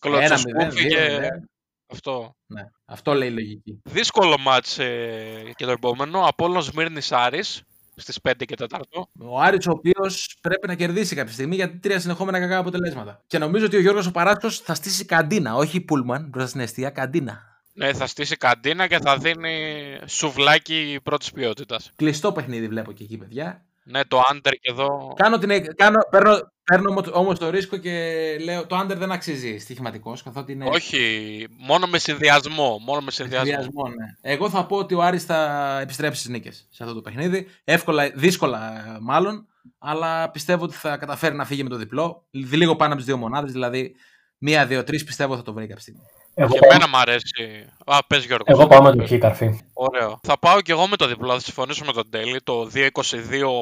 [0.07, 1.49] Ένα μηδέν, Κλωτσοσκούφι δύο και μηδέν.
[1.91, 2.35] αυτό.
[2.45, 3.81] Ναι, αυτό λέει η λογική.
[3.83, 6.25] Δύσκολο μάτς ε, και το επόμενο.
[6.25, 7.63] Απόλλων Σμύρνης Άρης
[7.95, 8.79] στις 5 και 4.
[9.19, 13.23] Ο Άρης ο οποίος πρέπει να κερδίσει κάποια στιγμή γιατί τρία συνεχόμενα κακά αποτελέσματα.
[13.27, 16.89] Και νομίζω ότι ο Γιώργος ο Παράσκος θα στήσει καντίνα, όχι πούλμαν μπροστά στην αιστεία,
[16.89, 17.49] καντίνα.
[17.73, 21.91] Ναι, θα στήσει καντίνα και θα δίνει σουβλάκι πρώτης ποιότητας.
[21.95, 23.65] Κλειστό παιχνίδι βλέπω και εκεί, παιδιά.
[23.83, 25.13] Ναι, το under και εδώ.
[25.15, 27.91] Κάνω την, εκ- κάνω, παίρνω, παίρνω όμως το ρίσκο και
[28.43, 30.65] λέω το under δεν αξίζει στοιχηματικός, καθότι είναι.
[30.69, 32.77] Όχι, μόνο με συνδυασμό.
[32.85, 33.45] Μόνο με συνδυασμό.
[33.51, 34.31] Συνδυασμό, ναι.
[34.31, 37.47] Εγώ θα πω ότι ο Άρης θα επιστρέψει στις νίκες σε αυτό το παιχνίδι.
[37.63, 42.27] Εύκολα, δύσκολα ε, μάλλον, αλλά πιστεύω ότι θα καταφέρει να φύγει με το διπλό.
[42.31, 43.95] Λίγο πάνω από τις δύο μονάδες, δηλαδή
[44.37, 46.01] μία, δύο, τρεις πιστεύω θα το βρει κάποια στιγμή.
[46.33, 47.65] Εγώ, Και πάω, εμένα μου αρέσει.
[47.85, 48.45] Α, πες Γιώργο.
[48.47, 49.59] εγώ πάω με το χ καρφί.
[49.73, 50.19] Ωραίο.
[50.23, 52.39] Θα πάω και εγώ με το διπλό, θα συμφωνήσω με τον Τέλη.
[52.43, 52.89] Το 2-22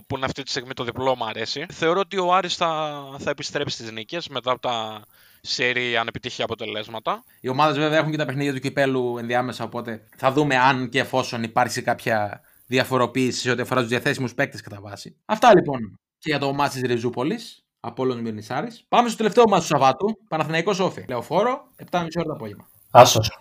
[0.07, 1.65] που είναι αυτή τη στιγμή το διπλό μου αρέσει.
[1.71, 5.01] Θεωρώ ότι ο Άρης θα, θα επιστρέψει στις νίκες μετά από τα
[5.41, 7.23] σερή ανεπιτυχή αποτελέσματα.
[7.39, 10.99] Οι ομάδες βέβαια έχουν και τα παιχνίδια του κυπέλου ενδιάμεσα, οπότε θα δούμε αν και
[10.99, 15.15] εφόσον υπάρξει κάποια διαφοροποίηση σε ό,τι αφορά τους διαθέσιμους παίκτες κατά βάση.
[15.25, 17.63] Αυτά λοιπόν και για το μάτι της Ριζούπολης.
[17.79, 18.67] Απόλλων Μυρνησάρη.
[18.89, 20.17] Πάμε στο τελευταίο μάτι του Σαββάτου.
[20.27, 21.05] Παναθηναϊκός Όφη.
[21.09, 22.67] Λεωφόρο, 7,5 ώρα το απόγευμα.
[22.91, 23.37] Άσος.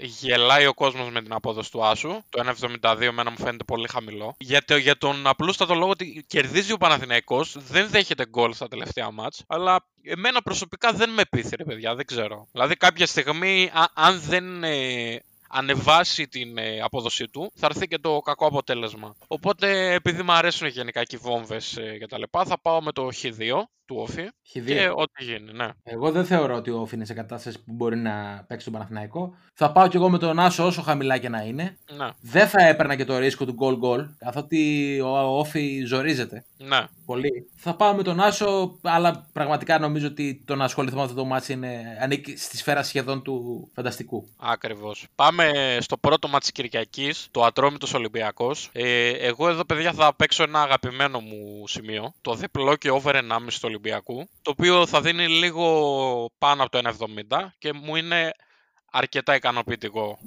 [0.00, 2.08] Γελάει ο κόσμος με την απόδοση του Άσου.
[2.28, 4.34] Το 1,72 εμένα μου φαίνεται πολύ χαμηλό.
[4.38, 9.10] Για, το, για τον απλούστατο λόγο ότι κερδίζει ο Παναθηναϊκός, δεν δέχεται γκολ στα τελευταία
[9.10, 12.46] μάτς, αλλά εμένα προσωπικά δεν με πείθει, ρε παιδιά, δεν ξέρω.
[12.52, 15.20] Δηλαδή κάποια στιγμή, α- αν δεν ε,
[15.56, 19.14] ανεβάσει την ε, απόδοσή του, θα έρθει και το κακό αποτέλεσμα.
[19.26, 22.92] Οπότε, επειδή μου αρέσουν γενικά και οι βόμβες ε, και τα λοιπά, θα πάω με
[22.92, 24.64] το Χ2 του Όφη Χ2.
[24.66, 25.68] και ό,τι γίνει, ναι.
[25.82, 29.34] Εγώ δεν θεωρώ ότι ο ΟΦΗ είναι σε κατάσταση που μπορεί να παίξει τον Παναθηναϊκό.
[29.54, 31.78] Θα πάω κι εγώ με τον Άσο όσο χαμηλά και να είναι.
[31.96, 36.84] Ναι, Δεν θα έπαιρνα και το ρίσκο του γκολ γκολ, καθότι ο ΟΦΗ ζορίζεται ναι.
[37.06, 37.50] Πολύ.
[37.56, 41.24] Θα πάω με τον Άσο, αλλά πραγματικά νομίζω ότι το να ασχοληθώ με αυτό το
[41.24, 44.28] ματς είναι, ανήκει στη σφαίρα σχεδόν του φανταστικού.
[44.36, 45.06] Ακριβώς.
[45.14, 48.70] Πάμε στο πρώτο ματς της Κυριακής, το Ατρόμητος Ολυμπιακός.
[48.72, 52.14] Ε, εγώ εδώ, παιδιά, θα παίξω ένα αγαπημένο μου σημείο.
[52.20, 54.28] Το διπλό και over 1,5 του Ολυμπιακού.
[54.42, 58.32] Το οποίο θα δίνει λίγο πάνω από το 1,70 και μου είναι
[58.90, 60.18] αρκετά ικανοποιητικό.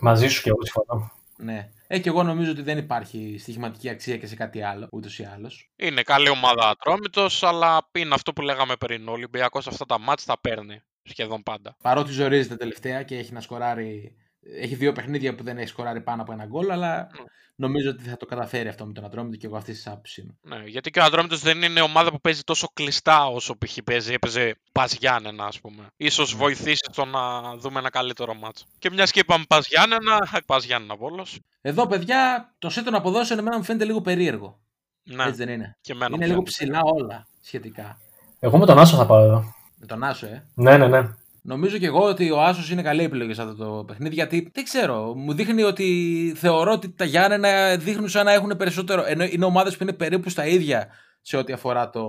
[0.00, 1.12] Μαζί σου και εγώ συμφωνώ.
[1.36, 1.68] Ναι.
[1.90, 5.24] Ε, και εγώ νομίζω ότι δεν υπάρχει στοιχηματική αξία και σε κάτι άλλο, ούτως ή
[5.24, 5.70] άλλως.
[5.76, 9.08] Είναι καλή ομάδα Ατρόμητος, αλλά είναι αυτό που λέγαμε πριν.
[9.08, 11.76] Ο Ολυμπιακός αυτά τα μάτς τα παίρνει σχεδόν πάντα.
[11.82, 14.16] Παρότι ζορίζεται τελευταία και έχει να σκοράρει.
[14.60, 17.24] Έχει δύο παιχνίδια που δεν έχει σκοράρει πάνω από ένα γκολ, αλλά Ναι.
[17.54, 20.56] νομίζω ότι θα το καταφέρει αυτό με τον Ατρόμητο και εγώ αυτή τη άποψη είμαι.
[20.56, 23.76] Ναι, γιατί και ο Ατρόμητος δεν είναι ομάδα που παίζει τόσο κλειστά όσο π.χ.
[23.84, 25.86] παίζει, έπαιζε Πα Γιάννενα, ας πούμε.
[26.10, 28.64] σω βοηθήσει στο να δούμε ένα καλύτερο μάτσο.
[28.78, 31.38] Και μιας και είπαμε Πα Γιάννενα, Πα Γιάννενα Βόλος.
[31.60, 34.58] Εδώ, παιδιά, το σετ των αποδόσεων εμένα μου φαίνεται λίγο περίεργο.
[35.02, 35.76] Ναι, Έτσι δεν είναι.
[35.80, 36.78] και εμένα είναι μου λίγο φαίνεται.
[36.78, 37.98] ψηλά όλα σχετικά.
[38.38, 39.54] Εγώ με τον Άσο θα πάω εδώ.
[39.76, 40.44] Με τον Άσο, ε.
[40.54, 41.08] Ναι, ναι, ναι.
[41.48, 44.64] Νομίζω και εγώ ότι ο Άσος είναι καλή επιλογή σε αυτό το παιχνίδι γιατί δεν
[44.64, 45.14] ξέρω.
[45.14, 49.04] Μου δείχνει ότι θεωρώ ότι τα Γιάννενα δείχνουν σαν να έχουν περισσότερο.
[49.06, 50.88] ενώ είναι ομάδες που είναι περίπου στα ίδια
[51.20, 52.08] σε ό,τι αφορά το,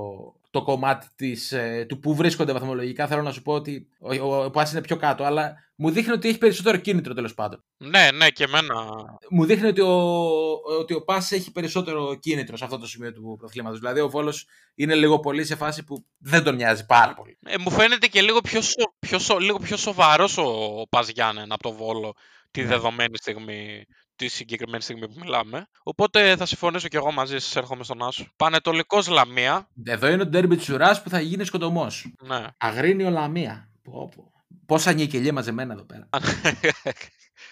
[0.49, 3.07] το κομμάτι της, ε, του που βρίσκονται βαθμολογικά.
[3.07, 6.13] Θέλω να σου πω ότι ο, ο, ο Πας είναι πιο κάτω, αλλά μου δείχνει
[6.13, 7.63] ότι έχει περισσότερο κίνητρο τέλος πάντων.
[7.77, 8.75] Ναι, ναι, και εμένα.
[9.29, 10.11] Μου δείχνει ότι ο,
[10.79, 13.77] ότι ο Πας έχει περισσότερο κίνητρο σε αυτό το σημείο του προθλήματο.
[13.77, 17.37] Δηλαδή ο Βόλος είναι λίγο πολύ σε φάση που δεν τον νοιάζει πάρα πολύ.
[17.45, 20.43] Ε, μου φαίνεται και λίγο πιο, σο, πιο, σο, λίγο πιο σοβαρός ο,
[20.81, 22.13] ο Πας Γιάννενα από το Βόλο
[22.51, 23.85] τη δεδομένη στιγμή,
[24.19, 25.67] τη συγκεκριμένη στιγμή που μιλάμε.
[25.83, 28.25] Οπότε θα συμφωνήσω και εγώ μαζί σας, έρχομαι στον Άσο.
[28.35, 29.67] Πανετολικός Λαμία.
[29.83, 32.13] Εδώ είναι το ντέρμπι της ουράς που θα γίνει σκοτωμός.
[32.21, 32.45] Ναι.
[32.57, 33.69] Αγρίνιο Λαμία.
[33.83, 34.31] Πω, πω.
[34.65, 36.09] Πόσα νικελιά μαζεμένα εδώ πέρα.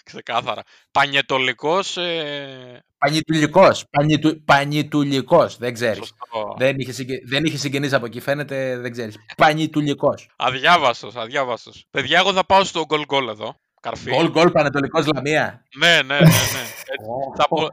[0.03, 0.63] Ξεκάθαρα.
[0.91, 1.97] Πανετολικός...
[1.97, 2.83] Ε...
[2.97, 3.71] Πανιτουλικό.
[3.89, 5.47] Πανιτου, Πανιτουλικό.
[5.47, 5.97] Δεν ξέρεις.
[5.97, 6.55] Σωστό.
[6.57, 7.19] Δεν είχε, συγκε...
[7.25, 9.15] δεν είχε συγγενείς από εκεί, φαίνεται, δεν ξέρεις.
[9.37, 10.13] Πανιτουλικό.
[10.35, 11.85] Αδιάβαστος, αδιάβαστος.
[11.91, 13.55] Παιδιά, εγώ θα πάω στο γκολ γκολ εδώ.
[13.81, 14.11] Καρφί.
[14.11, 15.63] Γκολ γκολ Πανετολικός Λαμία.
[15.77, 16.19] Ναι, ναι, ναι.
[16.19, 16.25] ναι.
[16.93, 17.09] Έτσι.
[17.35, 17.67] θα, που-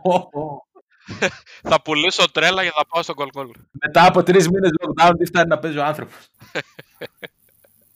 [1.71, 3.47] θα πουλήσω τρέλα και θα πάω στο γκολ γκολ.
[3.71, 6.29] Μετά από τρεις μήνες lockdown, τι φτάνει να παίζει ο άνθρωπος;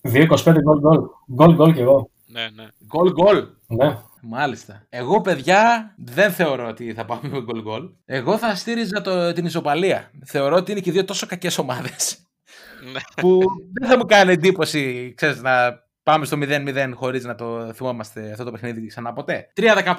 [0.12, 0.26] 2-25
[0.62, 0.98] γκολ γκολ.
[1.34, 2.11] Γκολ γκολ κι εγώ.
[2.26, 2.66] Ναι, ναι.
[2.86, 3.46] Γκολ γκολ.
[3.66, 3.98] Ναι.
[4.22, 4.86] Μάλιστα.
[4.88, 7.88] Εγώ, παιδιά, δεν θεωρώ ότι θα πάμε με γκολ γκολ.
[8.04, 10.11] Εγώ θα στήριζα το, την ισοπαλία.
[10.26, 12.18] Θεωρώ ότι είναι και οι δύο τόσο κακές ομάδες.
[12.92, 13.00] ναι.
[13.22, 13.40] που
[13.80, 18.44] δεν θα μου κάνει εντύπωση, ξέρεις, να πάμε στο 0-0 χωρίς να το θυμόμαστε αυτό
[18.44, 19.52] το παιχνίδι ξανά ποτέ.
[19.56, 19.94] 3-15,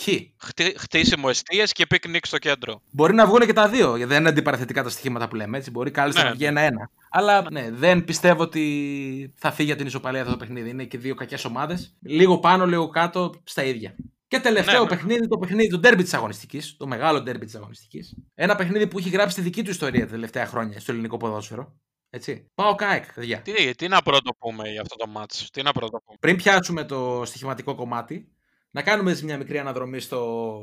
[0.00, 0.08] χ.
[0.36, 2.80] Χτί- χτίσιμο εστίες και πικνίκ στο κέντρο.
[2.90, 5.56] Μπορεί να βγουν και τα δύο, γιατί δεν είναι αντιπαραθετικά τα στοιχήματα που λέμε.
[5.58, 5.70] Έτσι.
[5.70, 6.28] Μπορεί κάλλιστα Ναι.
[6.28, 6.90] να βγει ένα-ένα.
[7.10, 10.68] Αλλά ναι, δεν πιστεύω ότι θα φύγει για την ισοπαλία αυτό το παιχνίδι.
[10.70, 11.96] Είναι και δύο κακές ομάδες.
[12.02, 13.94] Λίγο πάνω, λίγο κάτω, στα ίδια.
[14.28, 14.88] Και τελευταίο Ναι, ναι.
[14.88, 16.76] παιχνίδι, το παιχνίδι, το ντέρμπι της αγωνιστικής.
[16.76, 18.14] Το μεγάλο ντέρμπι της αγωνιστικής.
[18.34, 21.74] Ένα παιχνίδι που έχει γράψει τη δική του ιστορία τα τελευταία χρόνια στο ελληνικό ποδόσφαιρο.
[22.14, 22.50] Έτσι.
[22.54, 23.42] Πάω ΚΑΕΚ, παιδιά.
[23.42, 25.50] Τι, τι να πρώτο πούμε για αυτό το μάτς.
[25.50, 26.16] Τι να πρώτο πούμε.
[26.20, 28.28] Πριν πιάσουμε το στοιχηματικό κομμάτι,
[28.70, 30.62] να κάνουμε έτσι μια μικρή αναδρομή στο...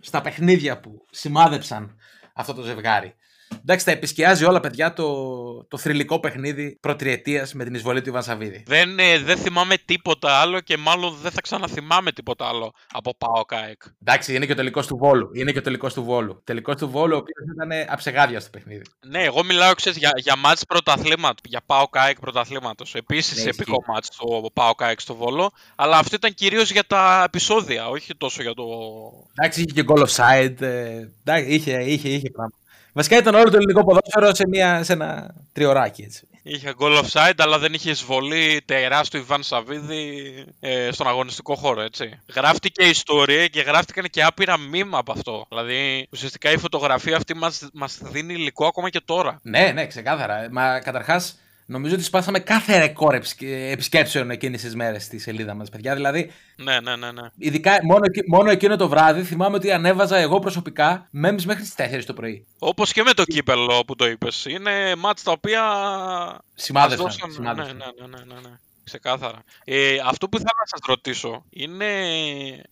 [0.00, 1.96] στα παιχνίδια που σημάδεψαν
[2.34, 3.14] αυτό το ζευγάρι.
[3.60, 8.22] Εντάξει, τα επισκιάζει όλα, παιδιά, το, το θρηλυκό παιχνίδι προτριετίας με την εισβολή του Ιβάν
[8.22, 8.62] Σαββίδη.
[8.66, 13.44] Δεν, ε, δεν θυμάμαι τίποτα άλλο και μάλλον δεν θα ξαναθυμάμαι τίποτα άλλο από Πάο
[13.44, 13.82] ΚΑΕΚ.
[14.02, 15.30] Εντάξει, είναι και ο τελικός του Βόλου.
[15.32, 16.40] Είναι και ο τελικός του Βόλου.
[16.44, 18.82] Τελικός του Βόλου, ο οποίος ήταν αψεγάδια στο παιχνίδι.
[19.06, 22.94] Ναι, εγώ μιλάω ξέρεις, για, για μάτς πρωταθλήματος, για Πάο ΚΑΕΚ πρωταθλήματος.
[22.94, 23.90] Επίσης Ναι, επικό ισχύει.
[23.92, 25.50] μάτς το Πάο ΚΑΕΚ στο Βόλο.
[25.76, 28.64] Αλλά αυτό ήταν κυρίως για τα επεισόδια, όχι τόσο για το.
[29.34, 30.60] Εντάξει, είχε και goal offside.
[30.60, 32.52] Ε, εντάξει, είχε, είχε, είχε πράγμα.
[32.92, 36.28] Βασικά ήταν όλο το ελληνικό ποδόσφαιρο σε, μια, σε ένα τριωράκι έτσι.
[36.42, 42.20] Είχε goal offside, αλλά δεν είχε εισβολή τεράστιο Ιβάν Σαββίδη ε, στον αγωνιστικό χώρο, έτσι.
[42.34, 45.46] Γράφτηκε ιστορία και γράφτηκαν και άπειρα μήμα από αυτό.
[45.48, 49.40] Δηλαδή, ουσιαστικά η φωτογραφία αυτή μας, μας δίνει υλικό ακόμα και τώρα.
[49.42, 50.48] Ναι, ναι, ξεκάθαρα.
[50.50, 51.38] Μα καταρχάς,
[51.70, 55.94] νομίζω ότι σπάσαμε κάθε ρεκόρ επισκε- επισκέψεων εκείνες τις μέρες στη σελίδα μας, παιδιά.
[55.94, 57.22] Δηλαδή, Ναι, ναι, ναι, ναι.
[57.38, 61.74] ειδικά μόνο, εκει- μόνο εκείνο το βράδυ θυμάμαι ότι ανέβαζα εγώ προσωπικά μέμει μέχρι τις
[61.74, 62.46] 4 το πρωί.
[62.58, 64.44] Όπως και με το κύπελο που το είπες.
[64.44, 65.62] Είναι μάτς τα οποία.
[66.54, 67.76] Σημάδευσαν, μας δώσαν- σημάδευσαν.
[67.76, 68.54] Ναι, ναι, ναι, ναι, ναι.
[68.84, 69.42] Ξεκάθαρα.
[69.64, 71.86] Ε, αυτό που ήθελα να σας ρωτήσω είναι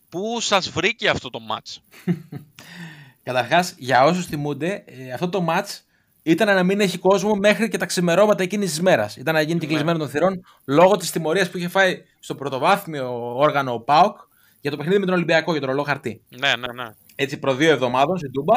[0.08, 1.80] πού σας βρήκε αυτό το μάτς;
[3.22, 5.78] Καταρχάς, για όσους θυμούνται, ε, αυτό το match
[6.26, 9.16] ήταν να μην έχει κόσμο μέχρι και τα ξημερώματα εκείνης της μέρας.
[9.16, 9.72] Ήταν να γίνει και Ναι.
[9.72, 14.16] κλεισμένο των θυρών λόγω της τιμωρίας που είχε φάει στο πρωτοβάθμιο όργανο ο ΠΑΟΚ
[14.60, 16.22] για το παιχνίδι με τον Ολυμπιακό για το ρολό χαρτί.
[16.38, 16.90] Ναι, ναι, ναι.
[17.14, 18.54] Έτσι προ δύο εβδομάδων στην Τούμπα.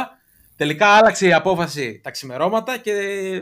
[0.55, 2.93] Τελικά άλλαξε η απόφαση τα ξημερώματα και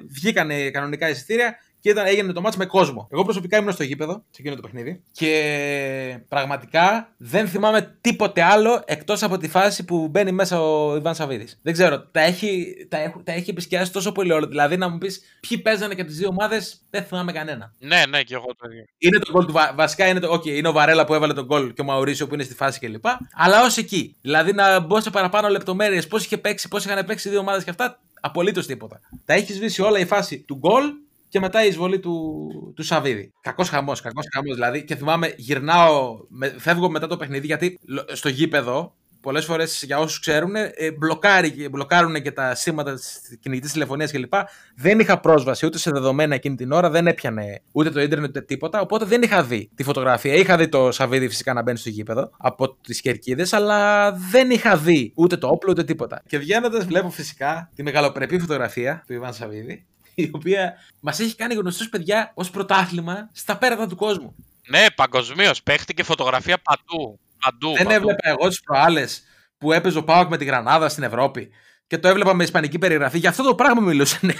[0.07, 3.07] βγήκανε κανονικά εισιτήρια και ήταν, έγινε το μάτς με κόσμο.
[3.11, 8.83] Εγώ προσωπικά ήμουν στο γήπεδο σε εκείνο το παιχνίδι και πραγματικά δεν θυμάμαι τίποτε άλλο
[8.85, 11.59] εκτός από τη φάση που μπαίνει μέσα ο Ιβάν Σαββίδης.
[11.63, 14.47] Δεν ξέρω, τα έχει, τα έχει, τα έχει επισκιάσει τόσο πολύ όλο.
[14.47, 17.73] Δηλαδή να μου πεις ποιοι παίζανε και από τις δύο ομάδες δεν θυμάμαι κανένα.
[17.79, 18.83] Ναι, ναι, και εγώ το ίδιο.
[18.97, 21.45] Είναι το γκολ του Βα- Βασικά είναι, το, okay, είναι ο Βαρέλα που έβαλε τον
[21.45, 23.05] γκολ και ο Μαουρίσιο που είναι στη φάση κλπ.
[23.35, 24.15] Αλλά ως εκεί.
[24.21, 27.63] Δηλαδή να μπω σε παραπάνω λεπτομέρειες, πώς είχε παίξει, πώς είχαν παίξει οι δύο ομάδες
[27.63, 27.99] και αυτά.
[28.21, 28.99] Απολύτως τίποτα.
[29.25, 30.83] Τα έχεις σβήσει όλα η φάση του γκολ
[31.29, 33.33] και μετά η εισβολή του, του Σαββίδη.
[33.41, 34.83] Κακός χαμός, κακός χαμός δηλαδή.
[34.83, 38.95] Και θυμάμαι, γυρνάω, με, φεύγω μετά το παιχνίδι γιατί λο- στο γήπεδο.
[39.21, 44.33] Πολλές φορές, για όσους ξέρουν, ε, μπλοκάρει, μπλοκάρουν και τα σήματα της κινητής τηλεφωνίας κλπ.
[44.75, 48.41] Δεν είχα πρόσβαση ούτε σε δεδομένα εκείνη την ώρα, δεν έπιανε ούτε το ίντερνετ ούτε
[48.41, 48.81] τίποτα.
[48.81, 50.33] Οπότε δεν είχα δει τη φωτογραφία.
[50.33, 54.77] Είχα δει το Σαββίδι φυσικά να μπαίνει στο γήπεδο από τις κερκίδες, αλλά δεν είχα
[54.77, 56.21] δει ούτε το όπλο ούτε τίποτα.
[56.27, 59.85] Και βγαίνοντας, βλέπω φυσικά τη μεγαλοπρεπή φωτογραφία του Ιβάν Σαββίδη,
[60.23, 64.35] η οποία μας έχει κάνει γνωστούς παιδιά ως πρωτάθλημα στα πέρατα του κόσμου.
[64.69, 65.63] Ναι, παγκοσμίως.
[65.63, 67.19] Παίχτηκε φωτογραφία παντού.
[67.39, 67.67] Παντού.
[67.73, 67.95] Δεν παντού.
[67.95, 69.23] έβλεπα εγώ τις προάλλες
[69.57, 71.49] που έπαιζε ο ΠΑΟΚ με τη Γρανάδα στην Ευρώπη
[71.87, 73.17] και το έβλεπα με ισπανική περιγραφή.
[73.17, 74.33] Για αυτό το πράγμα μιλούσαν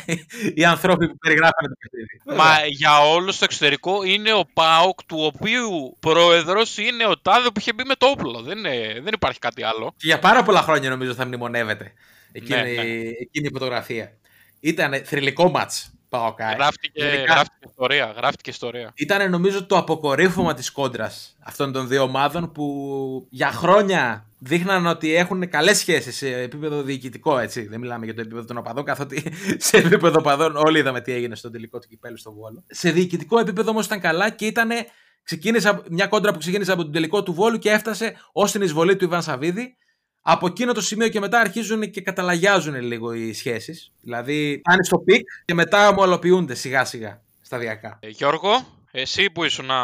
[0.56, 2.42] οι άνθρωποι που περιγράφανε το παιχνίδι.
[2.42, 7.60] Μα για όλους στο εξωτερικό είναι ο ΠΑΟΚ του οποίου πρόεδρος είναι ο Τάδε που
[7.60, 8.42] είχε μπει με το όπλο.
[8.42, 9.94] Δεν, είναι, δεν υπάρχει κάτι άλλο.
[9.98, 11.94] Και για πάρα πολλά χρόνια νομίζω θα μνημονεύεται
[12.32, 12.82] εκείνη, Ναι, ναι.
[13.20, 14.18] εκείνη η φωτογραφία.
[14.60, 16.58] Ήταν θρυλικό ματς ΠΑΟΚ ΑΕΚ.
[16.58, 18.14] Γράφτηκε, Γενικά, γράφτηκε ιστορία.
[18.18, 18.92] Γράφτηκε ιστορία.
[18.96, 25.16] Ήταν νομίζω το αποκορύφωμα της κόντρας αυτών των δύο ομάδων που για χρόνια δείχναν ότι
[25.16, 27.68] έχουν καλές σχέσεις σε επίπεδο διοικητικό έτσι.
[27.68, 29.24] Δεν μιλάμε για το επίπεδο των οπαδών καθότι
[29.68, 32.64] σε επίπεδο οπαδών όλοι είδαμε τι έγινε στο τελικό του κυπέλου στο Βόλο.
[32.68, 34.70] Σε διοικητικό επίπεδο όμως ήταν καλά και ήταν
[35.24, 38.96] ξεκίνησε μια κόντρα που ξεκίνησε από τον τελικό του Βόλου και έφτασε ως την εισβολή
[38.96, 39.78] του Ιβάν Σαββίδη
[40.30, 43.92] από εκείνο το σημείο και μετά αρχίζουν και καταλαγιάζουν λίγο οι σχέσεις.
[44.02, 47.98] Δηλαδή πάνε στο peak και μετά ομαλοποιούνται σιγά σιγά σταδιακά.
[48.02, 48.50] Ε, Γιώργο,
[48.92, 49.78] εσύ που ήσουν α,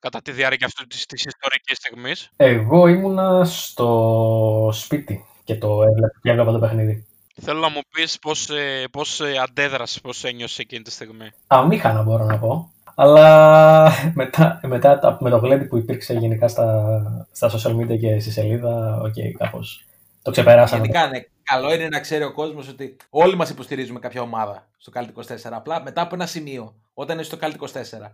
[0.00, 2.30] κατά τη διάρκεια αυτή της της ιστορικής στιγμής.
[2.36, 7.06] Εγώ ήμουνα στο σπίτι και το έβλεπα, και έβλεπα το παιχνίδι.
[7.40, 11.30] Θέλω να μου πεις πώς, ε, πώς ε, αντέδρασες, πώς ένιωσες εκείνη τη στιγμή.
[11.46, 12.72] Αμήχανα μπορώ να πω.
[12.94, 18.20] Αλλά μετά, μετά τα- με το γλέντι που υπήρξε γενικά στα, στα social media και
[18.20, 19.84] στη σελίδα, οκ, κάπως
[20.22, 20.80] το ξεπεράσαμε.
[20.80, 24.90] Γενικά, ναι, καλό είναι να ξέρει ο κόσμος ότι όλοι μας υποστηρίζουμε κάποια ομάδα στο
[24.90, 25.36] Καλτ 24.
[25.42, 27.66] Απλά μετά από ένα σημείο, όταν είσαι στο Καλτ 24,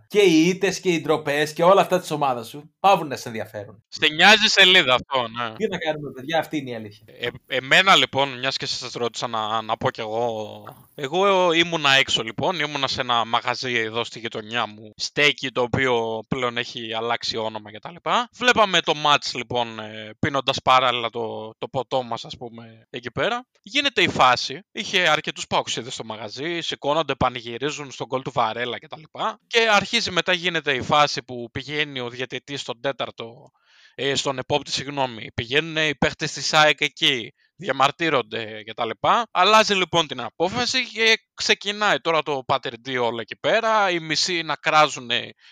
[0.07, 3.27] και οι ήττες και οι ντροπές και όλα αυτά της ομάδας σου πάβουν να σε
[3.27, 3.83] ενδιαφέρουν.
[3.87, 5.55] Σε νοιάζει η σελίδα αυτό, ναι.
[5.55, 7.05] Τι να κάνουμε, παιδιά, αυτή είναι η αλήθεια.
[7.19, 10.63] Ε, εμένα λοιπόν, μιας και σας ρώτησα να, να πω κι εγώ.
[10.95, 14.93] Εγώ ήμουνα έξω λοιπόν, ήμουνα σε ένα μαγαζί εδώ στη γειτονιά μου.
[14.95, 17.95] Στέκι το οποίο πλέον έχει αλλάξει όνομα κτλ.
[18.33, 23.20] Βλέπαμε το match λοιπόν, ε, πίνοντας παράλληλα το, το ποτό μας, ας πούμε, εκεί πέρα.
[23.61, 24.59] Γίνεται η φάση.
[24.71, 29.01] Είχε αρκετούς παοξίδε στο μαγαζί, σηκώνονται, πανηγυρίζουν στον γκολ του Βαρέλα κτλ.
[29.47, 33.51] Και αρχίζει μετά γίνεται η φάση που πηγαίνει ο διαιτητής στον τέταρτο
[33.95, 35.27] ε, στον επόπτη, συγγνώμη.
[35.33, 38.89] Πηγαίνουν οι παίχτες της ΑΕΚ εκεί, διαμαρτύρονται κτλ.
[39.31, 43.89] Αλλάζει λοιπόν την απόφαση και ξεκινάει τώρα το πατερντή όλο εκεί πέρα.
[43.89, 45.09] Οι μισοί να κράζουν,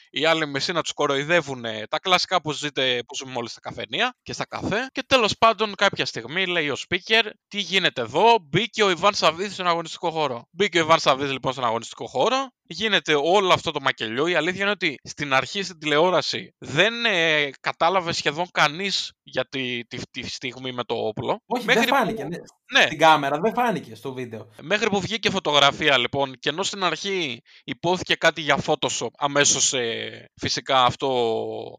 [0.10, 1.62] οι άλλοι μισοί να τους κοροϊδεύουν.
[1.90, 4.88] Τα κλασικά που ζείτε, που ζούμε όλοι στα καφενεία και στα καφέ.
[4.92, 8.38] Και τέλος πάντων, κάποια στιγμή λέει ο speaker, τι γίνεται εδώ.
[8.50, 10.48] Μπήκε ο Ιβάν Σαββίδης στον αγωνιστικό χώρο.
[10.52, 12.48] Μπήκε ο Ιβάν Σαββίδης λοιπόν στον αγωνιστικό χώρο.
[12.72, 14.28] Γίνεται όλο αυτό το μακελιό.
[14.28, 19.86] Η αλήθεια είναι ότι στην αρχή στην τηλεόραση δεν ε, κατάλαβε σχεδόν κανείς για τη,
[19.88, 21.42] τη, τη, στιγμή με το όπλο.
[21.46, 22.22] Όχι, Μέχρι δεν φάνηκε.
[22.24, 22.38] που- Ναι.
[22.72, 24.50] Ναι, Στην κάμερα δεν φάνηκε στο βίντεο.
[24.62, 30.26] Μέχρι που βγήκε φωτογραφία λοιπόν και ενώ στην αρχή υπόθηκε κάτι για Photoshop αμέσως ε,
[30.36, 31.10] φυσικά αυτό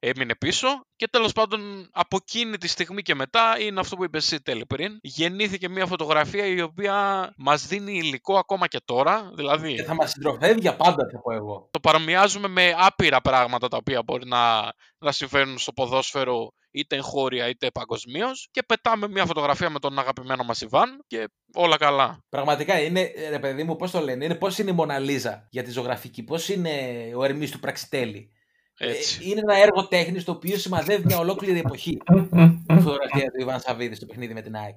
[0.01, 4.17] έμεινε πίσω και τέλος πάντων από εκείνη τη στιγμή και μετά είναι αυτό που είπε
[4.17, 9.75] εσύ τέλει πριν γεννήθηκε μια φωτογραφία η οποία μας δίνει υλικό ακόμα και τώρα δηλαδή
[9.75, 11.69] Και θα μας συντροφεύει για πάντα, θα πω εγώ.
[11.71, 17.49] το παρομοιάζουμε με άπειρα πράγματα τα οποία μπορεί να, να συμβαίνουν στο ποδόσφαιρο είτε εγχώρια
[17.49, 22.25] είτε παγκοσμίως και πετάμε μια φωτογραφία με τον αγαπημένο μας Ιβάν και όλα καλά.
[22.29, 25.63] Πραγματικά είναι, ε, ρε παιδί μου, πώς το λένε, είναι πώς είναι η Μοναλίζα για
[25.63, 26.71] τη ζωγραφική, πώς είναι
[27.17, 28.31] ο Ερμής του Πραξιτέλη.
[28.79, 29.31] Ε, Έτσι.
[29.31, 31.99] είναι ένα έργο τέχνης το οποίο σημαδεύει μια ολόκληρη εποχή.
[32.77, 34.77] η φωτογραφία του Ιβάν Σαββίδης στο παιχνίδι με την ΑΕΚ.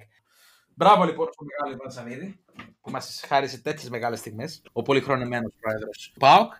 [0.74, 2.38] Μπράβο λοιπόν στον μεγάλο Ιβάν Σαββίδη
[2.80, 4.62] που μας χάρισε τέτοιες μεγάλες στιγμές.
[4.72, 6.52] Ο πολυχρονεμένο πρόεδρος του ΠΑΟΚ.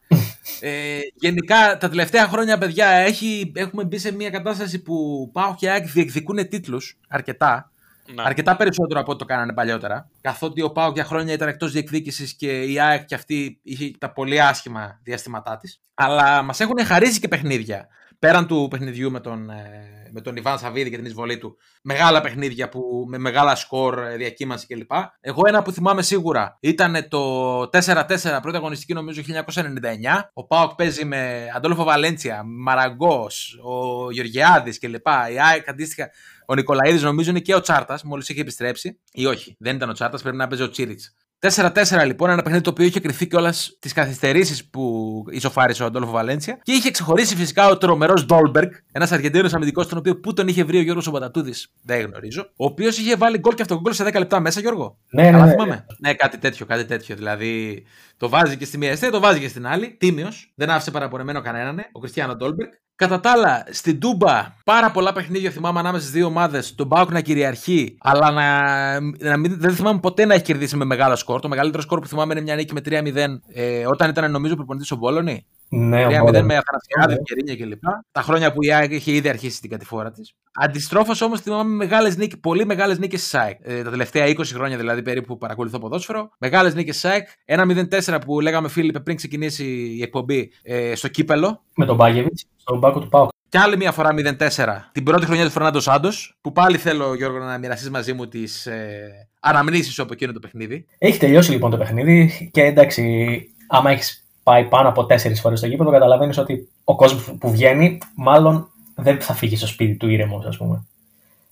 [0.60, 5.70] ε, γενικά τα τελευταία χρόνια, παιδιά, έχει, έχουμε μπει σε μια κατάσταση που ΠΑΟΚ και
[5.70, 7.68] ΑΕΚ διεκδικούν τίτλους αρκετά.
[8.14, 8.22] Ναι.
[8.26, 10.08] Αρκετά περισσότερο από ό,τι το κάνανε παλιότερα.
[10.20, 14.12] Καθότι ο Πάοκ για χρόνια ήταν εκτός διεκδίκησης και η ΑΕΚ και αυτή είχε τα
[14.12, 15.80] πολύ άσχημα διαστήματά της.
[15.94, 17.88] Αλλά μας έχουν χαρίσει και παιχνίδια.
[18.24, 21.56] Πέραν του παιχνιδιού με τον, ε, με τον Ιβάν Σαββίδη και την εισβολή του.
[21.82, 24.90] Μεγάλα παιχνίδια που, με μεγάλα σκορ, ε, διακύμανση κλπ.
[25.20, 27.20] Εγώ ένα που θυμάμαι σίγουρα ήταν το
[27.68, 30.30] 4-4 πρώτη αγωνιστική νομίζω 1999.
[30.32, 35.06] Ο Πάοκ παίζει με Αντόλφο Βαλέντσια, Μαραγκός, ο Γεωργιάδης κλπ.
[35.06, 36.10] Η ΑΕΚ αντίστοιχα
[36.46, 39.00] ο Νικολαίδης νομίζω είναι και ο Τσάρτας, μόλις είχε επιστρέψει.
[39.12, 41.14] Ή όχι, δεν ήταν ο Τσάρτας, πρέπει να παίζει ο Τσίριτς.
[41.50, 46.10] 4-4 λοιπόν, ένα παιχνίδι το οποίο είχε κρυθεί κιόλας τις καθυστερήσεις που ισοφάρισε ο Αντόλφο
[46.10, 46.58] Βαλέντσια.
[46.62, 50.64] Και είχε ξεχωρίσει φυσικά ο τρομερός Ντόλμπεργκ, ένας Αργεντίνος αμυντικός, τον οποίο πού τον είχε
[50.64, 52.42] βρει ο Γιώργος Ομπατατούδης, δεν γνωρίζω.
[52.42, 54.98] Ο οποίος είχε βάλει γκολ και αυτό γκολ σε 10 λεπτά μέσα, Γιώργο.
[55.10, 55.50] Ναι, ναι, Καλά ναι.
[55.50, 55.86] θυμάμαι.
[55.98, 57.16] Ναι, κάτι τέτοιο, κάτι τέτοιο.
[57.16, 57.84] Δηλαδή
[58.24, 59.96] το βάζει και στη μία αιστεία, το βάζει και στην άλλη.
[59.98, 60.52] Τίμιος.
[60.54, 61.84] Δεν άφησε παραπονεμένο κανέναν.
[61.92, 62.70] Ο Κριστιανό Ντόλμπεργκ.
[62.96, 66.74] Κατά τα άλλα, στην Τούμπα πάρα πολλά παιχνίδια θυμάμαι ανάμεσα στις δύο ομάδες.
[66.74, 70.84] Τον Μπάουκ να κυριαρχεί, αλλά να, να μην, δεν θυμάμαι ποτέ να έχει κερδίσει με
[70.84, 71.40] μεγάλο σκορ.
[71.40, 73.16] Το μεγαλύτερο σκορ που θυμάμαι είναι μια νίκη με 3-0
[73.54, 75.46] ε, όταν ήταν νομίζω προπονητής ο Μπόλωνη.
[75.78, 76.44] Ναι, 3-0 ο Μπόλεμ.
[76.46, 77.18] με Αθανασιάδη, Ναι.
[77.22, 77.82] Κερίνια κλπ.
[78.12, 80.34] Τα χρόνια που η ΑΕΚ είχε ήδη αρχίσει την κατηφόρα της.
[80.52, 83.58] Αντιστρόφως όμως θυμάμαι μεγάλες νίκες, πολύ μεγάλες νίκες τη ΑΕΚ.
[83.62, 86.30] Ε, τα τελευταία 20 χρόνια δηλαδή περίπου που παρακολουθώ ποδόσφαιρο.
[86.38, 87.28] Μεγάλες νίκες τη ΑΕΚ.
[87.44, 89.64] Ένα 0-4 που λέγαμε Φίλιππε πριν ξεκινήσει
[89.98, 91.62] η εκπομπή ε, στο κύπελο.
[91.74, 93.28] Με τον Μπάγεβιτ, στον μπάκο του Πάουκ.
[93.48, 96.38] Και άλλη μια φορά 0-4 την πρώτη χρονιά του Φερνάντο Σάντος.
[96.40, 100.38] Που πάλι θέλω, Γιώργο, να μοιραστείς μαζί μου τις ε, αναμνήσεις σου από εκείνο το
[100.38, 100.86] παιχνίδι.
[100.98, 105.68] Έχει τελειώσει λοιπόν το παιχνίδι και εντάξει, άμα έχεις πάει πάνω από τέσσερις φορές στο
[105.68, 110.46] γήπεδο, καταλαβαίνεις ότι ο κόσμος που βγαίνει, μάλλον δεν θα φύγει στο σπίτι του ήρεμος,
[110.46, 110.86] ας πούμε.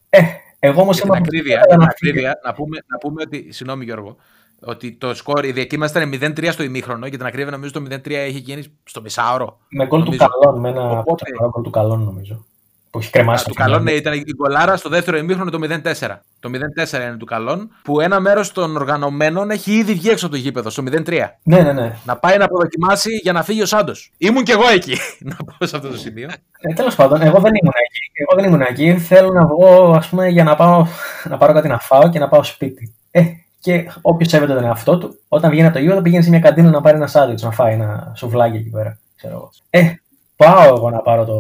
[0.09, 0.21] Ε,
[0.59, 3.53] εγώ όμως Για την ακρίβεια, για την ακρίβεια να, πούμε, να πούμε ότι.
[3.53, 4.17] Συγγνώμη, Γιώργο.
[4.65, 7.07] Ότι το σκορ, η διακύμαση ήταν 0-3 στο ημίχρονο.
[7.07, 9.59] Για την ακρίβεια, νομίζω το 0-3 έχει γίνει στο μισάωρο.
[9.69, 10.27] Με γκολ του νομίζω.
[10.27, 12.47] καλών, με ένα Οπότε- τρομερό γκολ του καλών, νομίζω.
[12.93, 13.73] Που έχει κρεμάσει του το φινάλι.
[13.73, 16.19] καλών ναι, ήταν η γκολάρα στο δεύτερο ημίχρονο το 0-4.
[16.41, 20.35] Το 0-4 είναι του καλών, που ένα μέρος των οργανωμένων έχει ήδη βγει έξω από
[20.35, 21.19] το γήπεδο, στο 0-3.
[21.43, 21.97] Ναι, ναι, ναι.
[22.05, 24.13] Να πάει να αποδοκιμάσει για να φύγει ο Σάντος.
[24.19, 24.97] Ήμουν κι εγώ εκεί,
[25.31, 26.29] να πω σε αυτό το σημείο.
[26.59, 28.01] Ε, Τέλος πάντων, εγώ δεν ήμουν εκεί.
[28.15, 28.99] Εγώ δεν ήμουν εκεί.
[28.99, 30.87] Θέλω να βγω, ας πούμε, για να, πάω,
[31.25, 32.95] να πάρω κάτι να φάω και να πάω σπίτι.
[33.11, 33.23] Ε,
[33.61, 36.71] και όποιος σέβεται τον εαυτό του, όταν βγαίνει από το γήπεδο, πηγαίνει σε μια καντίνα
[36.71, 38.99] να πάρει ένα σάντουιτς, να φάει ένα σουβλάκι εκεί πέρα.
[39.17, 39.51] Ξέρω εγώ.
[39.71, 39.95] Ε,
[40.37, 41.37] πάω εγώ να πάρω το,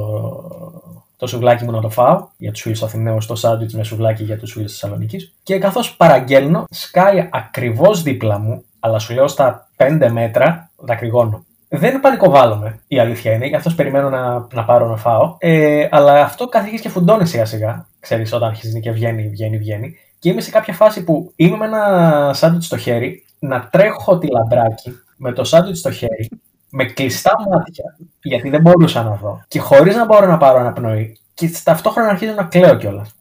[1.22, 4.22] το σουβλάκι μου να το φάω για τους φίλους του Αθηναίους, το σάντουιτς με σουβλάκι
[4.22, 5.34] για τους φίλους της Θεσσαλονίκης.
[5.42, 11.44] Και καθώς παραγγέλνω, σκάει ακριβώς δίπλα μου, αλλά σου λέω στα 5 μέτρα, δακρυγόνο.
[11.68, 15.36] Δεν πανικοβάλλομαι, η αλήθεια είναι, γι' αυτό περιμένω να, να πάρω να φάω.
[15.38, 17.86] Ε, αλλά αυτό καθηγείς και φουντώνεις σιγά σιγά.
[18.00, 19.96] Ξέρεις, όταν αρχίζει και βγαίνει, βγαίνει, βγαίνει.
[20.18, 24.26] Και είμαι σε κάποια φάση που είμαι με ένα σάντουιτς στο χέρι, να τρέχω τη
[24.26, 26.28] λαμπράκι με το σάντουιτς στο χέρι,
[26.72, 31.18] με κλειστά μάτια, γιατί δεν μπορούσα να δω, και χωρίς να μπορώ να πάρω αναπνοή,
[31.34, 33.14] και ταυτόχρονα αρχίζω να κλαίω κιόλας.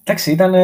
[0.00, 0.54] Εντάξει, ήταν.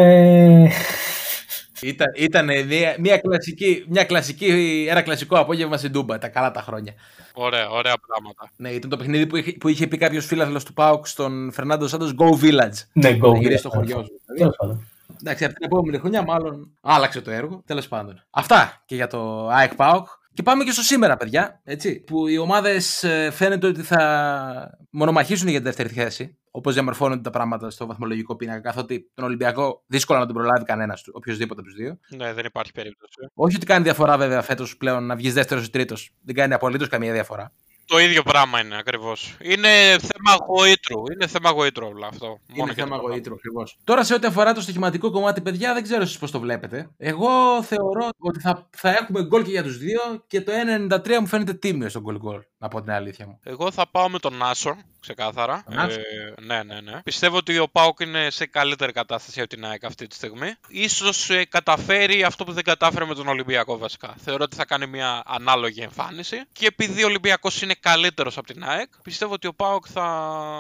[1.83, 6.63] Ήταν, ήτανε μια, μια, κλασική, μια κλασική, ένα κλασικό απόγευμα στην Τούμπα, τα καλά τα
[6.63, 6.93] χρόνια.
[7.35, 8.51] Ωραία, ωραία πράγματα.
[8.57, 11.89] Ναι, ήταν το παιχνίδι που είχε, που είχε πει κάποιος φίλαθλος του Πάουκ στον Φερνάντο
[11.89, 12.75] Σάντος Go Village.
[12.93, 13.33] Ναι, go.
[13.33, 14.21] Να γυρίσει στο χωριό σου.
[14.37, 14.89] Τέλο πάντων.
[15.21, 17.63] Εντάξει, από την επόμενη χρονιά μάλλον άλλαξε το έργο.
[17.67, 18.25] Τέλος πάντων.
[18.31, 20.07] Αυτά και για το ΑΕΚ Πάουκ.
[20.35, 21.61] Και πάμε και στο σήμερα, παιδιά.
[21.65, 26.39] Έτσι, που οι ομάδες φαίνεται ότι θα μονομαχήσουν για τη δεύτερη θέση.
[26.51, 28.61] Όπως διαμορφώνονται τα πράγματα στο βαθμολογικό πίνακα.
[28.61, 31.99] Καθότι τον Ολυμπιακό δύσκολα να τον προλάβει κανένας του, οποιοδήποτε από τους δύο.
[32.17, 33.15] Ναι, δεν υπάρχει περίπτωση.
[33.35, 36.15] Όχι ότι κάνει διαφορά βέβαια φέτος πλέον να βγεις δεύτερος ή τρίτος.
[36.23, 37.53] Δεν κάνει απολύτως καμία διαφορά.
[37.91, 39.37] Το ίδιο πράγμα είναι ακριβώς.
[39.41, 39.69] Είναι
[39.99, 41.03] θέμα γοήτρου.
[41.13, 42.39] Είναι θέμα γοήτρου όλο αυτό.
[42.55, 43.77] Είναι θέμα γοήτρου ακριβώς.
[43.85, 46.91] Τώρα σε ό,τι αφορά το στοιχηματικό κομμάτι, παιδιά, δεν ξέρω εσείς πώς το βλέπετε.
[46.97, 50.53] Εγώ θεωρώ ότι θα, θα έχουμε γκολ και για τους δύο και το
[50.91, 52.41] 1,93 μου φαίνεται τίμιο στο γκολ γκολ.
[52.59, 53.41] Να πω την αλήθεια μου.
[53.43, 55.65] Εγώ θα πάω με τον Νάσο, ξεκάθαρα.
[55.69, 57.01] Ε, ναι, ναι, ναι.
[57.05, 60.55] Πιστεύω ότι ο Πάουκ είναι σε καλύτερη κατάσταση από την ΑΕΚ αυτή τη στιγμή.
[60.89, 64.15] σω ε, καταφέρει αυτό που δεν κατάφερε με τον Ολυμπιακό βασικά.
[64.17, 66.43] Θεωρώ ότι θα κάνει μια ανάλογη εμφάνιση.
[66.53, 70.05] Και επειδή ο Ολυμπιακός είναι καλύτερος από την ΑΕΚ, πιστεύω ότι ο Πάοκ θα,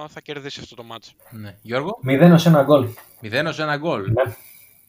[0.09, 1.13] θα κερδίσει αυτό το μάτσο.
[1.31, 1.57] Ναι.
[1.63, 2.89] Γιώργο; 0 1 γκολ.
[3.23, 4.03] 0 1 γκολ.
[4.13, 4.35] Ναι.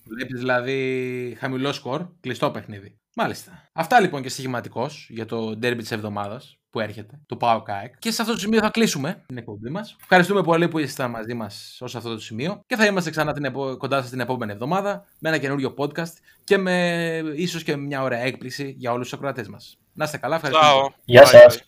[0.04, 3.01] Βλέπεις δηλαδή χαμηλό σκορ, κλειστό παιχνίδι.
[3.16, 3.70] Μάλιστα.
[3.74, 7.98] Αυτά λοιπόν και στοιχηματικός για το ντέρμπι της εβδομάδας που έρχεται, το Πάο ΚΑΕΚ.
[8.00, 9.96] Και σε αυτό το σημείο θα κλείσουμε την εκπομπή μας.
[10.02, 13.46] Ευχαριστούμε πολύ που ήσασταν μαζί μας ω αυτό το σημείο και θα είμαστε ξανά την
[13.46, 13.78] επο...
[13.78, 18.20] κοντά σας την επόμενη εβδομάδα με ένα καινούριο podcast και με ίσως και μια ωραία
[18.20, 19.78] έκπληξη για όλους τους ακροατές μας.
[19.94, 20.96] Να είστε καλά, ευχαριστούμε.
[21.06, 21.64] Γεια σας.